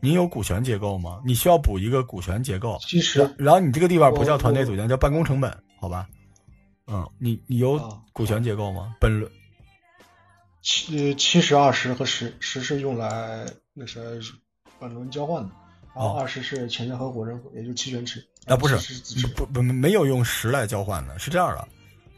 [0.00, 1.20] 你有股权结构吗？
[1.24, 2.78] 你需要补一个股权结构。
[2.80, 5.50] 其实，然后你这个地方不叫团队组建，叫办公成本，
[5.80, 6.06] 好吧？
[6.86, 7.78] 嗯，你你有
[8.12, 8.94] 股权结构吗？
[9.00, 9.30] 本轮
[10.62, 13.44] 七七十二十和十十是用来
[13.74, 14.00] 那啥
[14.78, 15.50] 本轮交换的。
[15.94, 18.76] 然后二十是潜在合伙人，也就期权池啊，不是
[19.34, 21.66] 不不没有用十来交换的，是这样的，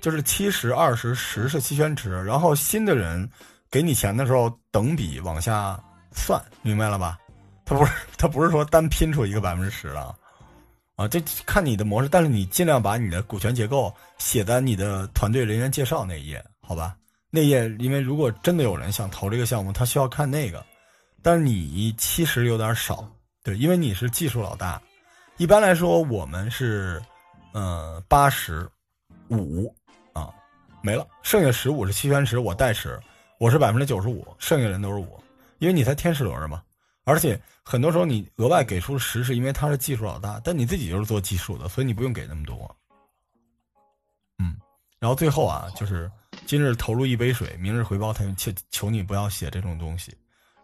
[0.00, 3.30] 就是七十二十十是期权池，然后新的人
[3.70, 5.78] 给你钱的时候等比往下
[6.12, 7.18] 算，明白了吧？
[7.64, 10.16] 他不是他不是说单拼出一个百分之十了
[10.96, 16.96] 啊，这看你的模式，但是你尽量把你的股权结构写在你的团队人员介绍那一页，好吧？
[17.30, 20.64] 那页因为如果真的有人想投这个项目，他需要看那个，
[21.22, 23.06] 但是你七十有点少。
[23.44, 24.80] 对，因为你是技术老大，
[25.36, 27.00] 一般来说我们是，
[27.52, 28.68] 呃，八十
[29.28, 29.74] 五
[30.12, 30.28] 啊，
[30.82, 32.98] 没了，剩下十五是期权池，我代持，
[33.38, 35.22] 我是百分之九十五，剩下人都是我，
[35.58, 36.60] 因为你才天使轮嘛，
[37.04, 42.76] 而且很多时候你额外给出十，是因为他是技术老大，但你自己就是做技术的，所以你不用给那么多。
[44.40, 44.56] 嗯，
[44.98, 46.10] 然后最后啊，就是
[46.46, 50.12] 今日投入一杯水，明日回报他，求求你不要写这种东西。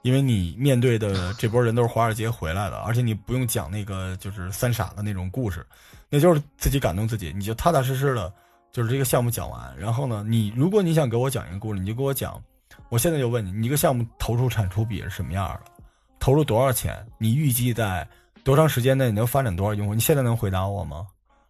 [0.03, 5.65] 因为你面对的这波人都是华尔街回来的，而且你不用讲那个就是三傻的那种故事，
[6.11, 8.35] 那就是自己感动自己，你就踏踏实实的，
[8.73, 9.79] 就是这个项目讲完。
[9.79, 12.43] 然后呢，你如果你想给我讲一个故事，你就给我讲。
[12.89, 15.71] 我现在就问你，你一个项目投入产出比是什么样的？
[16.19, 17.05] 投入多少钱？
[17.19, 18.07] 你预计在
[18.43, 19.95] 多长时间内能发展多少用户？
[19.95, 21.07] 你现在能回答我吗？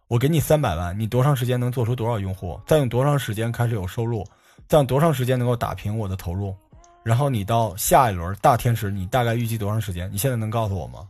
[0.07, 2.59] 我给你三百万，你多长时间能做出多少用户？
[2.67, 4.25] 再用多长时间开始有收入？
[4.67, 6.55] 再用多长时间能够打平我的投入？
[7.03, 10.11] 然后你到下一轮大天使，你大概预计多长时间？
[10.11, 11.07] 你现在能告诉我吗？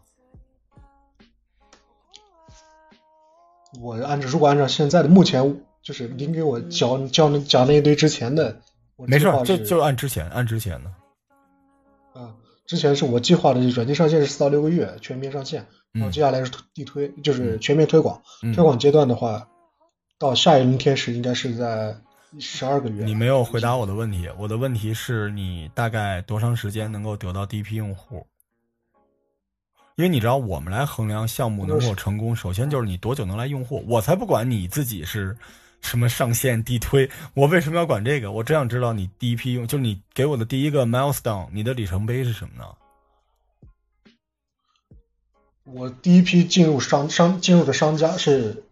[3.82, 8.62] 我按照如果按照现在的目前，就是您给我讲讲讲那一堆之前的，
[8.98, 10.92] 没事，就就按之前按之前的。
[12.20, 12.36] 啊，
[12.66, 18.22] 之前是我计划的软件上线是四到六个月全面上线，然后接下来是地推，就是全面推广。
[18.54, 19.48] 推广阶段的话，
[20.18, 21.98] 到下一轮天使应该是在。
[22.38, 24.30] 十二个月，你没有回答我的问题。
[24.38, 28.28] 我的问题是你大概多长时间能够得到第一批用户？
[29.96, 33.86] 因为你知道，我们来衡量项目能否成功，首先就是你多久能来用户。
[33.88, 35.38] 我才不管你自己是
[35.86, 38.32] 什么上线地推，我为什么要管这个？
[38.32, 42.66] 我只想知道你第一批用，就是你给我的第一个 milestone，你的里程碑是什么呢？
[45.64, 48.64] 我第一批进入商商进入的商家是。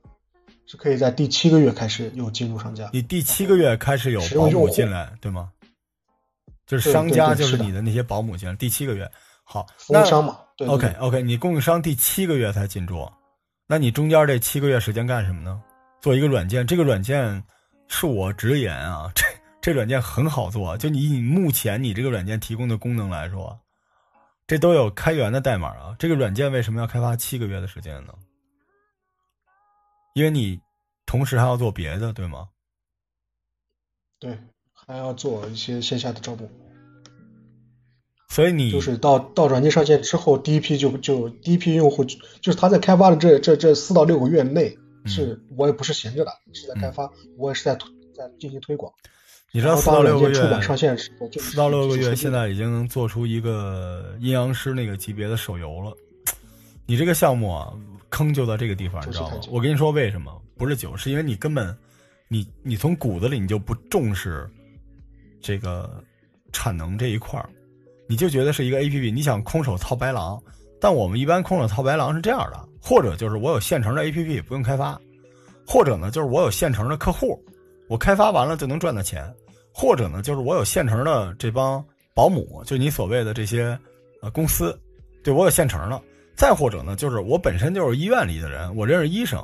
[0.65, 2.89] 是可以在第七个月开始有进入商家。
[2.93, 5.51] 你第七个月开始有保姆进来，对吗？
[6.65, 8.55] 就是商家，就是你的那些保姆进来。
[8.55, 9.11] 第七个月，
[9.43, 10.39] 好，供应商嘛。
[10.55, 13.07] 对 OK OK，你供应商第七个月才进驻，
[13.67, 15.61] 那你中间这七个月时间干什么呢？
[16.03, 17.41] 做一个软件，这个软件
[17.87, 19.23] 恕我直言啊， 这
[19.61, 20.77] 这软件很好做。
[20.77, 23.57] 就你以目前你这个软件提供的功能来说，
[24.45, 25.95] 这都有开源的代码啊。
[25.97, 28.13] 这个软件为什么要开发七个月的时间呢？
[30.13, 30.59] 因为你
[31.05, 32.49] 同时还要做别的，对吗？
[34.19, 34.37] 对，
[34.73, 36.51] 还要做一些线下的招募。
[38.27, 47.73] 所以你就是到到软件上线之后，第一批就就第一批用户就是他在开发的这这这四到六个月内，是我也不是闲着的，是在开发，我也是在
[48.15, 48.91] 在进行推广。
[49.51, 55.95] 你知道四到六个月出版上线时候，四到六个月现在已经能做出一个阴阳师那个级别的手游了。
[56.85, 57.71] 你这个项目啊，
[58.09, 59.39] 坑就在这个地方，你知道吗？
[59.51, 60.41] 我跟你说为什么？
[60.57, 61.75] 不是酒，是因为你根本
[62.27, 64.49] 你你从骨子里你就不重视
[65.39, 66.03] 这个
[66.51, 67.47] 产能这一块儿。
[68.09, 70.41] 你就觉得是一个 A P P，你想空手套白狼，
[70.79, 74.99] 但我们一般空手套白狼是这样的，或者就是我有现成的 A P P 不用开发，
[75.65, 77.41] 或者呢就是我有现成的客户，
[77.87, 79.33] 我开发完了就能赚到钱，
[79.73, 81.83] 或者呢就是我有现成的这帮
[82.13, 83.79] 保姆，就你所谓的这些
[84.21, 84.77] 呃公司，
[85.23, 86.01] 对我有现成的，
[86.35, 89.41] 再或者呢就是我本身就是医院里的人，我认识医生，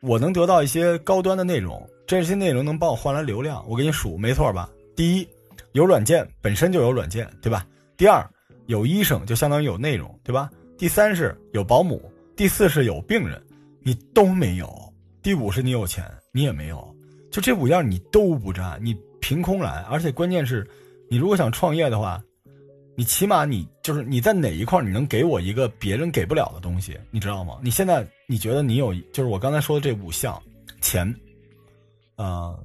[0.00, 4.70] 我能得到一些高端的内容，这些内容能帮我换来流量，我给你数，没错吧？
[4.94, 5.28] 第一，
[5.72, 7.66] 有软件本身就有软件，对吧？
[7.96, 8.24] 第二，
[8.66, 10.48] 有医生就相当于有内容，对吧？
[10.78, 12.00] 第三是有保姆，
[12.36, 13.42] 第四是有病人，
[13.80, 14.92] 你都没有。
[15.22, 16.94] 第五是你有钱，你也没有。
[17.30, 19.80] 就这五样你都不占，你凭空来。
[19.90, 20.68] 而且关键是，
[21.08, 22.22] 你如果想创业的话，
[22.94, 27.58] 你起码你就是你在哪一块你能给我一个别人给不了的东西，你知道吗？
[27.62, 30.40] 你现在你觉得你有，就是我刚才说的这五项，
[30.80, 31.12] 钱，
[32.16, 32.58] 呃，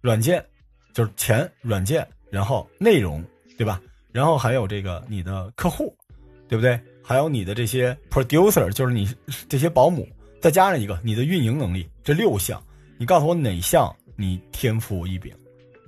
[0.00, 0.44] 软件，
[0.92, 3.24] 就是钱，软件，然后内容。
[3.56, 3.80] 对吧？
[4.10, 5.96] 然后还有这个你的客户，
[6.48, 6.76] 对不对？
[7.06, 9.06] 还有你的这些 producer，就是你
[9.46, 10.08] 这些保姆，
[10.40, 12.60] 再加上一个你的运营能力，这六项，
[12.96, 15.30] 你告诉我哪项你天赋异禀？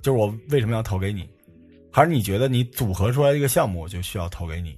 [0.03, 1.27] 就是我为什么要投给你？
[1.91, 4.77] 还是你觉得你组合出来一个项目就需要投给你？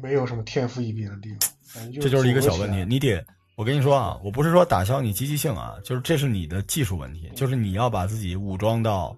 [0.00, 1.34] 没有什么天赋异禀的地
[1.68, 3.20] 方，这就是一个小问题，你得。
[3.56, 9.16] 我跟你说啊，我不是说打消你积极性啊，就是这是你的技术问题，就是你要把自己武装到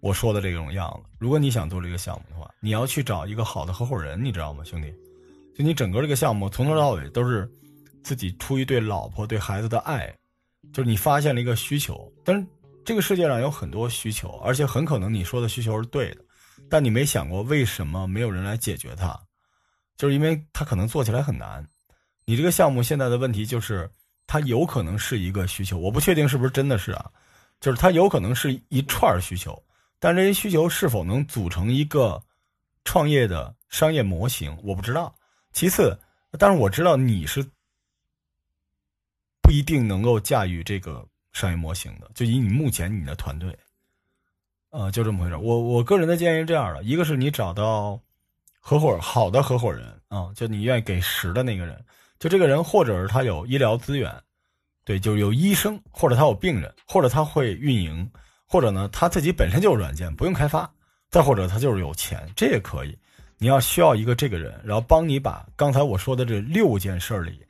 [0.00, 1.10] 我说的这种样子。
[1.18, 4.92] 如果你想做这个项目的话，你要去找一个好的合伙人，你知道吗，兄弟？
[5.56, 7.50] 就你整个这个项目从头到尾都是
[8.02, 10.14] 自己出于对老婆、对孩子的爱，
[10.72, 12.46] 就是你发现了一个需求，但是
[12.84, 16.24] 这个世界上有很多需求，而且很可能你说的需求是对的，
[16.70, 19.18] 但你没想过为什么没有人来解决它，
[19.96, 21.66] 就是因为它可能做起来很难。
[22.24, 23.90] 你这个项目现在的问题就是，
[24.26, 27.10] 它有可能是一个需求，我不确定是不是真的是啊，
[27.60, 29.60] 就是它有可能是一串需求，
[29.98, 32.22] 但这些需求是否能组成一个
[32.84, 35.14] 创业的商业模型，我不知道。
[35.52, 35.98] 其次，
[36.38, 37.42] 但是我知道你是
[39.42, 43.56] 不一定能够驾驭这个商业模型的，就以你目前你的团队，
[44.70, 45.36] 呃，就这么回事。
[45.36, 48.00] 我我个人的建议是这样的：一个是你找到
[48.60, 51.84] 合伙好的合伙人啊，就你愿意给十的那个人。
[52.18, 54.12] 就这个人，或者是他有医疗资源，
[54.84, 58.10] 对，就有医生，或者他有病人，或者他会运营，
[58.48, 60.68] 或者呢他自己本身就有软件，不用开发，
[61.10, 62.98] 再或者他就是有钱，这也可以。
[63.36, 67.40] 你要需要一个这个人，然后帮你把刚才我说的这六件事里，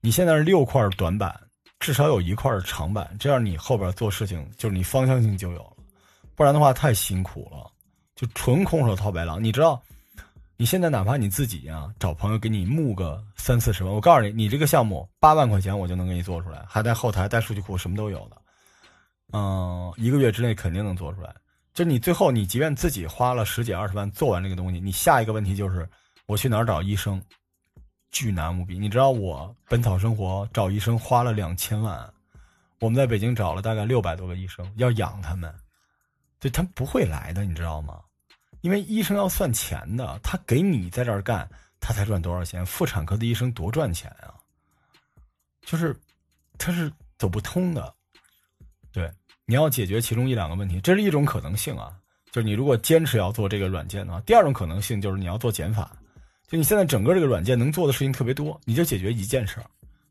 [0.00, 1.38] 你现在是六块短板，
[1.80, 5.76] 至少有一块是长板，这样你后边做事情就是你方向性就有了，
[6.34, 7.70] 不然的话太辛苦了，
[8.16, 9.82] 就纯空手套白狼，你知道。
[10.56, 18.36] 你现在哪怕你自己呀，找朋友给你募个三四十万，我告诉你，你这个项目八万块钱我就能给你做出来，还带后台、带数据库，什么都有的。
[19.34, 21.34] 嗯，一个月之内肯定能做出来。
[21.74, 25.88] 就你最后你即便自己花了十几二十万做完这个东西，你下一个问题就是
[26.26, 27.20] 我去哪儿找医生，
[28.12, 28.78] 巨难无比。
[28.78, 32.08] 你知道我本草生活找医生花了两千万，
[32.78, 35.52] 我们在北京找了大概六百多个医生要养他们，
[36.38, 38.00] 对他们不会来的，你知道吗？
[38.60, 41.46] 因为医生要算钱的，他给你在这儿干，
[41.80, 42.64] 他才赚多少钱？
[42.64, 44.32] 妇产科的医生多赚钱啊！
[45.62, 45.94] 就是，
[46.56, 47.92] 他是走不通的。
[48.92, 49.12] 对，
[49.46, 51.92] 你要解决其中一两个问题，这是一种可能性啊。
[52.32, 55.96] 就是你如果坚持要做这个软件的话，第二种可能性就是你要做减法。
[56.48, 59.66] 就你现在整个这个软件能做的事情特别多，你就解决一件事儿，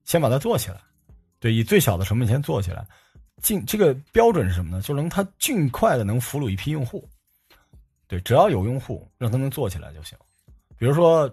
[0.05, 0.77] 先把它做起来。
[1.39, 2.85] 对，以最小的成本先做起来。
[3.41, 4.81] 尽这个标准是什么呢？
[4.81, 7.07] 就能它尽快的能俘虏一批用户。
[8.07, 10.17] 对，只要有用户，让他能做起来就行。
[10.77, 11.29] 比如说，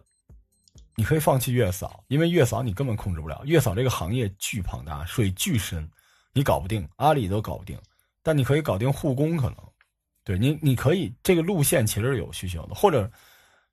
[0.96, 3.40] 你可以放弃月嫂，因为月嫂你根本控制不了。
[3.44, 5.88] 月嫂这个行业巨庞大，水巨深，
[6.32, 7.78] 你搞不定，阿里都搞不定。
[8.22, 9.56] 但你可以搞定护工，可能。
[10.22, 13.10] 对你，你可以这个路线其实有需求的，或者，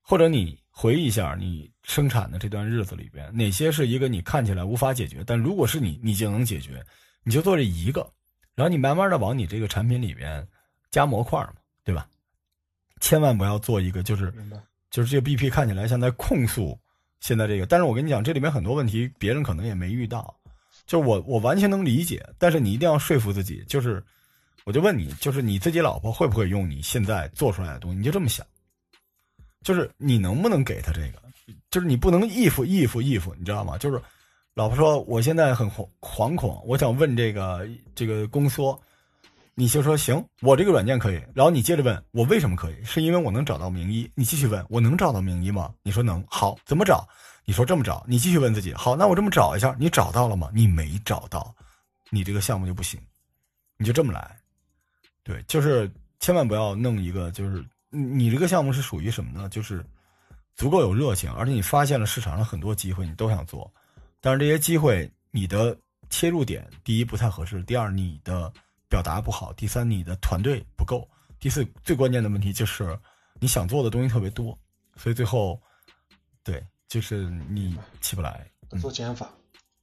[0.02, 6.84] 或者你回忆一下你生产的这段日子里边，哪些是一个你看起来无法解决，但如果是你，你就能解决，
[7.24, 8.10] 你就做这一个，
[8.56, 10.48] 然后你慢慢的往你这个产品里边
[10.90, 11.54] 加模块嘛，
[11.84, 12.08] 对吧？
[13.02, 14.34] 千万不要做一个，就是，
[14.90, 16.80] 就是这个 BP 看起来像在控诉
[17.20, 20.34] 现在这个，但是我跟你讲，这里面很多问题别人可能也没遇到，
[20.88, 24.04] 就我我完全能理解，但是你一定要说服自己，就是
[24.68, 27.98] 我就问你，就是你自己老婆会不会用你现在做出来的东西？
[28.00, 28.46] 你就这么想，
[29.62, 31.22] 就是你能不能给她这个？
[31.72, 33.78] 就是你不能义父义父义父，你知道吗？
[33.78, 34.02] 就是
[34.56, 37.66] 老婆说我现在很惶惶恐，我想问这个
[37.96, 38.78] 这个宫缩。
[39.56, 41.24] 你就说行，我这个软件可以。
[41.34, 44.12] 然后你接着问我为什么可以，是因为我能找到名医。
[44.16, 45.74] 你继续问我能找到名医吗？
[45.82, 46.22] 你说能。
[46.30, 47.08] 好，怎么找？
[47.46, 48.04] 你说这么找。
[48.06, 48.74] 你继续问自己。
[48.74, 50.52] 好，那我这么找一下，你找到了吗？
[50.54, 51.56] 你没找到，
[52.10, 53.00] 你这个项目就不行。
[53.80, 54.37] 你就这么来，
[55.28, 59.50] 对，就是千万不要弄一个，就是你这个项目是属于什么呢？
[59.50, 59.86] 就是
[60.56, 63.70] 足够有热情，而且你发现了市场上很多机会，你都想做。
[64.22, 65.78] 但是这些机会，你的
[66.10, 68.52] 切入点，第一不太合适，第二你的。
[68.90, 71.06] 表达不好，第三你的团队不够，
[71.42, 72.98] 第四最关键的问题就是
[73.38, 74.58] 你想做的东西特别多，
[74.96, 75.62] 所以最后，
[76.42, 78.50] 对，就是你起不来。
[78.80, 79.30] 做减法，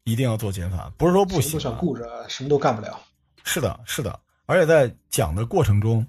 [0.05, 1.53] 一定要做减法，不是说不行。
[1.53, 2.99] 都想顾着，什么都干不了。
[3.45, 6.07] 是的，是的，而且在讲的过程中，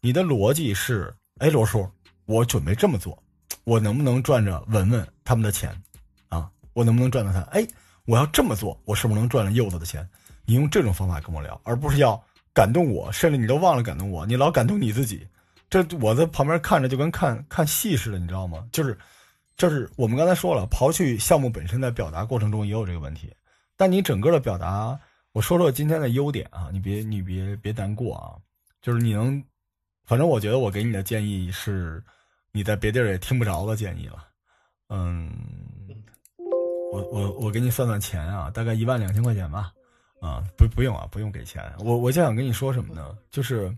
[0.00, 1.88] 你的逻辑是：哎，罗叔，
[2.26, 3.20] 我准备这么做，
[3.64, 5.70] 我能不能赚着文文他们的钱
[6.28, 6.50] 啊？
[6.72, 7.40] 我能不能赚到他？
[7.52, 7.66] 哎，
[8.04, 10.08] 我要这么做，我是不是能赚了柚子的钱？
[10.44, 12.20] 你用这种方法跟我聊，而不是要
[12.52, 15.26] 感动我，甚至你都忘了感动我，你老感动你自己。
[15.70, 18.66] 这我在旁边看着就跟看看戏似的，你知道吗？
[18.72, 18.98] 就是，
[19.56, 23.32] 就是我们刚才说了，刨去项目本身在表达过程中也有这个问题，
[23.76, 24.98] 但你整个的表达，
[25.32, 28.36] 我说说今天的优点啊，你别你别别难过啊，
[28.80, 29.42] 就是你能，
[30.04, 32.02] 反正我觉得我给你的建议是
[32.52, 34.28] 你在别地儿也听不着的建议了，
[34.88, 35.32] 嗯，
[36.92, 39.72] 我我我给你算算钱啊，大概一万两千块钱吧。
[40.20, 41.60] 啊，不不用啊，不用给钱。
[41.80, 43.18] 我我就想跟你说什么呢？
[43.28, 43.76] 就是，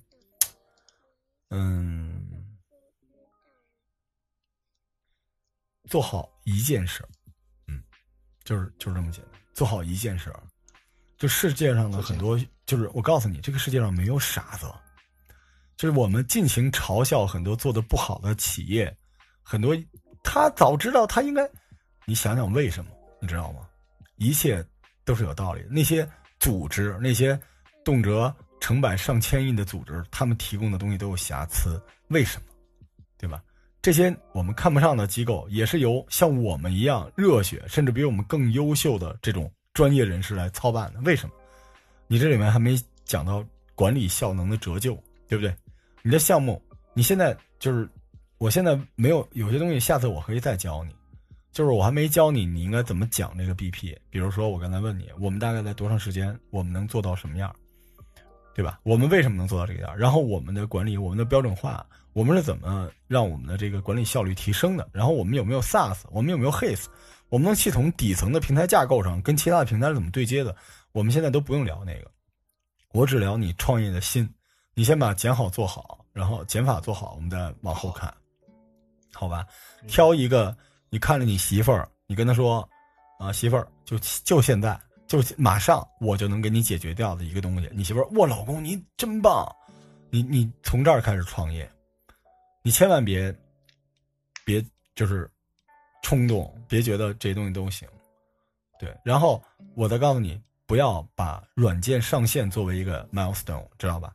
[1.48, 2.22] 嗯，
[5.84, 7.02] 做好一件事，
[7.66, 7.82] 嗯，
[8.42, 9.40] 就是就是这么简单。
[9.54, 10.30] 做好一件事，
[11.18, 14.66] 就世界上的很多，就是我告诉你，这个世界上没有傻子。
[15.76, 18.94] 就是我们尽情嘲笑很多做的不好的企业，
[19.42, 19.76] 很多
[20.22, 21.48] 他早知道他应该，
[22.04, 22.90] 你想想为什么？
[23.20, 23.60] 你知道吗？
[24.16, 24.64] 一切
[25.04, 25.68] 都是有道理的。
[25.70, 26.08] 那些。
[26.40, 27.40] 组织那些
[27.82, 28.30] 动辄
[28.60, 32.46] 成百上千亿的组织，他们提供的东西都有瑕疵，为什么？
[33.16, 33.42] 对吧？
[33.80, 41.00] 这些我们看不上的机构，也是由像我们一样热血，甚至比我们更优秀的这种专业人士来操办的。
[41.00, 41.34] 为什么？
[42.06, 43.44] 你这里面还没讲到
[43.74, 44.96] 管理效能的折旧，
[45.28, 45.54] 对不对？
[46.02, 46.62] 你的项目，
[46.94, 47.88] 你现在就是，
[48.38, 50.94] 我现在没有有些东西，下次我可以再教你。
[51.50, 53.96] 就是我还没教你，你应该怎么讲这个 BP。
[54.10, 57.54] 比如说，我刚才问你，我们大概在多长时间，我们能做到什么样，
[58.54, 58.80] 对吧？
[58.82, 59.96] 我们为什么能做到这个样？
[59.96, 64.88] 然后我们的管理，我们的标准化，我们是怎么让我们的这个管理效率提升的？
[64.92, 65.98] 然后我们有没有 SaaS？
[66.10, 66.86] 我们有没有 HIS？
[67.34, 70.54] 我们的系统底层的平台架构上跟其他的平台是怎么对接的？
[70.92, 72.08] 我们现在都不用聊那个，
[72.92, 74.32] 我只聊你创业的心。
[74.72, 78.14] 你先把减好做好，然后减法做好，我们再往后看，
[79.12, 79.44] 好吧？
[79.88, 80.56] 挑一个。
[80.90, 82.68] 你看着你媳妇儿，你跟她说
[83.18, 89.44] ：“啊，媳妇儿，就就现在，就马上，我就能给你解决掉的一个东西。”你媳妇儿，哇，老公你真棒！
[90.08, 91.68] 你你从这儿开始创业，
[92.62, 93.36] 你千万别
[94.44, 95.28] 别就是
[96.04, 97.88] 冲动，别觉得这些东西都行。
[98.78, 99.42] 对，然后
[99.74, 104.12] 我再告诉你，不要把软件上线作为一个 milestone，知道吧？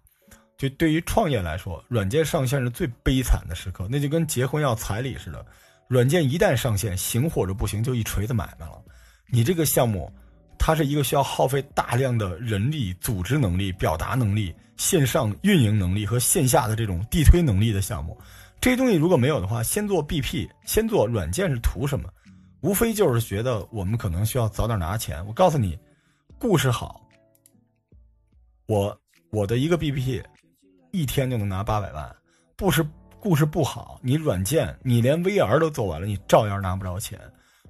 [0.56, 5.44] 就对于创业来说，软件上线是最悲惨的时刻，那就跟结婚要彩礼似的。
[5.88, 8.80] 软件一旦上线，行或者不行，就一锤子买卖了。
[9.32, 10.12] 你这个项目，
[10.60, 18.16] 它是一个需要耗费大量的人力、组织能力、表达能力、线上运营能力和线下的这种地推能力的项目。
[18.62, 22.10] 这些东西如果没有的话，先做 BP，先做软件是图什么？
[22.62, 25.26] 无非就是觉得我们可能需要早点拿钱。
[25.28, 25.78] 我告诉你，
[26.38, 27.02] 故事好，
[28.68, 28.98] 我
[29.32, 30.24] 我的一个 BP，
[30.92, 32.16] 一天就能拿八百万，
[32.58, 32.86] 故事。
[33.22, 37.20] 故事不好，你软件你连 VR 都做完了，你照样拿不着钱。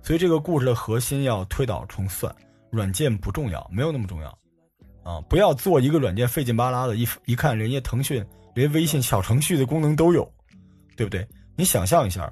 [0.04, 2.32] 所以这个故事的核心要推导重算，
[2.70, 4.30] 软件不重要，没有那么重要，
[5.04, 10.32] 啊，不要做一个软件费劲巴拉的，一一看人家腾讯连微信小程序的功能都有，
[11.00, 11.26] 对不对？
[11.56, 12.30] 你想象一下，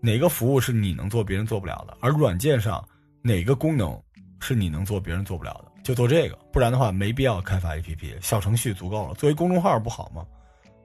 [0.00, 1.94] 哪个服务是你能做别人做不了的？
[2.00, 2.82] 而软件上
[3.20, 4.02] 哪个功能
[4.40, 5.82] 是你能做别人做不了的？
[5.82, 9.12] 就做这个，不然的话没必要开发 APP，小程序足够了。
[9.16, 10.26] 作为公众号不好吗？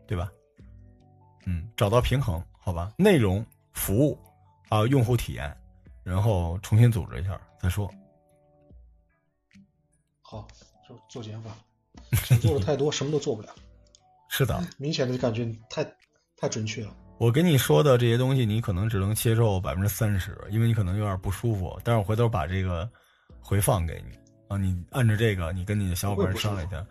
[0.06, 0.30] 对吧？
[1.46, 2.92] 嗯，找到平衡，好吧？
[2.98, 4.20] 内容、服务，
[4.70, 5.56] 还有用户体验，
[6.04, 7.90] 然后重新组织一下再说。
[10.22, 10.46] 好，
[10.86, 11.52] 就做减法，
[12.26, 13.56] 想 做的太多，什么都做不了。
[14.28, 15.82] 是的，明显的感觉太
[16.36, 16.94] 太准确了。
[17.22, 21.80] 我跟你说的这些东西，你可能只能接受百分之三十，因为你可能有点不舒服。
[21.84, 22.90] 但是我回头把这个
[23.40, 24.18] 回放给你
[24.48, 26.84] 啊，你按着这个，你跟你的小伙伴商量一下，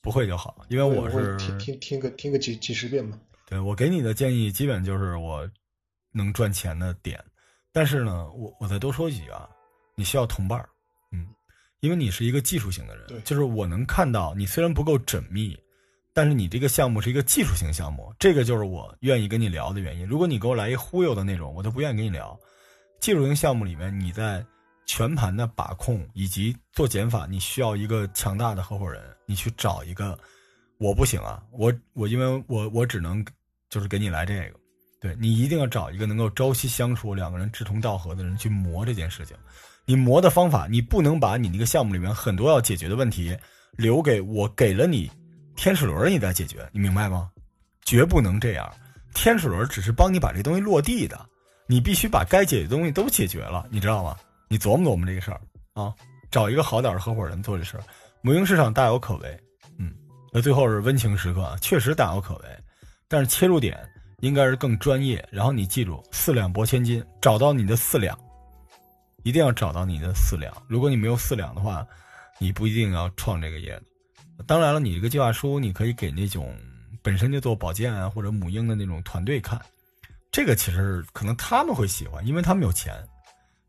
[0.00, 3.16] 不会就好，因为我是听听听个听个几几十遍嘛。
[3.46, 5.48] 对我给你的建议，基本就是我
[6.10, 7.24] 能赚钱的点。
[7.72, 9.48] 但是呢，我我再多说几句啊，
[9.94, 10.58] 你需要同伴
[11.12, 11.28] 嗯，
[11.78, 15.56] 因为你是一个技术型的人，就是我能看到你虽然不够缜密。
[16.14, 20.06] 但是你这个项目是一个技术型项目，这个就是我愿意跟你聊的原因。
[20.06, 22.38] 如果你给我来一忽悠的那种，我都不愿意跟你聊。
[23.00, 24.44] 技术型项目里面，你在
[24.86, 29.02] 全盘的把控以及做减法，你需要一个强大的合伙人。
[29.26, 30.18] 你去找一个，
[30.78, 33.24] 我不行啊，我我因为我我只能
[33.70, 34.60] 就是给你来这个。
[35.00, 39.36] 对你一定要找一个能够朝夕相处、两个人志同道合的人去磨这件事情。
[39.84, 43.36] 你磨的方法，你不能把你那个项目里面很多要解决的问题
[43.72, 45.10] 留给我，给了你。
[45.62, 47.30] 天使轮你在解决，你明白吗？
[47.84, 48.68] 绝不能这样。
[49.14, 51.24] 天使轮只是帮你把这东西落地的，
[51.68, 54.16] 你必须把该解决的东西都解决了，你知道吗？
[54.48, 55.40] 你琢磨琢磨这个事儿
[55.74, 55.94] 啊，
[56.32, 57.84] 找一个好点的合伙人做这事儿。
[58.22, 59.40] 母婴市场大有可为，
[59.78, 59.94] 嗯，
[60.32, 62.48] 那最后是温情时刻，确实大有可为，
[63.06, 63.78] 但是切入点
[64.18, 65.24] 应该是更专业。
[65.30, 68.18] 然后你记住，四两拨千斤，找到你的四两，
[69.22, 70.52] 一定要找到你的四两。
[70.66, 71.86] 如果你没有四两的话，
[72.40, 73.80] 你不一定要创这个业。
[74.46, 76.56] 当然了，你这个计划书你可以给那种
[77.02, 79.60] 本身就做保健啊或者母婴的那种团队看，
[80.30, 82.94] 这个其实可能他们会喜欢，因为他们有钱。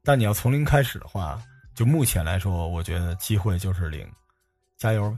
[0.03, 1.41] 但你要从零开始的话，
[1.73, 4.05] 就目前来说，我觉得机会就是零，
[4.77, 5.17] 加油！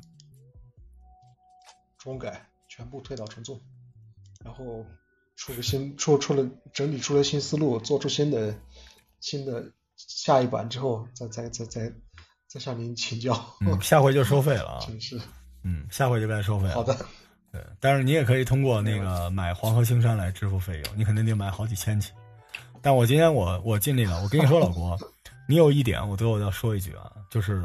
[1.97, 3.59] 中改全部推倒重做，
[4.43, 4.85] 然后
[5.35, 8.55] 出个新出出了整理出了新思路，做出新的
[9.19, 11.91] 新的下一版之后，再再再再
[12.47, 13.33] 再向您请教。
[13.61, 14.79] 嗯，下回就收费了啊！
[14.85, 15.19] 真是。
[15.67, 16.75] 嗯，下回就该收费了。
[16.75, 16.95] 好的，
[17.51, 22.11] 对，但是你也可以通过那个买黄河青山来支付费用，你肯定得买好几千起。
[22.83, 24.95] 但我今天我我尽力了，我跟你说，老郭，
[25.49, 27.63] 你有一点，我最后要说一句啊，就是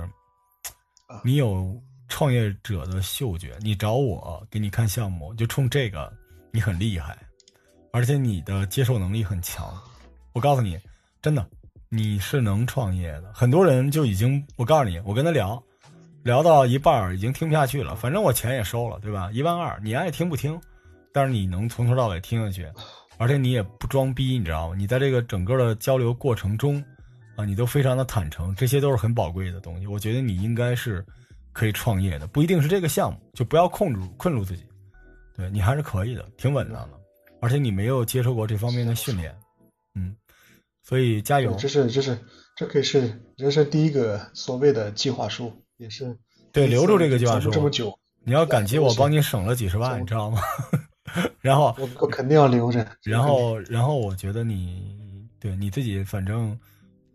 [1.23, 1.79] 你有
[2.09, 6.11] 创业者的嗅觉，你找我给你看项目，就冲这个，
[6.53, 7.15] 你很厉害，
[7.93, 9.79] 而且你的接受能力很强。
[10.33, 10.79] 我告诉你，
[11.21, 11.47] 真的，
[11.91, 13.31] 你是能创业的。
[13.35, 15.63] 很多人就已经，我告诉你，我跟他聊。
[16.23, 19.31] 聊到一半已经听不下去了，反正我钱也收了，对吧？
[19.33, 20.61] 一万二，你爱听不听，
[21.13, 22.71] 但是你能从头到尾听下去，
[23.17, 24.75] 而且你也不装逼，你知道吗？
[24.77, 26.85] 你在这个整个的交流过程中，
[27.37, 29.87] 啊，你都非常的坦诚，这些都是很宝贵的东西。
[29.87, 31.03] 我觉得你应该是
[31.53, 34.63] 可以创业的，不一定是这个项目，就不要控制困住自己，
[35.35, 37.01] 对你还是可以的，挺稳当的，
[37.41, 39.35] 而且你没有接受过这方面的训练，
[39.95, 40.15] 嗯，
[40.83, 41.55] 所以加油！
[41.55, 42.19] 这是这是
[42.57, 45.51] 这可以是人生第一个所谓的计划书。
[45.81, 46.15] 也是，
[46.53, 50.39] 对，留住这个计划书这么久，你要感激我帮你省了几十万，你知道吗？
[51.41, 52.87] 然后我我肯定要留着。
[53.03, 56.57] 然后，然后我觉得你对你自己，反正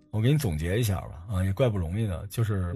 [0.09, 2.75] 我给你总结一下吧，啊，也怪不容易的，就是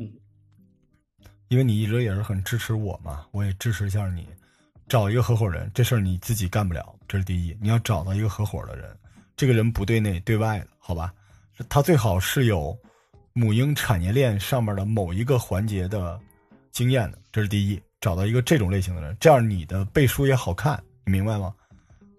[1.48, 4.28] 因为你一直也是很支持我嘛，我也支持一下你，
[4.88, 8.96] 找一个合伙人，这事儿你自己干不了，这是第一，你要找到一个合伙的人，
[9.36, 11.12] 这个人不对内对外的，好吧？
[11.68, 12.78] 他最好是有。
[13.40, 16.20] 母婴产业链上面的某一个环节的
[16.74, 21.54] 经验的，这是第一，找到一个这种类型的人，这样你的背书也好看，你明白吗？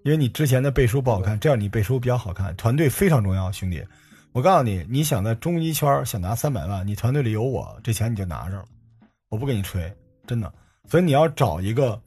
[0.03, 2.57] 因为你之前的背书不好看，这样你背书比较好看。
[2.57, 3.85] 团队非常重要，兄弟，
[4.33, 8.65] 我告诉你，你想在中医圈想拿三百万，你团队里有我，这钱你就拿着了，
[9.29, 9.93] 我不跟你吹，
[10.27, 10.51] 真的。
[10.89, 12.01] 所以你要找一个，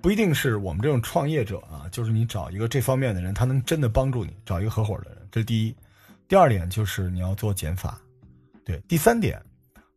[0.00, 5.76] 不一定是我们这种创业者啊，就是你找一个这方面的人，他能真的帮助你，找一个合伙的人，这是第一。
[6.26, 8.00] 第二点就是你要做减法。
[8.68, 9.42] 对，第三点，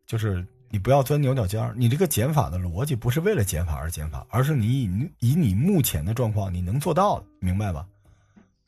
[0.08, 1.74] 就是你不要钻牛角尖儿。
[1.76, 7.86] 你这个减法的逻辑不是为了减法而减法，而是你以以你目前的状况你能做到的，明白吧？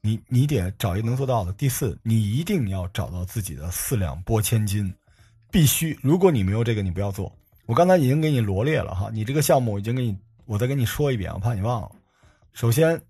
[0.01, 1.53] 你你得找一个能做到的。
[1.53, 4.93] 第四，你一定要找到自己的四两拨千斤，
[5.49, 5.97] 必须。
[6.01, 7.33] 如果你没有这个，你不要做。
[7.65, 11.89] 我刚才已经给你罗列了哈，你这个项目已经给你，我再跟你说一遍，我怕你忘了。
[12.51, 13.01] 首先，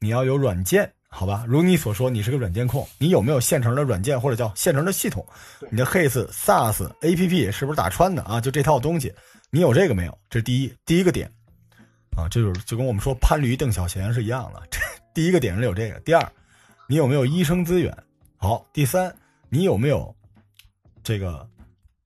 [0.00, 0.92] 你要有软件。
[1.14, 5.24] 好吧，如你所说，你是个软件控，你有没有现成的软件或者叫现成的系统？
[5.70, 8.40] 你的 His SaaS APP 是不是打穿的啊？
[8.40, 9.12] 就这套东西，
[9.50, 10.18] 你有这个没有？
[10.30, 11.30] 这是第一第一个点，
[12.16, 14.62] 啊，这就是就跟我们说潘驴邓小闲是一样的。
[14.70, 14.80] 这
[15.12, 16.00] 第一个点是有这个。
[16.00, 16.32] 第二，
[16.88, 17.94] 你有没有医生资源？
[18.38, 19.14] 好，第三，
[19.50, 20.16] 你有没有
[21.04, 21.46] 这个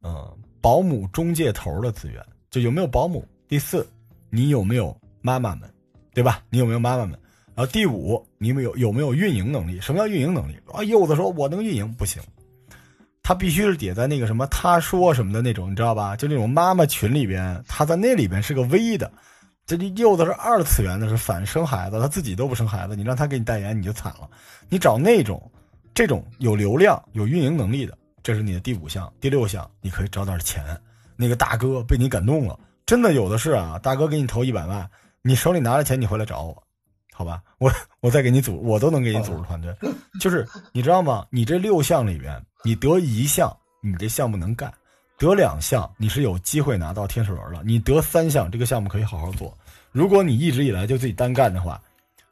[0.03, 2.20] 嗯保姆中介头的资源？
[2.51, 3.24] 就有没有保姆？
[3.47, 3.89] 第四，
[4.31, 5.73] 你有没有妈妈们？
[6.12, 6.43] 对吧？
[6.51, 7.16] 你有没有妈妈们？
[7.57, 9.81] 然后第五，你们有有没有运营能力？
[9.81, 10.55] 什么叫运营能力？
[10.70, 12.23] 啊，柚子说我能运营不行，
[13.23, 16.15] 他必须是叠在那个什么他说什么的那种，你知道吧？
[16.15, 19.11] 就那种妈妈群里边，他在那里边是个 V 的，
[19.66, 24.28] 这柚子是二次元的，是反生孩子，他自己都不生孩子，你让他给你代言，你就惨了。
[24.69, 25.51] 你找那种，
[25.95, 30.62] 这种有流量、有运营能力的，这是你的第五项、第六项，你可以找点钱。
[31.16, 33.81] 那个大哥被你感动了，真的有的是啊！
[33.83, 34.87] 大哥给你投一百万，
[35.23, 36.62] 你手里拿了钱，你回来找我，
[37.18, 37.43] 好吧？
[37.56, 39.74] 我我再给你组，我都能给你组织团队。
[40.20, 41.26] 就是你知道吗？
[41.30, 44.70] 你这六项里边，你得一项，你这项目能干。
[45.16, 47.62] 得两项，你是有机会拿到天使轮了。
[47.64, 49.56] 你得三项，这个项目可以好好做。
[49.93, 51.80] 如果你一直以来就自己单干的话，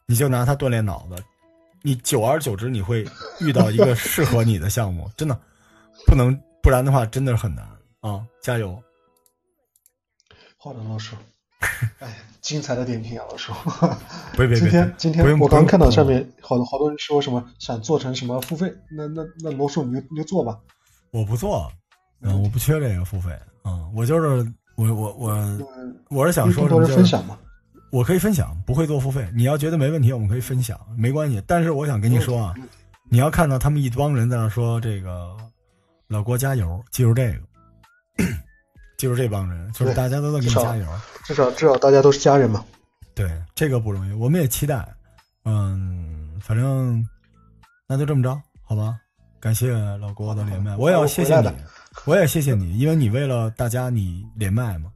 [0.05, 1.16] 你就拿它锻炼脑子。
[1.81, 3.06] 你久而久之，你会
[3.40, 5.35] 遇到一个适合你的项目，真的
[6.06, 7.66] 不能，不然的话真的是很难
[8.01, 8.23] 啊！
[8.43, 8.82] 加油！
[10.59, 11.16] 好的，老师。
[12.01, 13.51] 哎，精彩的点评啊，老师。
[14.37, 14.59] 别别别！
[14.61, 20.57] 今天今天我刚看到上面好多好多人说什么想做成什么付费，那那那罗叔你就你就做吧。
[21.11, 21.73] 我不做。
[22.21, 23.31] 嗯，我不缺这个付费，
[23.65, 24.47] 嗯，我就是
[24.77, 25.59] 我我我
[26.11, 27.39] 我是想说什么，分享嘛，
[27.91, 29.27] 我可以分享，不会做付费。
[29.35, 31.43] 你要觉得没问题，我们可以分享，没关系。
[31.47, 32.55] 但是我想跟你说啊，
[33.11, 35.35] 你要看到他们一帮人在那说这个
[36.09, 37.39] 老郭加油，记住这个，
[39.05, 40.87] 记住这帮人，就是大家都在给你加油，
[41.25, 42.65] 至少至少大家都是家人嘛。
[43.15, 44.83] 对，这个不容易，我们也期待。
[45.45, 47.07] 嗯，反正
[47.87, 48.97] 那就这么着，好吧？
[49.41, 51.53] 感谢老郭的连麦，我也要谢谢你。
[52.07, 54.91] 我也谢谢你，因为你为了大家你连麦嘛，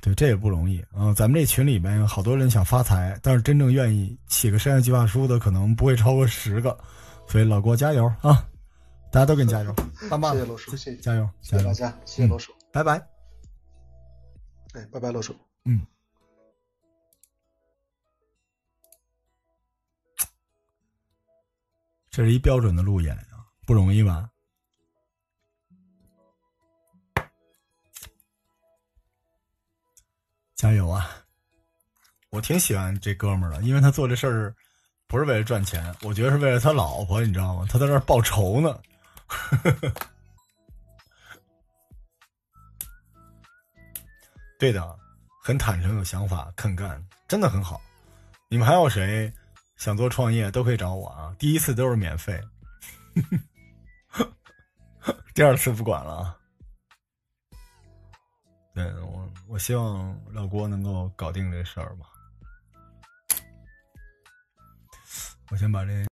[0.00, 1.12] 对，这也不容易啊。
[1.16, 6.78] 咱们这群里面有好多人想发财，但是真正愿意写个商业计划书的可能不会超过十个，
[7.26, 8.46] 所以老郭加油啊！
[9.10, 9.74] 大家都给你加油，
[10.08, 10.32] 棒棒！
[10.32, 13.11] 谢谢罗叔，谢谢，加油，谢谢大家，谢谢罗叔，拜拜。
[14.72, 15.86] 哎，拜拜，老叔，嗯，
[22.10, 24.30] 这是一标准的路演啊，不容易吧？
[30.54, 31.10] 加油啊！
[32.30, 34.54] 我挺喜欢这哥们儿的，因为他做这事儿
[35.06, 37.66] 不是为了赚钱，我觉得是为了他老婆，你知道吗？
[37.68, 38.80] 他在这儿报仇呢。
[44.62, 44.96] 对的，
[45.42, 47.82] 很坦诚，有想法，肯干，真的很好。
[48.48, 49.32] 你们还有谁
[49.74, 51.34] 想做创业，都可以找我啊！
[51.36, 52.40] 第一次都是免费，
[55.34, 56.38] 第二次不管了啊。
[58.72, 62.06] 对我，我希望老郭能够搞定这事儿吧。
[65.50, 66.06] 我先把这。